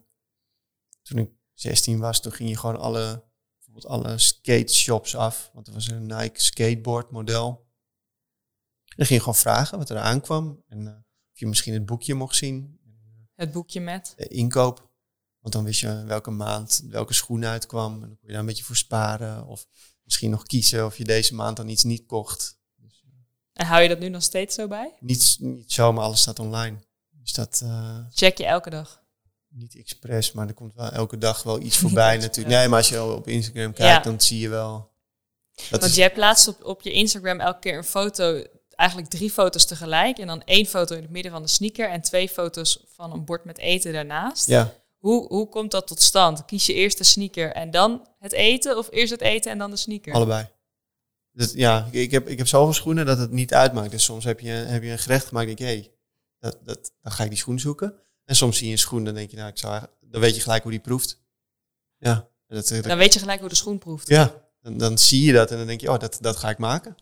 toen 1.03 1.19
ik 1.19 1.31
16 1.55 1.99
was, 1.99 2.21
toen 2.21 2.33
ging 2.33 2.49
je 2.49 2.57
gewoon 2.57 2.79
alle, 2.79 3.25
bijvoorbeeld 3.55 3.87
alle 3.87 4.19
skate 4.19 4.75
shops 4.75 5.17
af. 5.17 5.51
Want 5.53 5.67
er 5.67 5.73
was 5.73 5.89
een 5.89 6.07
Nike 6.07 6.41
skateboard 6.41 7.11
model. 7.11 7.67
Dan 8.85 9.07
ging 9.07 9.09
je 9.09 9.19
gewoon 9.19 9.35
vragen 9.35 9.79
wat 9.79 9.91
er 9.91 9.99
aankwam. 9.99 10.63
En 10.69 10.87
eh, 10.87 10.95
of 11.33 11.39
je 11.39 11.47
misschien 11.47 11.75
het 11.75 11.87
boekje 11.87 12.15
mocht 12.15 12.37
zien. 12.37 12.81
Het 13.35 13.53
boekje 13.53 13.81
met. 13.81 14.13
De 14.17 14.29
inkoop. 14.29 14.86
Want 15.47 15.59
dan 15.59 15.67
wist 15.67 15.81
je 15.81 16.05
welke 16.05 16.31
maand 16.31 16.83
welke 16.91 17.15
schoen 17.15 17.45
uitkwam. 17.45 17.93
En 17.95 18.01
dan 18.01 18.09
kon 18.09 18.19
je 18.23 18.31
daar 18.31 18.41
een 18.41 18.47
beetje 18.47 18.65
voor 18.65 18.77
sparen. 18.77 19.47
Of 19.47 19.67
misschien 20.05 20.31
nog 20.31 20.43
kiezen 20.43 20.85
of 20.87 20.99
je 20.99 21.05
deze 21.05 21.35
maand 21.35 21.57
dan 21.57 21.69
iets 21.69 21.83
niet 21.85 22.07
kocht. 22.07 22.59
En 23.53 23.67
hou 23.67 23.83
je 23.83 23.89
dat 23.89 23.99
nu 23.99 24.09
nog 24.09 24.23
steeds 24.23 24.55
zo 24.55 24.69
bij? 24.69 24.93
Niet, 25.01 25.37
niet 25.41 25.73
zo, 25.73 25.93
maar 25.93 26.05
alles 26.05 26.21
staat 26.21 26.39
online. 26.39 26.77
Dus 27.11 27.33
dat, 27.33 27.61
eh, 27.65 27.99
Check 28.11 28.39
je 28.39 28.47
elke 28.47 28.71
dag. 28.71 29.03
niet 29.49 29.77
expres, 29.77 30.33
maar 30.33 30.49
er 30.49 30.55
komt 30.55 30.75
wel 30.75 30.91
elke 30.91 31.19
dag 31.19 31.43
wel 31.43 31.61
iets 31.61 31.77
voorbij 31.87 32.17
natuurlijk. 32.17 32.57
Nee, 32.57 32.69
maar 32.69 32.79
als 32.79 32.89
je 32.89 33.03
op 33.03 33.29
Instagram 33.29 33.73
kijkt, 33.73 34.05
Ja. 34.05 34.11
dan 34.11 34.21
zie 34.21 34.39
je 34.39 34.49
wel. 34.49 34.91
Dat 35.71 35.81
Want 35.81 35.95
jij 35.95 36.13
plaatst 36.13 36.49
op, 36.49 36.65
op 36.65 36.83
je 36.83 36.93
Instagram 36.93 37.41
elke 37.41 37.59
keer 37.59 37.77
een 37.77 37.85
foto, 37.85 38.43
eigenlijk 38.71 39.11
drie 39.11 39.31
foto's 39.31 39.65
tegelijk. 39.67 40.19
En 40.19 40.27
dan 40.27 40.43
één 40.45 40.67
foto 40.67 40.95
in 40.97 41.03
het 41.03 41.11
midden 41.11 41.33
van 41.33 41.43
de 41.43 41.49
sneaker 41.49 41.91
en 41.91 42.01
twee 42.01 42.29
foto's 42.29 42.85
van 42.95 43.13
een 43.13 43.25
bord 43.25 43.45
met 43.45 43.59
eten 43.59 43.93
daarnaast. 43.93 44.47
ja, 44.47 44.75
Hoe, 45.07 45.27
hoe 45.27 45.49
komt 45.49 45.71
dat 45.71 45.87
tot 45.87 46.01
stand? 46.01 46.45
Kies 46.45 46.67
je 46.67 46.75
eerst 46.75 46.99
de 46.99 47.05
sneaker 47.05 47.53
en 47.53 47.71
dan 47.71 48.09
het 48.19 48.33
eten? 48.33 48.77
Of 48.79 48.89
eerst 48.91 49.13
het 49.13 49.21
eten 49.21 49.51
en 49.51 49.59
dan 49.59 49.71
de 49.71 49.77
sneaker? 49.77 50.15
allebei. 50.15 50.49
Dus, 51.33 51.53
ja, 51.53 51.89
ik, 51.91 52.11
heb, 52.11 52.29
ik 52.29 52.39
heb 52.39 52.47
zoveel 52.47 52.73
schoenen 52.73 53.07
dat 53.07 53.19
het 53.19 53.31
niet 53.31 53.55
uitmaakt. 53.55 53.91
Dus 53.91 54.05
soms 54.05 54.25
heb 54.25 54.41
je, 54.41 54.49
heb 54.49 54.83
je 54.83 54.91
een 54.91 54.99
gerecht 54.99 55.27
gemaakt 55.27 55.49
en 55.49 55.55
denk 55.55 55.71
je, 55.71 55.77
hé, 55.77 55.91
dat, 56.39 56.59
dat, 56.65 56.93
dan 57.03 57.13
ga 57.13 57.25
ik 57.25 57.29
die 57.29 57.39
schoen 57.39 57.59
zoeken. 57.59 57.95
En 58.25 58.37
soms 58.37 58.57
zie 58.57 58.67
je 58.67 58.73
een 58.73 58.79
schoen, 58.79 59.05
dan 59.05 59.15
denk 59.15 59.31
je, 59.31 59.37
nou, 59.37 59.49
ik 59.49 59.59
zou, 59.59 59.83
dan 60.01 60.21
weet 60.21 60.35
je 60.35 60.41
gelijk 60.41 60.63
hoe 60.63 60.71
die 60.73 60.81
proeft. 60.81 61.21
Ja, 61.97 62.29
dat, 62.47 62.69
dat, 62.69 62.85
Dan 62.85 62.99
weet 62.99 63.13
je 63.13 63.19
gelijk 63.19 63.41
hoe 63.41 63.49
de 63.49 63.55
schoen 63.55 63.79
proeft. 63.79 64.09
ja 64.09 64.47
dan, 64.61 64.79
dan 64.79 64.99
zie 64.99 65.23
je 65.23 65.33
dat 65.33 65.51
en 65.51 65.57
dan 65.57 65.67
denk 65.67 65.81
je, 65.81 65.91
oh, 65.91 65.99
dat, 65.99 66.19
dat 66.21 66.37
ga 66.37 66.51
ik 66.51 66.59
maken. 66.59 66.97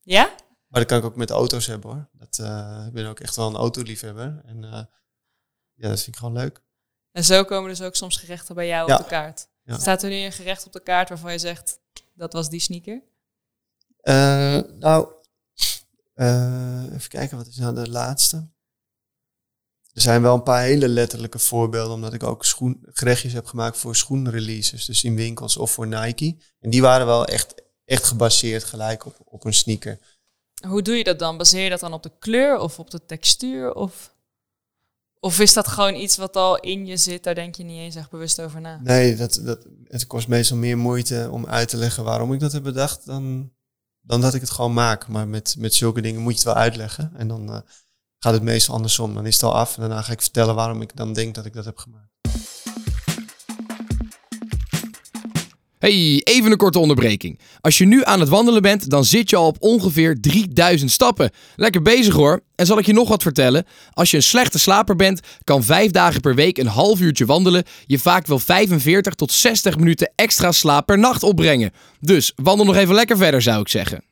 Ja? 0.00 0.34
Maar 0.66 0.80
dat 0.80 0.88
kan 0.88 0.98
ik 0.98 1.04
ook 1.04 1.16
met 1.16 1.30
auto's 1.30 1.66
hebben 1.66 1.90
hoor. 1.90 2.08
Dat, 2.12 2.38
eh, 2.38 2.84
ik 2.86 2.92
ben 2.92 3.06
ook 3.06 3.20
echt 3.20 3.36
wel 3.36 3.48
een 3.48 3.56
autoliefhebber. 3.56 4.42
En 4.44 4.64
eh, 4.64 4.84
ja, 5.74 5.88
dat 5.88 6.02
vind 6.02 6.06
ik 6.06 6.16
gewoon 6.16 6.32
leuk. 6.32 6.62
En 7.12 7.24
zo 7.24 7.44
komen 7.44 7.70
dus 7.70 7.82
ook 7.82 7.94
soms 7.94 8.16
gerechten 8.16 8.54
bij 8.54 8.66
jou 8.66 8.88
Ja. 8.88 8.96
op 8.96 9.02
de 9.02 9.08
kaart. 9.08 9.48
Ja. 9.64 9.78
Staat 9.78 10.02
er 10.02 10.10
nu 10.10 10.16
een 10.16 10.32
gerecht 10.32 10.66
op 10.66 10.72
de 10.72 10.82
kaart 10.82 11.08
waarvan 11.08 11.32
je 11.32 11.38
zegt, 11.38 11.78
dat 12.14 12.32
was 12.32 12.48
die 12.48 12.60
sneaker? 12.60 13.02
Eh, 14.00 14.60
nou, 14.78 15.08
eh, 16.14 16.84
even 16.92 17.08
kijken, 17.08 17.36
wat 17.36 17.46
is 17.46 17.56
nou 17.56 17.74
de 17.74 17.90
laatste? 17.90 18.50
Er 19.92 20.00
zijn 20.00 20.22
wel 20.22 20.34
een 20.34 20.42
paar 20.42 20.62
hele 20.62 20.88
letterlijke 20.88 21.38
voorbeelden, 21.38 21.94
omdat 21.94 22.12
ik 22.12 22.22
ook 22.22 22.44
schoen, 22.44 22.80
gerechtjes 22.82 23.32
heb 23.32 23.46
gemaakt 23.46 23.76
voor 23.78 23.96
schoenreleases, 23.96 24.84
dus 24.84 25.04
in 25.04 25.14
winkels 25.16 25.56
of 25.56 25.70
voor 25.70 25.86
Nike. 25.86 26.36
En 26.60 26.70
die 26.70 26.82
waren 26.82 27.06
wel 27.06 27.24
echt, 27.26 27.54
echt 27.84 28.04
gebaseerd 28.04 28.64
gelijk 28.64 29.06
op, 29.06 29.16
op 29.24 29.44
een 29.44 29.54
sneaker. 29.54 29.98
Hoe 30.66 30.82
doe 30.82 30.94
je 30.94 31.04
dat 31.04 31.18
dan? 31.18 31.36
Baseer 31.36 31.64
je 31.64 31.70
dat 31.70 31.80
dan 31.80 31.92
op 31.92 32.02
de 32.02 32.12
kleur 32.18 32.58
of 32.58 32.78
op 32.78 32.90
de 32.90 33.04
textuur? 33.04 33.74
Of, 33.74 34.14
of 35.24 35.40
is 35.40 35.52
dat 35.52 35.68
gewoon 35.68 35.94
iets 35.94 36.16
wat 36.16 36.36
al 36.36 36.58
in 36.58 36.86
je 36.86 36.96
zit, 36.96 37.24
daar 37.24 37.34
denk 37.34 37.54
je 37.54 37.64
niet 37.64 37.78
eens 37.78 37.94
echt 37.94 38.10
bewust 38.10 38.40
over 38.40 38.60
na? 38.60 38.80
Nee, 38.82 39.16
dat, 39.16 39.40
dat, 39.44 39.66
het 39.84 40.06
kost 40.06 40.28
meestal 40.28 40.56
meer 40.56 40.78
moeite 40.78 41.28
om 41.30 41.46
uit 41.46 41.68
te 41.68 41.76
leggen 41.76 42.04
waarom 42.04 42.32
ik 42.32 42.40
dat 42.40 42.52
heb 42.52 42.62
bedacht 42.62 43.06
dan, 43.06 43.52
dan 44.00 44.20
dat 44.20 44.34
ik 44.34 44.40
het 44.40 44.50
gewoon 44.50 44.72
maak. 44.72 45.08
Maar 45.08 45.28
met, 45.28 45.54
met 45.58 45.74
zulke 45.74 46.00
dingen 46.00 46.20
moet 46.20 46.32
je 46.32 46.38
het 46.38 46.46
wel 46.46 46.62
uitleggen. 46.62 47.12
En 47.16 47.28
dan 47.28 47.52
eh, 47.52 47.60
gaat 48.18 48.32
het 48.32 48.42
meestal 48.42 48.74
andersom. 48.74 49.14
Dan 49.14 49.26
is 49.26 49.34
het 49.34 49.42
al 49.42 49.54
af 49.54 49.74
en 49.74 49.80
daarna 49.80 50.02
ga 50.02 50.12
ik 50.12 50.22
vertellen 50.22 50.54
waarom 50.54 50.82
ik 50.82 50.96
dan 50.96 51.12
denk 51.12 51.34
dat 51.34 51.44
ik 51.44 51.52
dat 51.52 51.64
heb 51.64 51.78
gemaakt. 51.78 52.11
Hey, 55.82 56.20
even 56.24 56.50
een 56.50 56.56
korte 56.56 56.78
onderbreking. 56.78 57.40
Als 57.60 57.78
je 57.78 57.84
nu 57.84 58.04
aan 58.04 58.20
het 58.20 58.28
wandelen 58.28 58.62
bent, 58.62 58.90
dan 58.90 59.04
zit 59.04 59.30
je 59.30 59.36
al 59.36 59.46
op 59.46 59.56
ongeveer 59.60 60.20
3000 60.20 60.90
stappen. 60.90 61.30
Lekker 61.56 61.82
bezig 61.82 62.14
hoor. 62.14 62.40
En 62.54 62.66
zal 62.66 62.78
ik 62.78 62.86
je 62.86 62.92
nog 62.92 63.08
wat 63.08 63.22
vertellen? 63.22 63.64
Als 63.92 64.10
je 64.10 64.16
een 64.16 64.22
slechte 64.22 64.58
slaper 64.58 64.96
bent, 64.96 65.20
kan 65.44 65.62
5 65.62 65.90
dagen 65.90 66.20
per 66.20 66.34
week 66.34 66.58
een 66.58 66.66
half 66.66 67.00
uurtje 67.00 67.26
wandelen 67.26 67.64
je 67.86 67.98
vaak 67.98 68.26
wel 68.26 68.38
45 68.38 69.14
tot 69.14 69.32
60 69.32 69.76
minuten 69.76 70.12
extra 70.14 70.52
slaap 70.52 70.86
per 70.86 70.98
nacht 70.98 71.22
opbrengen. 71.22 71.70
Dus 72.00 72.32
wandel 72.36 72.66
nog 72.66 72.76
even 72.76 72.94
lekker 72.94 73.16
verder, 73.16 73.42
zou 73.42 73.60
ik 73.60 73.68
zeggen. 73.68 74.04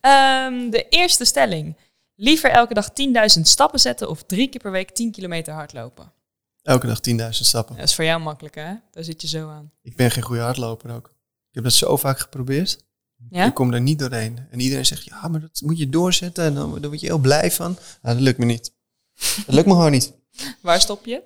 Ehm, 0.00 0.70
de 0.70 0.86
eerste 0.88 1.24
stelling. 1.24 1.76
Liever 2.16 2.50
elke 2.50 2.74
dag 2.74 2.88
10.000 2.92 3.48
stappen 3.48 3.80
zetten 3.80 4.08
of 4.08 4.22
drie 4.22 4.48
keer 4.48 4.60
per 4.60 4.72
week 4.72 4.90
10 4.90 5.10
kilometer 5.10 5.54
hardlopen? 5.54 6.21
Elke 6.62 6.86
dag 6.86 6.98
10.000 7.10 7.28
stappen. 7.30 7.76
Dat 7.76 7.84
is 7.88 7.94
voor 7.94 8.04
jou 8.04 8.20
makkelijk 8.22 8.54
hè? 8.54 8.74
Daar 8.90 9.04
zit 9.04 9.22
je 9.22 9.28
zo 9.28 9.48
aan. 9.48 9.72
Ik 9.82 9.96
ben 9.96 10.10
geen 10.10 10.22
goede 10.22 10.40
hardloper 10.42 10.90
ook. 10.94 11.06
Ik 11.48 11.54
heb 11.54 11.64
dat 11.64 11.72
zo 11.72 11.96
vaak 11.96 12.18
geprobeerd. 12.18 12.84
Ja? 13.30 13.46
Ik 13.46 13.54
kom 13.54 13.72
er 13.72 13.80
niet 13.80 13.98
doorheen. 13.98 14.46
En 14.50 14.60
iedereen 14.60 14.86
zegt, 14.86 15.04
ja, 15.04 15.28
maar 15.28 15.40
dat 15.40 15.60
moet 15.64 15.78
je 15.78 15.88
doorzetten. 15.88 16.44
En 16.44 16.54
dan, 16.54 16.72
dan 16.72 16.88
word 16.88 17.00
je 17.00 17.06
heel 17.06 17.18
blij 17.18 17.50
van. 17.50 17.72
Nou, 18.02 18.14
dat 18.14 18.24
lukt 18.24 18.38
me 18.38 18.44
niet. 18.44 18.72
Dat 19.46 19.54
lukt 19.54 19.66
me 19.66 19.72
gewoon 19.72 19.90
niet. 19.90 20.12
Waar 20.62 20.80
stop 20.80 21.04
je? 21.06 21.22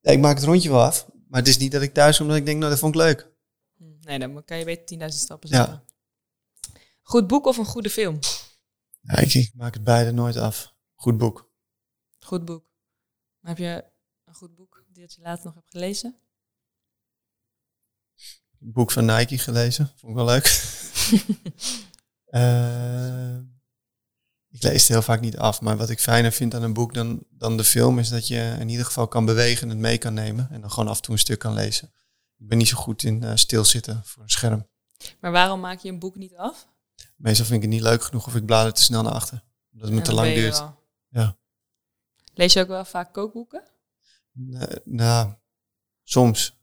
Ja, 0.00 0.10
ik 0.10 0.18
maak 0.20 0.36
het 0.36 0.44
rondje 0.44 0.70
wel 0.70 0.82
af. 0.82 1.06
Maar 1.28 1.40
het 1.40 1.48
is 1.48 1.58
niet 1.58 1.72
dat 1.72 1.82
ik 1.82 1.94
thuis 1.94 2.16
kom 2.16 2.26
omdat 2.26 2.40
ik 2.40 2.46
denk, 2.46 2.58
nou, 2.58 2.70
dat 2.70 2.80
vond 2.80 2.94
ik 2.94 3.00
leuk. 3.00 3.30
Nee, 4.00 4.18
dan 4.18 4.44
kan 4.44 4.58
je 4.58 4.64
beter 4.64 4.98
10.000 5.00 5.06
stappen 5.08 5.48
Ja. 5.50 5.56
zetten. 5.56 5.82
Goed 7.02 7.26
boek 7.26 7.46
of 7.46 7.56
een 7.56 7.64
goede 7.64 7.90
film? 7.90 8.18
Ja, 9.00 9.16
ik, 9.18 9.34
ik 9.34 9.52
maak 9.54 9.74
het 9.74 9.84
beide 9.84 10.10
nooit 10.12 10.36
af. 10.36 10.74
Goed 10.94 11.18
boek. 11.18 11.50
Goed 12.18 12.44
boek. 12.44 12.64
Heb 13.40 13.58
je 13.58 13.84
goed 14.36 14.54
boek 14.54 14.84
dat 14.92 15.14
je 15.14 15.22
later 15.22 15.44
nog 15.44 15.54
hebt 15.54 15.70
gelezen? 15.70 16.16
Het 18.58 18.72
boek 18.72 18.90
van 18.90 19.04
Nike 19.04 19.38
gelezen. 19.38 19.92
Vond 19.96 20.12
ik 20.12 20.16
wel 20.16 20.26
leuk. 20.26 20.46
Eh, 22.26 23.36
ik 24.48 24.62
lees 24.62 24.80
het 24.80 24.88
heel 24.88 25.02
vaak 25.02 25.20
niet 25.20 25.36
af. 25.36 25.60
Maar 25.60 25.76
wat 25.76 25.90
ik 25.90 26.00
fijner 26.00 26.32
vind 26.32 26.54
aan 26.54 26.62
een 26.62 26.72
boek 26.72 26.94
dan, 26.94 27.24
dan 27.30 27.56
de 27.56 27.64
film... 27.64 27.98
is 27.98 28.08
dat 28.08 28.28
je 28.28 28.56
in 28.60 28.68
ieder 28.68 28.84
geval 28.84 29.08
kan 29.08 29.24
bewegen 29.24 29.62
en 29.62 29.68
het 29.68 29.78
mee 29.78 29.98
kan 29.98 30.14
nemen. 30.14 30.48
En 30.50 30.60
dan 30.60 30.70
gewoon 30.70 30.88
af 30.88 30.96
en 30.96 31.02
toe 31.02 31.14
een 31.14 31.20
stuk 31.20 31.38
kan 31.38 31.54
lezen. 31.54 31.92
Ik 32.38 32.48
ben 32.48 32.58
niet 32.58 32.68
zo 32.68 32.76
goed 32.76 33.02
in 33.02 33.22
eh, 33.24 33.32
stilzitten 33.34 34.02
voor 34.04 34.22
een 34.22 34.30
scherm. 34.30 34.68
Maar 35.20 35.32
waarom 35.32 35.60
maak 35.60 35.78
je 35.78 35.88
een 35.88 35.98
boek 35.98 36.16
niet 36.16 36.36
af? 36.36 36.68
Meestal 37.16 37.46
vind 37.46 37.56
ik 37.56 37.70
het 37.70 37.78
niet 37.80 37.88
leuk 37.88 38.02
genoeg 38.02 38.26
of 38.26 38.34
ik 38.34 38.46
blader 38.46 38.72
te 38.72 38.82
snel 38.82 39.02
naar 39.02 39.12
achter. 39.12 39.42
Omdat 39.72 39.88
het 39.88 39.98
me 39.98 40.04
te 40.04 40.14
lang 40.14 40.34
duurt. 40.34 40.58
wel. 40.58 40.78
Ja. 41.08 41.36
Lees 42.34 42.52
je 42.52 42.60
ook 42.60 42.68
wel 42.68 42.84
vaak 42.84 43.12
kookboeken? 43.12 43.62
Nou, 44.84 45.32
soms. 46.04 46.56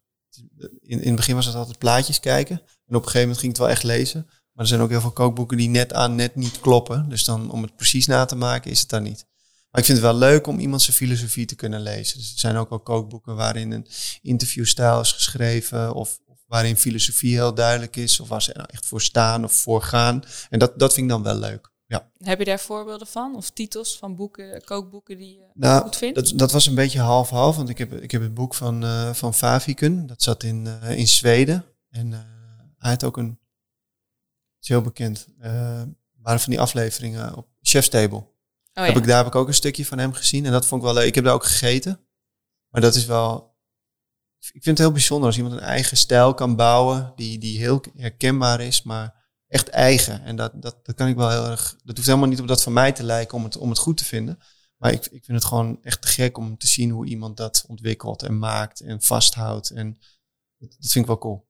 In, 0.82 1.02
in 1.02 1.08
het 1.08 1.16
begin 1.16 1.36
was 1.36 1.46
het 1.46 1.56
altijd 1.56 1.78
plaatjes 1.78 2.20
kijken. 2.20 2.56
En 2.60 2.96
op 2.96 3.02
een 3.02 3.12
gegeven 3.12 3.22
moment 3.22 3.40
ging 3.40 3.52
het 3.52 3.62
wel 3.62 3.70
echt 3.70 3.84
lezen. 3.84 4.26
Maar 4.26 4.64
er 4.64 4.68
zijn 4.68 4.82
ook 4.82 4.90
heel 4.90 5.02
veel 5.02 5.12
kookboeken 5.12 5.58
die 5.58 5.70
net 5.70 5.94
aan 5.94 6.16
net 6.16 6.36
niet 6.36 6.60
kloppen. 6.60 7.10
Dus 7.10 7.24
dan 7.24 7.52
om 7.52 7.62
het 7.62 7.76
precies 7.76 8.06
na 8.06 8.26
te 8.26 8.36
maken 8.36 8.72
is 8.72 8.80
het 8.80 8.90
dan 8.90 9.04
niet. 9.04 9.26
Maar 9.70 9.82
ik 9.82 9.88
vind 9.88 9.98
het 9.98 10.08
wel 10.08 10.18
leuk 10.18 10.48
om 10.48 10.60
iemand 10.60 10.82
zijn 10.82 10.96
filosofie 10.96 11.46
te 11.46 11.56
kunnen 11.56 11.82
lezen. 11.82 12.18
Dus 12.18 12.34
er 12.34 12.40
zijn 12.40 12.56
ook 12.56 12.70
wel 12.70 12.80
kookboeken 12.80 13.36
waarin 13.36 13.72
een 13.72 13.88
interviewstijl 14.22 15.00
is 15.00 15.12
geschreven. 15.12 15.94
Of, 15.94 16.20
of 16.26 16.40
waarin 16.48 16.78
filosofie 16.78 17.34
heel 17.34 17.54
duidelijk 17.54 17.96
is. 17.96 18.20
Of 18.20 18.28
waar 18.28 18.42
ze 18.42 18.52
nou 18.56 18.68
echt 18.72 18.86
voor 18.86 19.02
staan 19.02 19.44
of 19.44 19.54
voor 19.54 19.82
gaan. 19.82 20.24
En 20.50 20.60
dat, 20.60 20.80
dat 20.80 20.94
vind 20.94 21.06
ik 21.06 21.12
dan 21.12 21.24
wel 21.24 21.36
leuk. 21.36 21.73
Ja. 21.94 22.10
Heb 22.18 22.40
je 22.40 22.46
daar 22.46 22.60
voorbeelden 22.60 23.08
van? 23.08 23.36
Of 23.36 23.50
titels 23.50 23.98
van 23.98 24.16
boeken, 24.16 24.64
kookboeken 24.64 25.18
die 25.18 25.34
je 25.34 25.46
Nou, 25.54 25.84
goed 25.84 25.96
vindt? 25.96 26.16
Dat, 26.16 26.34
dat 26.36 26.52
was 26.52 26.66
een 26.66 26.76
beetje 26.76 27.00
half-half, 27.00 27.56
want 27.56 27.70
ik 27.70 27.78
heb, 27.78 27.94
ik 27.94 28.12
heb 28.12 28.22
het 28.22 28.34
boek 28.34 28.54
van, 28.54 28.84
eh 28.84 29.14
van 29.14 29.34
Favikun. 29.34 30.08
Dat 30.08 30.22
zat 30.22 30.44
in, 30.44 30.68
eh, 30.68 30.98
in 30.98 31.08
Zweden. 31.08 31.66
En 31.90 32.14
eh, 32.14 32.20
hij 32.78 32.90
had 32.92 33.04
ook 33.04 33.18
een, 33.18 33.40
is 34.62 34.68
heel 34.68 34.82
bekend, 34.82 35.28
waren 36.22 36.40
van 36.40 36.50
die 36.52 36.60
afleveringen 36.60 37.36
op 37.36 37.48
Chef's 37.62 37.90
Table. 37.90 38.18
oh, 38.18 38.28
heb 38.74 38.94
ja. 38.94 39.00
ik, 39.00 39.08
daar 39.08 39.18
heb 39.18 39.28
ik 39.28 39.36
ook 39.36 39.48
een 39.48 39.54
stukje 39.54 39.86
van 39.86 39.98
hem 39.98 40.14
gezien 40.14 40.46
en 40.46 40.52
dat 40.52 40.66
vond 40.66 40.82
ik 40.82 40.88
wel 40.88 40.96
leuk. 40.96 41.08
Ik 41.08 41.16
heb 41.16 41.24
daar 41.24 41.34
ook 41.34 41.46
gegeten. 41.46 42.00
Maar 42.70 42.82
dat 42.82 42.96
is 42.96 43.06
wel, 43.06 43.56
ik 44.40 44.64
vind 44.64 44.66
het 44.66 44.78
heel 44.78 44.92
bijzonder 44.92 45.28
als 45.28 45.38
iemand 45.38 45.56
een 45.56 45.62
eigen 45.62 45.98
stijl 45.98 46.34
kan 46.34 46.56
bouwen, 46.56 47.14
die, 47.16 47.40
die 47.40 47.58
heel 47.58 47.84
herkenbaar 47.96 48.62
is, 48.62 48.84
maar 48.84 49.23
echt 49.54 49.70
eigen. 49.70 50.24
En 50.24 50.36
dat, 50.36 50.62
dat, 50.62 50.86
dat 50.86 50.96
kan 50.96 51.08
ik 51.08 51.16
wel 51.16 51.30
heel 51.30 51.46
erg, 51.50 51.76
dat 51.84 51.96
hoeft 51.96 52.08
helemaal 52.08 52.30
niet 52.30 52.40
op 52.42 52.48
dat 52.48 52.64
van 52.64 52.74
mij 52.74 52.92
te 52.92 53.04
lijken 53.04 53.38
om 53.38 53.44
het, 53.44 53.58
om 53.58 53.70
het 53.70 53.78
goed 53.78 53.98
te 53.98 54.06
vinden. 54.06 54.40
Maar 54.78 54.92
ik, 54.92 55.06
ik 55.06 55.26
vind 55.26 55.38
het 55.38 55.46
gewoon 55.46 55.84
echt 55.84 56.02
te 56.02 56.08
gek 56.08 56.38
om 56.38 56.58
te 56.58 56.68
zien 56.68 56.90
hoe 56.90 57.06
iemand 57.06 57.38
dat 57.38 57.66
ontwikkelt 57.68 58.24
en 58.24 58.40
maakt 58.40 58.80
en 58.80 59.02
vasthoudt. 59.02 59.70
En 59.70 59.94
dat, 60.58 60.70
dat 60.80 60.92
vind 60.92 60.96
ik 60.96 61.06
wel 61.06 61.18
cool. 61.18 61.48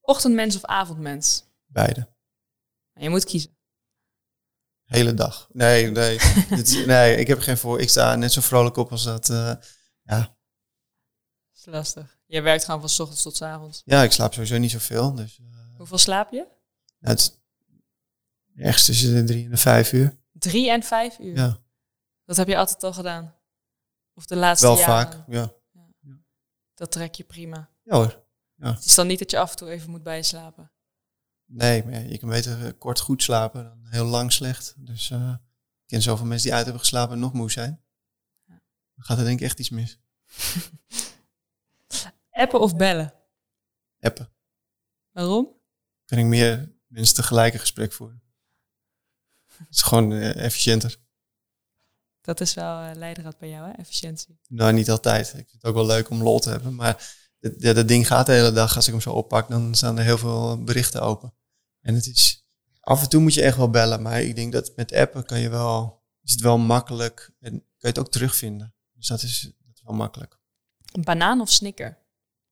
Ochtendmens 0.00 0.56
of 0.56 0.64
avondmens? 0.64 1.44
Beide. 1.66 2.10
Je 2.94 3.08
moet 3.10 3.24
kiezen. 3.24 3.56
Hele 4.84 5.14
dag. 5.14 5.48
Nee, 5.52 5.90
nee. 5.90 6.18
Dit 6.48 6.86
nee, 6.86 7.16
ik 7.16 7.26
heb 7.26 7.38
geen 7.40 7.58
voor. 7.58 7.80
Ik 7.80 7.88
sta 7.88 8.14
net 8.16 8.32
zo 8.32 8.40
vrolijk 8.40 8.76
op 8.76 8.90
als 8.90 9.04
dat. 9.04 9.28
eh, 9.28 9.54
ja. 10.02 10.18
Dat 10.18 11.54
is 11.54 11.64
lastig. 11.64 12.18
Je 12.26 12.40
werkt 12.40 12.64
gewoon 12.64 12.80
van 12.80 12.88
's 12.88 12.98
ochtends 13.00 13.22
tot 13.22 13.36
's 13.36 13.42
avonds. 13.42 13.82
ja, 13.84 14.02
ik 14.02 14.12
slaap 14.12 14.32
sowieso 14.32 14.58
niet 14.58 14.70
zoveel. 14.70 15.14
Dus 15.14 15.38
eh, 15.38 15.76
Hoeveel 15.76 15.98
slaap 15.98 16.32
je? 16.32 16.46
Het 17.02 17.40
ergens 18.56 18.84
tussen 18.84 19.14
de 19.14 19.24
drie 19.24 19.44
en 19.44 19.50
de 19.50 19.56
vijf 19.56 19.92
uur. 19.92 20.16
Drie 20.32 20.70
en 20.70 20.82
vijf 20.82 21.18
uur. 21.18 21.36
Ja, 21.36 21.58
Dat 22.24 22.36
heb 22.36 22.48
je 22.48 22.56
altijd 22.56 22.82
al 22.84 22.92
gedaan. 22.92 23.34
Of 24.14 24.26
de 24.26 24.36
laatste 24.36 24.66
wel 24.66 24.78
jaren. 24.78 25.12
vaak. 25.12 25.24
Ja. 25.28 25.52
Dat 26.74 26.92
trek 26.92 27.14
je 27.14 27.24
prima. 27.24 27.68
ja 27.82 27.96
hoor. 27.96 28.20
Het 28.58 28.84
is 28.84 28.94
dan 28.94 29.06
niet 29.06 29.18
dat 29.18 29.30
je 29.30 29.38
af 29.38 29.50
en 29.50 29.56
toe 29.56 29.70
even 29.70 29.90
moet 29.90 30.02
bijslapen. 30.02 30.72
Nee, 31.44 31.84
maar 31.84 31.92
ja, 31.92 31.98
je 31.98 32.18
kan 32.18 32.28
beter 32.28 32.66
eh, 32.66 32.72
kort 32.78 33.00
goed 33.00 33.22
slapen 33.22 33.64
dan 33.64 33.86
heel 33.86 34.04
lang 34.04 34.32
slecht. 34.32 34.74
Dus 34.76 35.10
eh, 35.10 35.34
ik 35.82 35.86
ken 35.86 36.02
zoveel 36.02 36.26
mensen 36.26 36.44
die 36.46 36.54
uit 36.54 36.64
hebben 36.64 36.82
geslapen 36.82 37.14
en 37.14 37.20
nog 37.20 37.32
moe 37.32 37.50
zijn. 37.50 37.84
Dan 38.94 39.04
gaat 39.04 39.18
er 39.18 39.24
denk 39.24 39.38
ik 39.40 39.44
echt 39.44 39.58
iets 39.58 39.70
mis. 39.70 39.98
Appen 42.30 42.60
of 42.60 42.76
bellen? 42.76 43.14
Appen. 44.00 44.32
Waarom? 45.10 45.48
Kan 46.04 46.18
ik 46.18 46.24
meer 46.24 46.72
mensen 46.92 47.14
tegelijk 47.14 47.54
een 47.54 47.60
gesprek 47.60 47.92
voeren. 47.92 48.22
Het 49.56 49.66
is 49.70 49.82
gewoon 49.82 50.12
eh, 50.12 50.44
efficiënter. 50.44 50.96
Dat 52.20 52.40
is 52.40 52.54
wel 52.54 52.82
uh, 52.82 52.90
leidraad 52.94 53.38
bij 53.38 53.48
jou, 53.48 53.66
hè? 53.66 53.72
efficiëntie. 53.72 54.40
Nou, 54.48 54.72
niet 54.72 54.90
altijd. 54.90 55.26
Ik 55.26 55.34
vind 55.34 55.52
het 55.52 55.64
ook 55.64 55.74
wel 55.74 55.86
leuk 55.86 56.10
om 56.10 56.22
lol 56.22 56.40
te 56.40 56.50
hebben. 56.50 56.74
Maar 56.74 57.16
ja, 57.38 57.72
dat 57.72 57.88
ding 57.88 58.06
gaat 58.06 58.26
de 58.26 58.32
hele 58.32 58.52
dag. 58.52 58.76
Als 58.76 58.86
ik 58.86 58.92
hem 58.92 59.02
zo 59.02 59.10
oppak, 59.10 59.48
dan 59.48 59.74
staan 59.74 59.98
er 59.98 60.04
heel 60.04 60.18
veel 60.18 60.64
berichten 60.64 61.02
open. 61.02 61.34
En 61.80 61.94
het 61.94 62.06
is, 62.06 62.46
af 62.80 63.02
en 63.02 63.08
toe 63.08 63.20
moet 63.20 63.34
je 63.34 63.42
echt 63.42 63.56
wel 63.56 63.70
bellen. 63.70 64.02
Maar 64.02 64.22
ik 64.22 64.36
denk 64.36 64.52
dat 64.52 64.72
met 64.76 64.92
appen 64.92 65.24
kan 65.24 65.40
je 65.40 65.48
wel, 65.48 66.02
is 66.22 66.32
het 66.32 66.40
wel 66.40 66.58
makkelijk. 66.58 67.32
En 67.40 67.50
kan 67.50 67.60
je 67.78 67.88
het 67.88 67.98
ook 67.98 68.10
terugvinden. 68.10 68.74
Dus 68.92 69.06
dat 69.06 69.22
is, 69.22 69.40
dat 69.40 69.74
is 69.74 69.82
wel 69.82 69.94
makkelijk. 69.94 70.38
Een 70.92 71.02
banaan 71.02 71.40
of 71.40 71.50
snicker? 71.50 71.98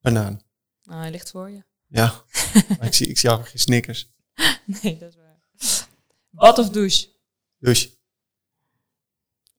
Banaan. 0.00 0.40
Nou, 0.82 1.00
hij 1.00 1.10
ligt 1.10 1.30
voor 1.30 1.50
je. 1.50 1.64
Ja, 1.86 2.24
ik 2.80 2.94
zie, 2.94 3.06
ik 3.06 3.18
zie 3.18 3.30
geen 3.30 3.58
snickers. 3.58 4.12
Nee, 4.82 4.98
dat 4.98 5.08
is 5.08 5.16
waar. 5.16 5.40
Bad 6.30 6.58
of 6.58 6.70
douche? 6.70 7.08
Dus 7.58 7.98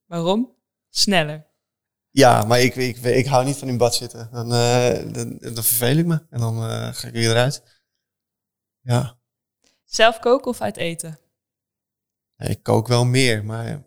Waarom? 0.05 0.55
Sneller. 0.89 1.47
ja, 2.11 2.43
maar 2.43 2.59
ik, 2.61 2.75
ik, 2.75 2.97
ik, 2.97 3.25
hou 3.25 3.45
niet 3.45 3.57
van 3.57 3.67
in 3.67 3.77
bad 3.77 3.95
zitten. 3.95 4.29
Dan, 4.31 4.53
eh, 4.53 5.13
dan, 5.13 5.37
dan 5.39 5.63
verveel 5.63 5.97
ik 5.97 6.05
me. 6.05 6.25
En 6.29 6.39
dan 6.39 6.55
eh, 6.69 6.93
ga 6.93 7.07
ik 7.07 7.13
weer 7.13 7.29
eruit. 7.29 7.63
Ja, 8.81 9.19
Zelf 9.85 10.19
koken 10.19 10.51
of 10.51 10.61
uit 10.61 10.77
eten? 10.77 11.19
ik 12.37 12.63
kook 12.63 12.87
wel 12.87 13.05
meer. 13.05 13.45
Maar, 13.45 13.83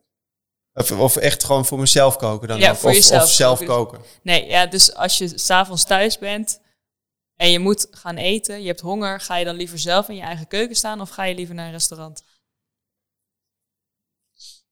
of, 0.72 0.90
of 0.92 1.16
echt 1.16 1.44
gewoon 1.44 1.64
voor 1.66 1.78
mezelf 1.78 2.16
koken 2.16 2.48
dan 2.48 2.58
Ja, 2.58 2.70
ook. 2.70 2.76
voor 2.76 2.90
of, 2.90 2.96
jezelf 2.96 3.22
of 3.22 3.30
zelf 3.30 3.58
koken. 3.58 3.98
koken. 3.98 4.10
Nee, 4.22 4.46
ja, 4.46 4.66
dus 4.66 4.94
als 4.94 5.18
je 5.18 5.38
s'avonds 5.38 5.84
thuis 5.84 6.18
bent 6.18 6.60
en 7.36 7.50
je 7.50 7.58
moet 7.58 7.86
gaan 7.90 8.16
eten, 8.16 8.60
je 8.60 8.66
hebt 8.66 8.80
honger, 8.80 9.20
ga 9.20 9.36
je 9.36 9.44
dan 9.44 9.54
liever 9.56 9.78
zelf 9.78 10.08
in 10.08 10.14
je 10.16 10.22
eigen 10.22 10.46
keuken 10.46 10.76
staan 10.76 11.00
of 11.00 11.10
ga 11.10 11.22
je 11.24 11.34
liever 11.34 11.54
naar 11.54 11.66
een 11.66 11.72
restaurant? 11.72 12.22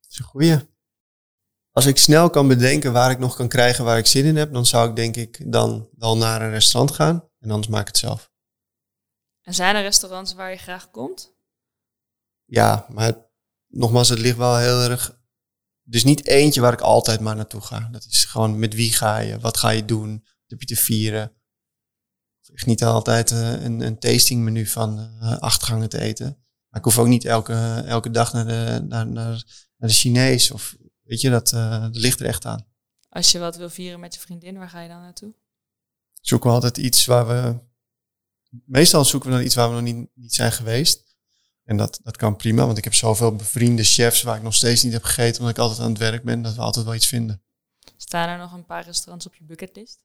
Dat 0.01 0.11
is 0.11 0.19
een 0.19 0.25
goeie. 0.25 0.71
Als 1.71 1.87
ik 1.87 1.99
snel 1.99 2.31
kan 2.31 2.49
bedenken 2.49 2.93
waar 2.93 3.11
ik 3.11 3.19
nog 3.19 3.37
kan 3.37 3.49
krijgen 3.49 3.85
waar 3.85 3.99
ik 3.99 4.07
zin 4.07 4.25
in 4.25 4.37
heb, 4.37 4.53
dan 4.53 4.67
zou 4.67 4.91
ik 4.91 4.97
denk 4.97 5.17
ik 5.17 5.53
dan 5.53 5.89
wel 5.97 6.17
naar 6.17 6.43
een 6.43 6.51
restaurant 6.51 6.95
gaan. 6.95 7.29
En 7.39 7.51
anders 7.51 7.69
maak 7.69 7.81
ik 7.81 7.87
het 7.87 7.99
zelf. 7.99 8.31
En 9.43 9.55
zijn 9.55 9.77
er 9.77 9.83
restaurants 9.83 10.35
waar 10.35 10.51
je 10.51 10.57
graag 10.57 10.91
komt? 10.91 11.35
Ja, 12.45 12.87
maar 12.89 13.05
het- 13.05 13.31
nogmaals, 13.67 14.09
het 14.09 14.19
ligt 14.19 14.37
wel 14.37 14.57
heel 14.57 14.81
erg. 14.81 15.21
Dus 15.83 16.05
niet 16.05 16.27
eentje 16.27 16.61
waar 16.61 16.73
ik 16.73 16.81
altijd 16.81 17.21
maar 17.21 17.37
naartoe 17.37 17.61
ga. 17.61 17.89
Dat 17.93 18.05
is 18.05 18.25
gewoon 18.25 18.59
met 18.59 18.75
wie 18.75 18.93
ga 18.93 19.19
je, 19.19 19.39
wat 19.39 19.57
ga 19.57 19.69
je 19.71 19.85
doen, 19.85 20.21
wat 20.23 20.51
heb 20.51 20.61
je 20.61 20.67
te 20.67 20.77
vieren. 20.77 21.42
Ik 22.53 22.67
niet 22.67 22.85
altijd 22.85 23.31
eh, 23.31 23.63
een, 23.63 23.81
een 23.81 23.99
tastingmenu 23.99 24.67
van 24.67 24.99
eh 25.21 25.39
acht 25.39 25.63
gangen 25.63 25.89
te 25.89 26.01
eten. 26.01 26.27
Maar 26.69 26.81
ik 26.81 26.85
hoef 26.85 26.99
ook 26.99 27.07
niet 27.07 27.25
elke, 27.25 27.83
elke 27.87 28.11
dag 28.11 28.33
naar 28.33 28.47
de, 28.47 28.85
naar, 28.89 29.07
naar, 29.07 29.45
naar 29.77 29.89
de 29.89 29.95
Chinees. 29.95 30.51
Of 30.51 30.77
weet 31.03 31.21
je, 31.21 31.31
dat, 31.31 31.53
eh, 31.53 31.81
dat 31.81 31.97
ligt 31.97 32.21
er 32.21 32.27
echt 32.27 32.45
aan. 32.45 32.67
Als 33.09 33.33
je 33.33 33.39
wat 33.39 33.57
wil 33.57 33.71
vieren 33.71 34.01
met 34.01 34.15
je 34.15 34.21
vriendin, 34.21 34.59
waar 34.59 34.69
ga 34.69 34.81
je 34.81 34.89
dan 34.89 35.01
naartoe? 35.01 35.35
zoeken 36.23 36.49
we 36.49 36.55
altijd 36.55 36.77
iets 36.77 37.05
waar 37.05 37.27
we. 37.27 37.59
Meestal 38.65 39.05
zoeken 39.05 39.31
we 39.31 39.37
dan 39.37 39.45
iets 39.45 39.55
waar 39.55 39.69
we 39.69 39.75
nog 39.75 39.83
niet, 39.83 40.09
niet 40.15 40.35
zijn 40.35 40.53
geweest. 40.53 41.17
En 41.65 41.77
dat, 41.77 42.01
dat 42.03 42.17
kan 42.17 42.37
prima, 42.37 42.67
want 42.67 42.79
ik 42.79 42.85
heb 42.85 42.95
zoveel 42.95 43.37
bevriende 43.37 43.85
chefs 43.85 44.23
waar 44.23 44.37
ik 44.37 44.43
nog 44.43 44.55
steeds 44.55 44.83
niet 44.83 44.93
heb 44.93 45.03
gegeten, 45.03 45.41
omdat 45.41 45.57
ik 45.57 45.63
altijd 45.63 45.81
aan 45.81 45.89
het 45.89 45.99
werk 45.99 46.23
ben, 46.23 46.43
dat 46.43 46.55
we 46.55 46.61
altijd 46.61 46.85
wel 46.85 46.95
iets 46.95 47.07
vinden. 47.07 47.43
Staan 47.97 48.29
er 48.29 48.39
nog 48.39 48.53
een 48.53 48.67
paar 48.67 48.85
restaurants 48.85 49.27
op 49.27 49.35
je 49.35 49.45
bucketlist? 49.45 50.05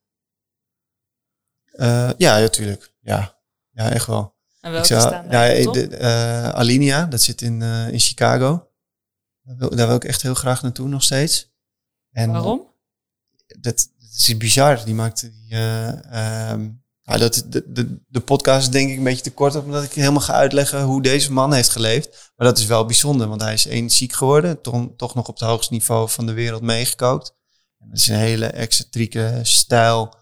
Eh, 1.72 2.09
ja, 2.18 2.39
natuurlijk. 2.39 2.91
Ja. 2.99 3.38
ja, 3.72 3.91
echt 3.91 4.05
wel. 4.05 4.36
En 4.59 4.70
Ik 4.70 4.72
welke 4.72 4.88
zou, 4.88 5.01
staan 5.01 5.24
ja, 5.24 5.30
daar 5.30 5.55
de 5.55 5.63
top? 5.63 5.76
eh, 5.76 6.49
Alinea, 6.49 7.05
dat 7.05 7.22
zit 7.22 7.41
in, 7.41 7.61
eh, 7.61 7.88
in 7.89 7.99
Chicago. 7.99 8.68
Daar 9.41 9.57
wil, 9.57 9.70
daar 9.76 9.88
wil 9.88 9.95
ik 9.95 10.03
echt 10.03 10.22
heel 10.22 10.34
graag 10.34 10.61
naartoe 10.61 10.88
nog 10.88 11.03
steeds. 11.03 11.51
En 12.11 12.32
Waarom? 12.32 12.61
dat, 13.47 13.59
dat 13.59 13.89
is 14.18 14.38
bizar. 14.38 14.86
Die 14.86 14.93
maakte 14.93 15.32
die. 15.32 15.51
eh, 15.55 16.53
nou, 17.03 17.20
dat, 17.20 17.43
de, 17.47 17.72
de, 17.72 17.97
de 18.07 18.20
podcast 18.20 18.61
is 18.61 18.70
denk 18.70 18.89
ik 18.89 18.97
een 18.97 19.03
beetje 19.03 19.24
te 19.24 19.32
kort, 19.34 19.55
omdat 19.55 19.84
ik 19.84 19.91
helemaal 19.93 20.22
ga 20.22 20.34
uitleggen 20.34 20.82
hoe 20.82 21.01
deze 21.01 21.32
man 21.32 21.53
heeft 21.53 21.70
geleefd. 21.70 22.32
Maar 22.36 22.47
dat 22.47 22.57
is 22.57 22.65
wel 22.65 22.86
bijzonder, 22.86 23.28
want 23.28 23.41
hij 23.41 23.53
is 23.53 23.68
één 23.68 23.89
ziek 23.89 24.13
geworden, 24.13 24.61
toch, 24.61 24.88
toch 24.97 25.15
nog 25.15 25.28
op 25.28 25.39
het 25.39 25.47
hoogste 25.47 25.74
niveau 25.74 26.09
van 26.09 26.26
de 26.26 26.34
wereld 26.34 26.61
meegekookt. 26.61 27.34
En 27.78 27.88
dat 27.89 27.97
is 27.97 28.07
een 28.07 28.15
hele 28.15 28.45
excentrieke 28.45 29.39
stijl 29.43 30.13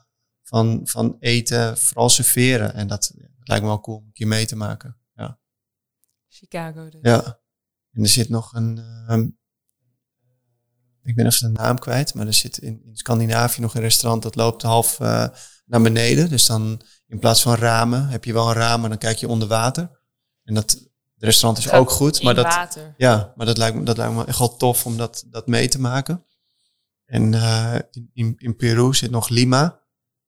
van, 0.46 0.82
van 0.84 1.16
eten, 1.20 1.78
vooral 1.78 2.10
serveren. 2.10 2.74
En 2.74 2.88
dat, 2.88 3.14
lijkt 3.40 3.64
me 3.64 3.70
wel 3.70 3.80
cool 3.80 3.98
om 3.98 4.06
een 4.06 4.14
keer 4.14 4.28
mee 4.28 4.46
te 4.46 4.56
maken. 4.56 4.98
Ja. 5.16 5.40
Chicago 6.28 6.90
dus. 6.90 7.00
Ja. 7.02 7.40
En 7.92 8.02
er 8.04 8.10
zit 8.10 8.30
nog 8.30 8.54
een. 8.54 8.78
ehm, 9.08 9.28
ik 11.04 11.16
ben 11.16 11.26
even 11.26 11.54
de 11.54 11.60
naam 11.60 11.80
kwijt, 11.80 12.14
maar 12.14 12.28
er 12.28 12.34
zit 12.34 12.58
in, 12.58 12.84
in 12.86 12.96
Scandinavië 12.96 13.62
nog 13.62 13.76
een 13.76 13.82
restaurant 13.82 14.24
dat 14.24 14.36
loopt 14.36 14.62
half 14.62 15.00
eh, 15.00 15.28
naar 15.66 15.82
beneden. 15.82 16.30
Dus 16.30 16.46
dan 16.46 16.82
in 17.08 17.20
plaats 17.20 17.42
van 17.42 17.56
ramen 17.56 18.08
heb 18.08 18.26
je 18.26 18.34
wel 18.34 18.48
een 18.48 18.54
raam, 18.54 18.80
maar 18.80 18.90
dan 18.90 18.98
kijk 18.98 19.18
je 19.18 19.28
onder 19.28 19.48
water. 19.48 20.00
En 20.44 20.54
dat 20.54 20.72
het 20.72 21.24
restaurant 21.24 21.58
is 21.58 21.66
Gaat 21.66 21.80
ook 21.80 21.90
goed, 21.90 22.24
maar 22.24 22.36
dat, 22.36 22.46
water. 22.46 22.94
ja, 22.98 23.34
maar 23.36 23.46
dat 23.46 23.58
lijkt 23.58 23.78
me, 23.78 23.84
dat 23.84 23.98
lijkt 23.98 24.14
me 24.14 24.26
echt 24.26 24.40
wel 24.40 24.58
tof 24.58 24.86
om 24.86 24.98
dat, 24.98 25.26
dat 25.30 25.48
mee 25.48 25.68
te 25.68 25.80
maken. 25.80 26.26
En 27.06 27.34
eh, 27.34 27.80
in, 28.14 28.34
in 28.38 28.56
Peru 28.56 28.94
zit 28.94 29.12
nog 29.12 29.30
Lima. 29.30 29.85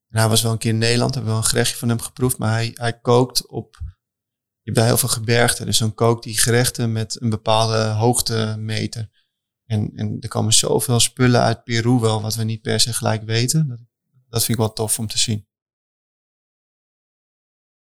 En 0.10 0.20
hij 0.20 0.28
was 0.28 0.42
wel 0.42 0.52
een 0.52 0.58
keer 0.58 0.72
in 0.72 0.78
Nederland, 0.78 1.14
hebben 1.14 1.32
we 1.32 1.38
wel 1.38 1.46
een 1.46 1.50
gerechtje 1.50 1.78
van 1.78 1.90
hem 1.90 2.00
geproefd. 2.00 2.38
Maar 2.38 2.52
hij, 2.52 2.72
hij 2.74 3.00
kookt 3.00 3.48
op, 3.48 3.78
je 3.82 4.64
hebt 4.64 4.78
daar 4.78 4.86
heel 4.86 4.98
veel 4.98 5.10
gebergte. 5.10 5.66
Dus 5.66 5.78
dan 5.78 5.94
kookt 5.94 6.24
hij 6.26 6.34
gerechten 6.34 6.92
met 6.92 7.22
een 7.22 7.30
bepaalde 7.30 7.84
hoogtemeter. 7.84 9.10
En, 9.66 9.92
en 9.96 10.18
er 10.20 10.30
komen 10.30 10.54
zoveel 10.54 11.00
spullen 11.00 11.42
uit 11.42 11.64
Peru 11.64 12.00
wel, 12.00 12.22
wat 12.22 12.36
we 12.36 12.44
niet 12.44 12.62
per 12.62 12.80
se 12.80 12.94
gelijk 12.94 13.24
weten. 13.24 13.68
Dat, 13.68 13.80
dat 14.30 14.44
vind 14.44 14.58
ik 14.58 14.66
wel 14.66 14.74
tof 14.74 15.00
om 15.00 15.08
te 15.08 15.18
zien. 15.18 15.48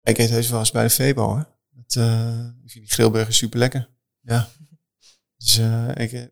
Ik 0.02 0.18
eet 0.18 0.30
heus 0.30 0.48
wel 0.48 0.58
eens 0.58 0.70
bij 0.70 0.82
de 0.82 0.90
Febo 0.90 1.26
hoor. 1.26 1.58
Dat, 1.70 1.94
eh, 1.94 2.44
ik 2.62 2.70
vind 2.70 2.84
die 2.84 2.94
grillburger 2.94 3.34
super 3.34 3.58
lekker. 3.58 3.88
Ja. 4.20 4.48
Dus 5.36 5.58
eh, 5.58 5.88
ik, 5.88 6.12
eh, 6.12 6.24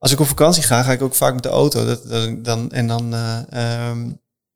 als 0.00 0.12
ik 0.12 0.20
op 0.20 0.26
vakantie 0.26 0.62
ga, 0.62 0.82
ga 0.82 0.92
ik 0.92 1.02
ook 1.02 1.14
vaak 1.14 1.34
met 1.34 1.42
de 1.42 1.48
auto. 1.48 1.84
Dat, 1.84 2.08
dat, 2.08 2.44
dan, 2.44 2.70
en 2.70 2.86
dan 2.86 3.14
eh, 3.14 3.52
ehm, 3.52 4.12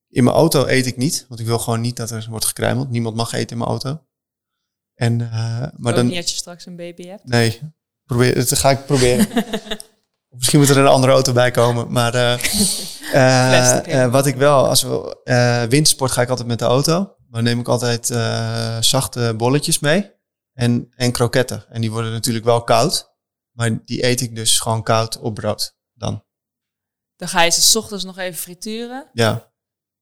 in 0.08 0.24
mijn 0.24 0.36
auto 0.36 0.66
eet 0.66 0.86
ik 0.86 0.96
niet, 0.96 1.24
want 1.28 1.40
ik 1.40 1.46
wil 1.46 1.58
gewoon 1.58 1.80
niet 1.80 1.96
dat 1.96 2.10
er 2.10 2.26
wordt 2.30 2.44
gekruimeld. 2.44 2.90
Niemand 2.90 3.16
mag 3.16 3.32
eten 3.32 3.50
in 3.50 3.58
mijn 3.58 3.70
auto. 3.70 4.00
En, 4.94 5.20
eh, 5.20 5.58
maar 5.76 5.92
Ook 5.92 5.94
dan, 5.94 6.06
niet 6.06 6.16
als 6.16 6.30
je 6.30 6.36
straks 6.36 6.66
een 6.66 6.76
baby 6.76 7.06
hebt. 7.06 7.24
nee, 7.24 7.60
probeer, 8.04 8.34
dat 8.34 8.58
ga 8.58 8.70
ik 8.70 8.86
proberen. 8.86 9.28
Misschien 10.36 10.58
moet 10.58 10.68
er 10.68 10.78
een 10.78 10.86
andere 10.86 11.12
auto 11.12 11.32
bij 11.32 11.50
komen. 11.50 11.92
Maar 11.92 12.14
eh, 13.12 14.10
wat 14.16 14.26
ik 14.26 14.36
wel, 14.36 14.68
als 14.68 14.82
we 14.82 15.66
windsport 15.68 16.10
ga 16.10 16.22
ik 16.22 16.28
altijd 16.28 16.48
met 16.48 16.58
de 16.58 16.64
auto. 16.64 16.98
Maar 16.98 17.42
dan 17.42 17.44
neem 17.44 17.60
ik 17.60 17.68
altijd 17.68 18.06
zachte 18.84 19.34
bolletjes 19.36 19.78
mee. 19.78 20.12
En, 20.52 20.88
en 20.96 21.12
kroketten. 21.12 21.64
En 21.68 21.80
die 21.80 21.90
worden 21.90 22.12
natuurlijk 22.12 22.44
wel 22.44 22.62
koud. 22.62 23.13
Maar 23.56 23.84
die 23.84 24.04
eet 24.04 24.20
ik 24.20 24.34
dus 24.36 24.60
gewoon 24.60 24.82
koud 24.82 25.18
op 25.18 25.34
brood. 25.34 25.74
Dan. 25.92 26.24
Dan 27.16 27.28
ga 27.28 27.42
je 27.42 27.50
ze 27.50 27.62
's 27.62 27.74
ochtends 27.76 28.04
nog 28.04 28.18
even 28.18 28.40
frituren. 28.40 29.06
Ja, 29.12 29.52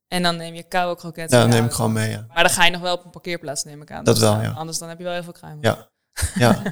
En 0.09 0.23
dan 0.23 0.37
neem 0.37 0.55
je 0.55 0.63
koude 0.63 1.01
kroketten. 1.01 1.39
ja 1.39 1.45
dan 1.45 1.53
neem 1.55 1.65
ik 1.65 1.73
gewoon 1.73 1.93
mee. 1.93 2.11
Ja. 2.11 2.25
Maar 2.29 2.43
dan 2.43 2.53
ga 2.53 2.65
je 2.65 2.71
nog 2.71 2.81
wel 2.81 2.95
op 2.95 3.05
een 3.05 3.11
parkeerplaats, 3.11 3.65
neem 3.65 3.83
ik 3.83 3.91
aan. 3.91 4.05
Dat 4.05 4.15
Dus 4.15 4.25
wel, 4.25 4.33
dan- 4.35 4.43
ja. 4.43 4.51
Anders 4.51 4.79
dan 4.79 4.89
heb 4.89 4.99
je 4.99 5.05
wel 5.05 5.13
heel 5.13 5.23
veel 5.23 5.33
kruimel. 5.33 5.65
Ja. 5.65 5.89
ja. 6.35 6.63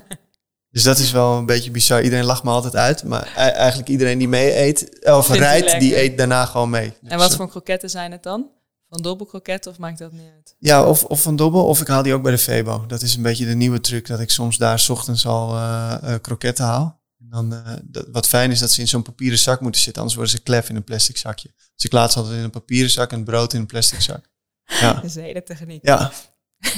Dus 0.72 0.82
dat 0.82 0.98
is 0.98 1.10
wel 1.10 1.36
een 1.36 1.46
beetje 1.46 1.70
bizar. 1.70 2.02
Iedereen 2.02 2.24
lacht 2.24 2.42
me 2.42 2.50
altijd 2.50 2.76
uit. 2.76 3.04
Maar 3.04 3.26
e- 3.26 3.40
eigenlijk 3.50 3.88
iedereen 3.88 4.18
die 4.18 4.28
mee 4.28 4.56
eet, 4.58 5.04
of 5.10 5.26
Vindt 5.26 5.40
rijdt, 5.40 5.80
die 5.80 5.98
eet 6.02 6.18
daarna 6.18 6.44
gewoon 6.46 6.70
mee. 6.70 6.86
En 7.02 7.08
Dus, 7.08 7.18
wat 7.18 7.30
eh, 7.30 7.36
voor 7.36 7.48
kroketten 7.48 7.90
zijn 7.90 8.12
het 8.12 8.22
dan? 8.22 8.50
Van 8.90 9.02
dobbelkroketten 9.02 9.70
of 9.70 9.78
maakt 9.78 9.98
dat 9.98 10.12
niet 10.12 10.30
uit? 10.34 10.54
Ja, 10.58 10.86
of, 10.86 11.04
of 11.04 11.22
van 11.22 11.36
dobbel, 11.36 11.66
of 11.66 11.80
ik 11.80 11.86
haal 11.86 12.02
die 12.02 12.14
ook 12.14 12.22
bij 12.22 12.32
de 12.32 12.38
Febo. 12.38 12.86
Dat 12.86 13.02
is 13.02 13.14
een 13.14 13.22
beetje 13.22 13.46
de 13.46 13.54
nieuwe 13.54 13.80
truc, 13.80 14.06
dat 14.06 14.20
ik 14.20 14.30
soms 14.30 14.56
daar 14.56 14.78
's 14.78 14.88
ochtends 14.88 15.26
al 15.26 15.54
eh, 15.56 15.98
eh, 16.02 16.20
kroketten 16.20 16.64
haal. 16.64 17.00
En 17.18 17.26
dan, 17.30 17.54
eh, 17.54 17.72
dat, 17.82 18.06
wat 18.12 18.28
fijn 18.28 18.50
is 18.50 18.58
dat 18.58 18.70
ze 18.72 18.80
in 18.80 18.88
zo'n 18.88 19.02
papieren 19.02 19.38
zak 19.38 19.60
moeten 19.60 19.80
zitten, 19.80 20.02
anders 20.02 20.18
worden 20.18 20.36
ze 20.36 20.42
klef 20.42 20.68
in 20.68 20.76
een 20.76 20.84
plastic 20.84 21.16
zakje. 21.16 21.50
Dus 21.74 21.84
ik 21.84 21.92
laat 21.92 22.12
ze 22.12 22.18
altijd 22.18 22.36
in 22.36 22.44
een 22.44 22.50
papieren 22.50 22.90
zak 22.90 23.10
en 23.10 23.16
het 23.16 23.24
brood 23.24 23.52
in 23.52 23.60
een 23.60 23.66
plastic 23.66 24.00
zak. 24.00 24.28
Ja, 24.80 24.92
Dat 24.92 25.04
is 25.04 25.14
een 25.14 25.22
hele 25.22 25.42
techniek. 25.42 25.86
ja. 25.86 26.12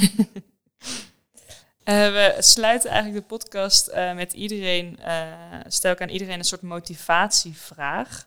Eh, 1.85 1.95
we 1.95 2.37
sluiten 2.39 2.91
eigenlijk 2.91 3.21
de 3.23 3.35
podcast 3.37 3.87
eh, 3.87 4.15
met 4.15 4.33
iedereen, 4.33 4.99
eh, 4.99 5.27
stel 5.67 5.93
ik 5.93 6.01
aan 6.01 6.09
iedereen 6.09 6.39
een 6.39 6.45
soort 6.45 6.63
motivatievraag. 6.63 8.27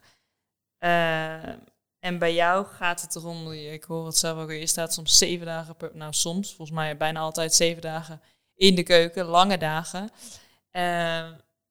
En 2.06 2.20
bij 2.20 2.34
jou 2.34 2.66
gaat 2.66 3.02
het 3.02 3.16
erom, 3.16 3.52
ik 3.52 3.84
hoor 3.84 4.06
het 4.06 4.18
zelf 4.18 4.38
ook, 4.38 4.52
je 4.52 4.68
staat 4.68 4.94
soms 4.94 5.18
zeven 5.18 5.46
dagen 5.46 5.76
per, 5.76 5.92
nou 5.94 6.14
soms, 6.14 6.48
volgens 6.48 6.78
mij 6.78 6.98
bijna 6.98 7.20
altijd 7.20 7.54
zeven 7.54 7.82
dagen 7.82 8.22
in 8.56 8.76
de 8.76 8.84
keuken, 8.84 9.26
lange 9.26 9.58
dagen. 9.58 10.10
Eh, 10.70 11.20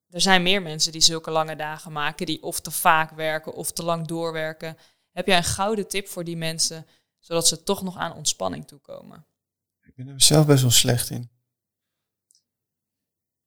er 0.08 0.20
zijn 0.20 0.42
meer 0.42 0.62
mensen 0.62 0.92
die 0.92 1.00
zulke 1.00 1.30
lange 1.30 1.56
dagen 1.56 1.92
maken, 1.92 2.26
die 2.26 2.42
of 2.42 2.60
te 2.60 2.70
vaak 2.70 3.10
werken 3.10 3.54
of 3.54 3.72
te 3.72 3.84
lang 3.84 4.06
doorwerken. 4.06 4.76
Heb 5.10 5.26
jij 5.26 5.36
een 5.36 5.44
gouden 5.44 5.88
tip 5.88 6.08
voor 6.08 6.24
die 6.24 6.36
mensen, 6.36 6.86
zodat 7.18 7.48
ze 7.48 7.62
toch 7.62 7.82
nog 7.82 7.96
aan 7.96 8.14
ontspanning 8.14 8.66
toekomen? 8.66 9.26
Ik 9.82 9.94
ben 9.94 10.08
er 10.08 10.20
zelf 10.20 10.46
best 10.46 10.62
wel 10.62 10.70
slecht 10.70 11.10
in. 11.10 11.30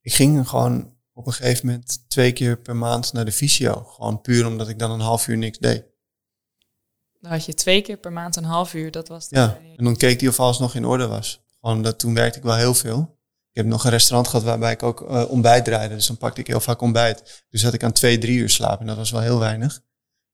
Ik 0.01 0.13
ging 0.13 0.47
gewoon 0.47 0.97
op 1.13 1.27
een 1.27 1.33
gegeven 1.33 1.65
moment 1.65 2.09
twee 2.09 2.31
keer 2.31 2.57
per 2.57 2.75
maand 2.75 3.13
naar 3.13 3.25
de 3.25 3.31
fysio. 3.31 3.83
Gewoon 3.83 4.21
puur 4.21 4.45
omdat 4.45 4.69
ik 4.69 4.79
dan 4.79 4.91
een 4.91 4.99
half 4.99 5.27
uur 5.27 5.37
niks 5.37 5.57
deed. 5.57 5.95
Dan 7.19 7.31
had 7.31 7.45
je 7.45 7.53
twee 7.53 7.81
keer 7.81 7.97
per 7.97 8.11
maand 8.11 8.35
een 8.35 8.43
half 8.43 8.73
uur. 8.73 8.91
Dat 8.91 9.07
was 9.07 9.27
Ja, 9.29 9.59
en 9.77 9.83
dan 9.83 9.95
keek 9.95 10.19
hij 10.19 10.29
of 10.29 10.39
alles 10.39 10.59
nog 10.59 10.75
in 10.75 10.85
orde 10.85 11.07
was. 11.07 11.41
Gewoon 11.59 11.81
dat, 11.81 11.99
toen 11.99 12.13
werkte 12.13 12.37
ik 12.37 12.43
wel 12.43 12.55
heel 12.55 12.73
veel. 12.73 13.17
Ik 13.51 13.63
heb 13.63 13.65
nog 13.65 13.83
een 13.83 13.89
restaurant 13.89 14.27
gehad 14.27 14.45
waarbij 14.45 14.71
ik 14.71 14.83
ook 14.83 15.01
eh, 15.01 15.29
ontbijt 15.29 15.65
draaide. 15.65 15.95
Dus 15.95 16.07
dan 16.07 16.17
pakte 16.17 16.41
ik 16.41 16.47
heel 16.47 16.59
vaak 16.59 16.81
ontbijt. 16.81 17.45
Dus 17.49 17.61
zat 17.61 17.73
ik 17.73 17.83
aan 17.83 17.91
twee, 17.91 18.17
drie 18.17 18.37
uur 18.37 18.49
slapen. 18.49 18.79
En 18.79 18.85
dat 18.85 18.97
was 18.97 19.11
wel 19.11 19.21
heel 19.21 19.39
weinig. 19.39 19.73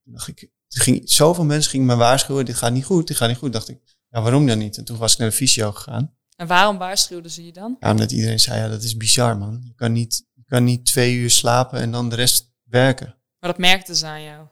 Toen 0.03 0.13
dacht 0.13 0.27
ik, 0.27 0.49
ging, 0.67 1.01
zoveel 1.09 1.43
mensen 1.45 1.71
gingen 1.71 1.85
me 1.85 1.95
waarschuwen. 1.95 2.45
Dit 2.45 2.55
gaat 2.55 2.71
niet 2.71 2.85
goed, 2.85 3.07
dit 3.07 3.17
gaat 3.17 3.27
niet 3.27 3.37
goed. 3.37 3.53
dacht 3.53 3.69
ik, 3.69 3.79
ja, 4.09 4.21
waarom 4.21 4.47
dan 4.47 4.57
niet? 4.57 4.77
En 4.77 4.83
toen 4.83 4.97
was 4.97 5.13
ik 5.13 5.19
naar 5.19 5.29
de 5.29 5.35
fysio 5.35 5.71
gegaan. 5.71 6.15
En 6.35 6.47
waarom 6.47 6.77
waarschuwden 6.77 7.31
ze 7.31 7.45
je 7.45 7.51
dan? 7.51 7.75
Ja, 7.79 7.91
omdat 7.91 8.11
iedereen 8.11 8.39
zei, 8.39 8.61
ja, 8.61 8.67
dat 8.67 8.83
is 8.83 8.97
bizar 8.97 9.37
man. 9.37 9.61
Je 9.63 9.73
kan 9.73 9.91
niet, 9.91 10.25
je 10.33 10.43
kan 10.45 10.63
niet 10.63 10.85
twee 10.85 11.15
uur 11.15 11.29
slapen 11.29 11.79
en 11.79 11.91
dan 11.91 12.09
de 12.09 12.15
rest 12.15 12.51
werken. 12.63 13.15
Maar 13.39 13.49
dat 13.49 13.57
merkten 13.57 13.95
ze 13.95 14.05
aan 14.05 14.23
jou. 14.23 14.47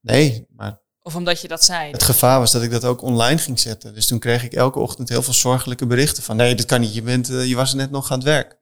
Nee, 0.00 0.46
maar 0.50 0.80
Of 1.06 1.14
omdat 1.16 1.40
je 1.40 1.48
dat 1.48 1.64
zei. 1.64 1.90
het 1.90 2.02
gevaar 2.02 2.38
was 2.38 2.52
dat 2.52 2.62
ik 2.62 2.70
dat 2.70 2.84
ook 2.84 3.02
online 3.02 3.38
ging 3.38 3.60
zetten. 3.60 3.94
Dus 3.94 4.06
toen 4.06 4.18
kreeg 4.18 4.44
ik 4.44 4.52
elke 4.52 4.78
ochtend 4.78 5.08
heel 5.08 5.22
veel 5.22 5.32
zorgelijke 5.32 5.86
berichten 5.86 6.22
van... 6.22 6.36
nee, 6.36 6.54
dat 6.54 6.66
kan 6.66 6.80
niet, 6.80 6.94
je, 6.94 7.02
bent, 7.02 7.30
eh, 7.30 7.46
je 7.46 7.54
was 7.54 7.74
net 7.74 7.90
nog 7.90 8.10
aan 8.10 8.18
het 8.18 8.26
werk. 8.26 8.58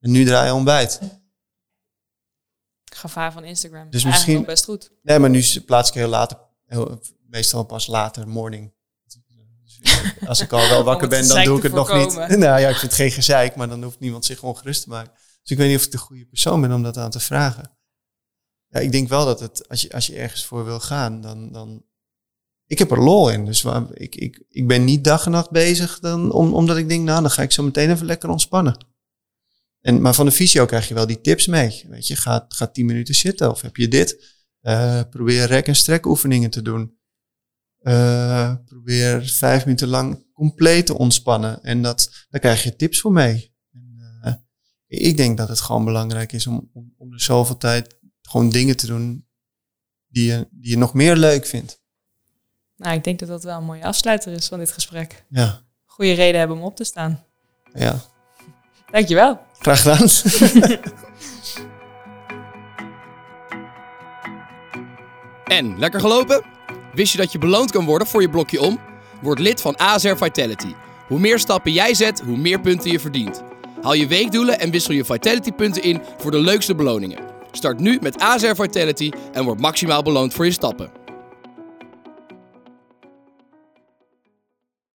En 0.00 0.10
nu 0.10 0.24
draai 0.24 0.46
je 0.46 0.54
ontbijt. 0.54 1.00
Gevaar 2.92 3.32
van 3.32 3.44
Instagram. 3.44 3.90
Dus 3.90 4.04
Eigenlijk 4.04 4.26
misschien- 4.26 4.44
best 4.44 4.64
goed. 4.64 4.90
Nee, 5.02 5.18
maar 5.18 5.30
nu 5.30 5.44
plaats 5.66 5.88
ik 5.88 5.94
heel 5.94 6.08
later, 6.08 6.38
heel, 6.66 7.00
meestal 7.26 7.64
pas 7.64 7.86
later, 7.86 8.28
morning. 8.28 8.74
Als 10.26 10.40
ik 10.40 10.52
al 10.52 10.68
wel 10.68 10.84
wakker 10.90 11.08
ben, 11.08 11.28
dan 11.28 11.44
doe 11.44 11.56
ik 11.56 11.62
het 11.62 11.72
nog 11.72 11.94
niet. 11.94 12.14
Nou 12.38 12.60
ja, 12.60 12.68
ik 12.68 12.76
vind 12.76 12.80
het 12.80 13.00
geen 13.00 13.10
gezeik, 13.10 13.56
maar 13.56 13.68
dan 13.68 13.82
hoeft 13.82 14.00
niemand 14.00 14.24
zich 14.24 14.42
ongerust 14.42 14.82
te 14.82 14.88
maken. 14.88 15.12
Dus 15.42 15.50
ik 15.50 15.56
weet 15.58 15.68
niet 15.68 15.78
of 15.78 15.84
ik 15.84 15.90
de 15.90 15.98
goede 15.98 16.26
persoon 16.26 16.60
ben 16.60 16.72
om 16.72 16.82
dat 16.82 16.96
aan 16.96 17.10
te 17.10 17.20
vragen. 17.20 17.75
Ja, 18.68 18.80
ik 18.80 18.92
denk 18.92 19.08
wel 19.08 19.24
dat 19.24 19.40
het, 19.40 19.68
als 19.68 19.82
je, 19.82 19.92
als 19.92 20.06
je 20.06 20.16
ergens 20.16 20.44
voor 20.44 20.64
wil 20.64 20.80
gaan, 20.80 21.20
dan, 21.20 21.52
dan... 21.52 21.84
Ik 22.66 22.78
heb 22.78 22.90
er 22.90 23.02
lol 23.02 23.30
in, 23.30 23.44
dus 23.44 23.62
waar, 23.62 23.86
ik, 23.92 24.14
ik, 24.14 24.44
ik 24.48 24.66
ben 24.66 24.84
niet 24.84 25.04
dag 25.04 25.24
en 25.24 25.30
nacht 25.30 25.50
bezig 25.50 25.98
dan, 26.00 26.32
om, 26.32 26.54
omdat 26.54 26.76
ik 26.76 26.88
denk, 26.88 27.04
nou, 27.04 27.20
dan 27.20 27.30
ga 27.30 27.42
ik 27.42 27.52
zo 27.52 27.62
meteen 27.62 27.90
even 27.90 28.06
lekker 28.06 28.28
ontspannen. 28.28 28.86
En, 29.80 30.00
maar 30.00 30.14
van 30.14 30.26
de 30.26 30.32
fysio 30.32 30.66
krijg 30.66 30.88
je 30.88 30.94
wel 30.94 31.06
die 31.06 31.20
tips 31.20 31.46
mee. 31.46 31.84
Weet 31.88 32.06
je, 32.06 32.16
ga, 32.16 32.44
ga 32.48 32.66
10 32.66 32.86
minuten 32.86 33.14
zitten 33.14 33.50
of 33.50 33.60
heb 33.60 33.76
je 33.76 33.88
dit. 33.88 34.34
Eh, 34.60 35.00
probeer 35.10 35.46
rek- 35.46 35.66
en 35.66 35.76
strekoefeningen 35.76 36.50
te 36.50 36.62
doen. 36.62 36.98
Eh, 37.78 38.54
probeer 38.64 39.26
vijf 39.26 39.64
minuten 39.64 39.88
lang 39.88 40.32
compleet 40.32 40.86
te 40.86 40.98
ontspannen. 40.98 41.62
En 41.62 41.82
dat, 41.82 42.26
daar 42.28 42.40
krijg 42.40 42.62
je 42.62 42.76
tips 42.76 43.00
voor 43.00 43.12
mee. 43.12 43.54
En, 43.72 44.20
eh, 44.22 44.34
ik 44.86 45.16
denk 45.16 45.36
dat 45.36 45.48
het 45.48 45.60
gewoon 45.60 45.84
belangrijk 45.84 46.32
is 46.32 46.46
om, 46.46 46.70
om, 46.72 46.94
om 46.96 47.10
de 47.10 47.20
zoveel 47.20 47.56
tijd 47.56 47.95
gewoon 48.26 48.48
dingen 48.50 48.76
te 48.76 48.86
doen 48.86 49.26
die 50.08 50.26
je, 50.32 50.48
die 50.50 50.70
je 50.70 50.78
nog 50.78 50.94
meer 50.94 51.16
leuk 51.16 51.46
vindt. 51.46 51.80
Nou, 52.76 52.94
ik 52.96 53.04
denk 53.04 53.18
dat 53.18 53.28
dat 53.28 53.44
wel 53.44 53.56
een 53.58 53.64
mooie 53.64 53.84
afsluiter 53.84 54.32
is 54.32 54.46
van 54.46 54.58
dit 54.58 54.72
gesprek. 54.72 55.24
Ja, 55.28 55.60
Goede 55.84 56.12
reden 56.12 56.38
hebben 56.38 56.56
om 56.56 56.62
op 56.62 56.76
te 56.76 56.84
staan. 56.84 57.24
ja. 57.74 58.00
Dankjewel. 58.90 59.40
graag 59.58 59.82
gedaan. 59.82 60.08
En, 65.44 65.78
lekker 65.78 66.00
gelopen? 66.00 66.44
Wist 66.94 67.12
je 67.12 67.18
dat 67.18 67.32
je 67.32 67.38
beloond 67.38 67.70
kan 67.70 67.84
worden 67.84 68.06
voor 68.08 68.20
je 68.20 68.30
blokje 68.30 68.60
om? 68.60 68.80
Word 69.22 69.38
lid 69.38 69.60
van 69.60 69.76
ASR 69.76 70.16
Vitality. 70.16 70.74
Hoe 71.08 71.18
meer 71.18 71.38
stappen 71.38 71.72
jij 71.72 71.94
zet, 71.94 72.20
hoe 72.20 72.36
meer 72.36 72.60
punten 72.60 72.90
je 72.90 73.00
verdient. 73.00 73.42
Haal 73.82 73.92
je 73.94 74.06
weekdoelen 74.06 74.58
en 74.60 74.70
wissel 74.70 74.94
je 74.94 75.04
Vitality 75.04 75.52
punten 75.52 75.82
in 75.82 76.02
voor 76.18 76.30
de 76.30 76.40
leukste 76.40 76.74
beloningen. 76.74 77.35
Start 77.56 77.80
nu 77.80 77.98
met 78.02 78.20
ASR 78.20 78.54
Vitality 78.54 79.10
en 79.32 79.44
word 79.44 79.60
maximaal 79.60 80.02
beloond 80.02 80.34
voor 80.34 80.44
je 80.44 80.50
stappen. 80.50 81.05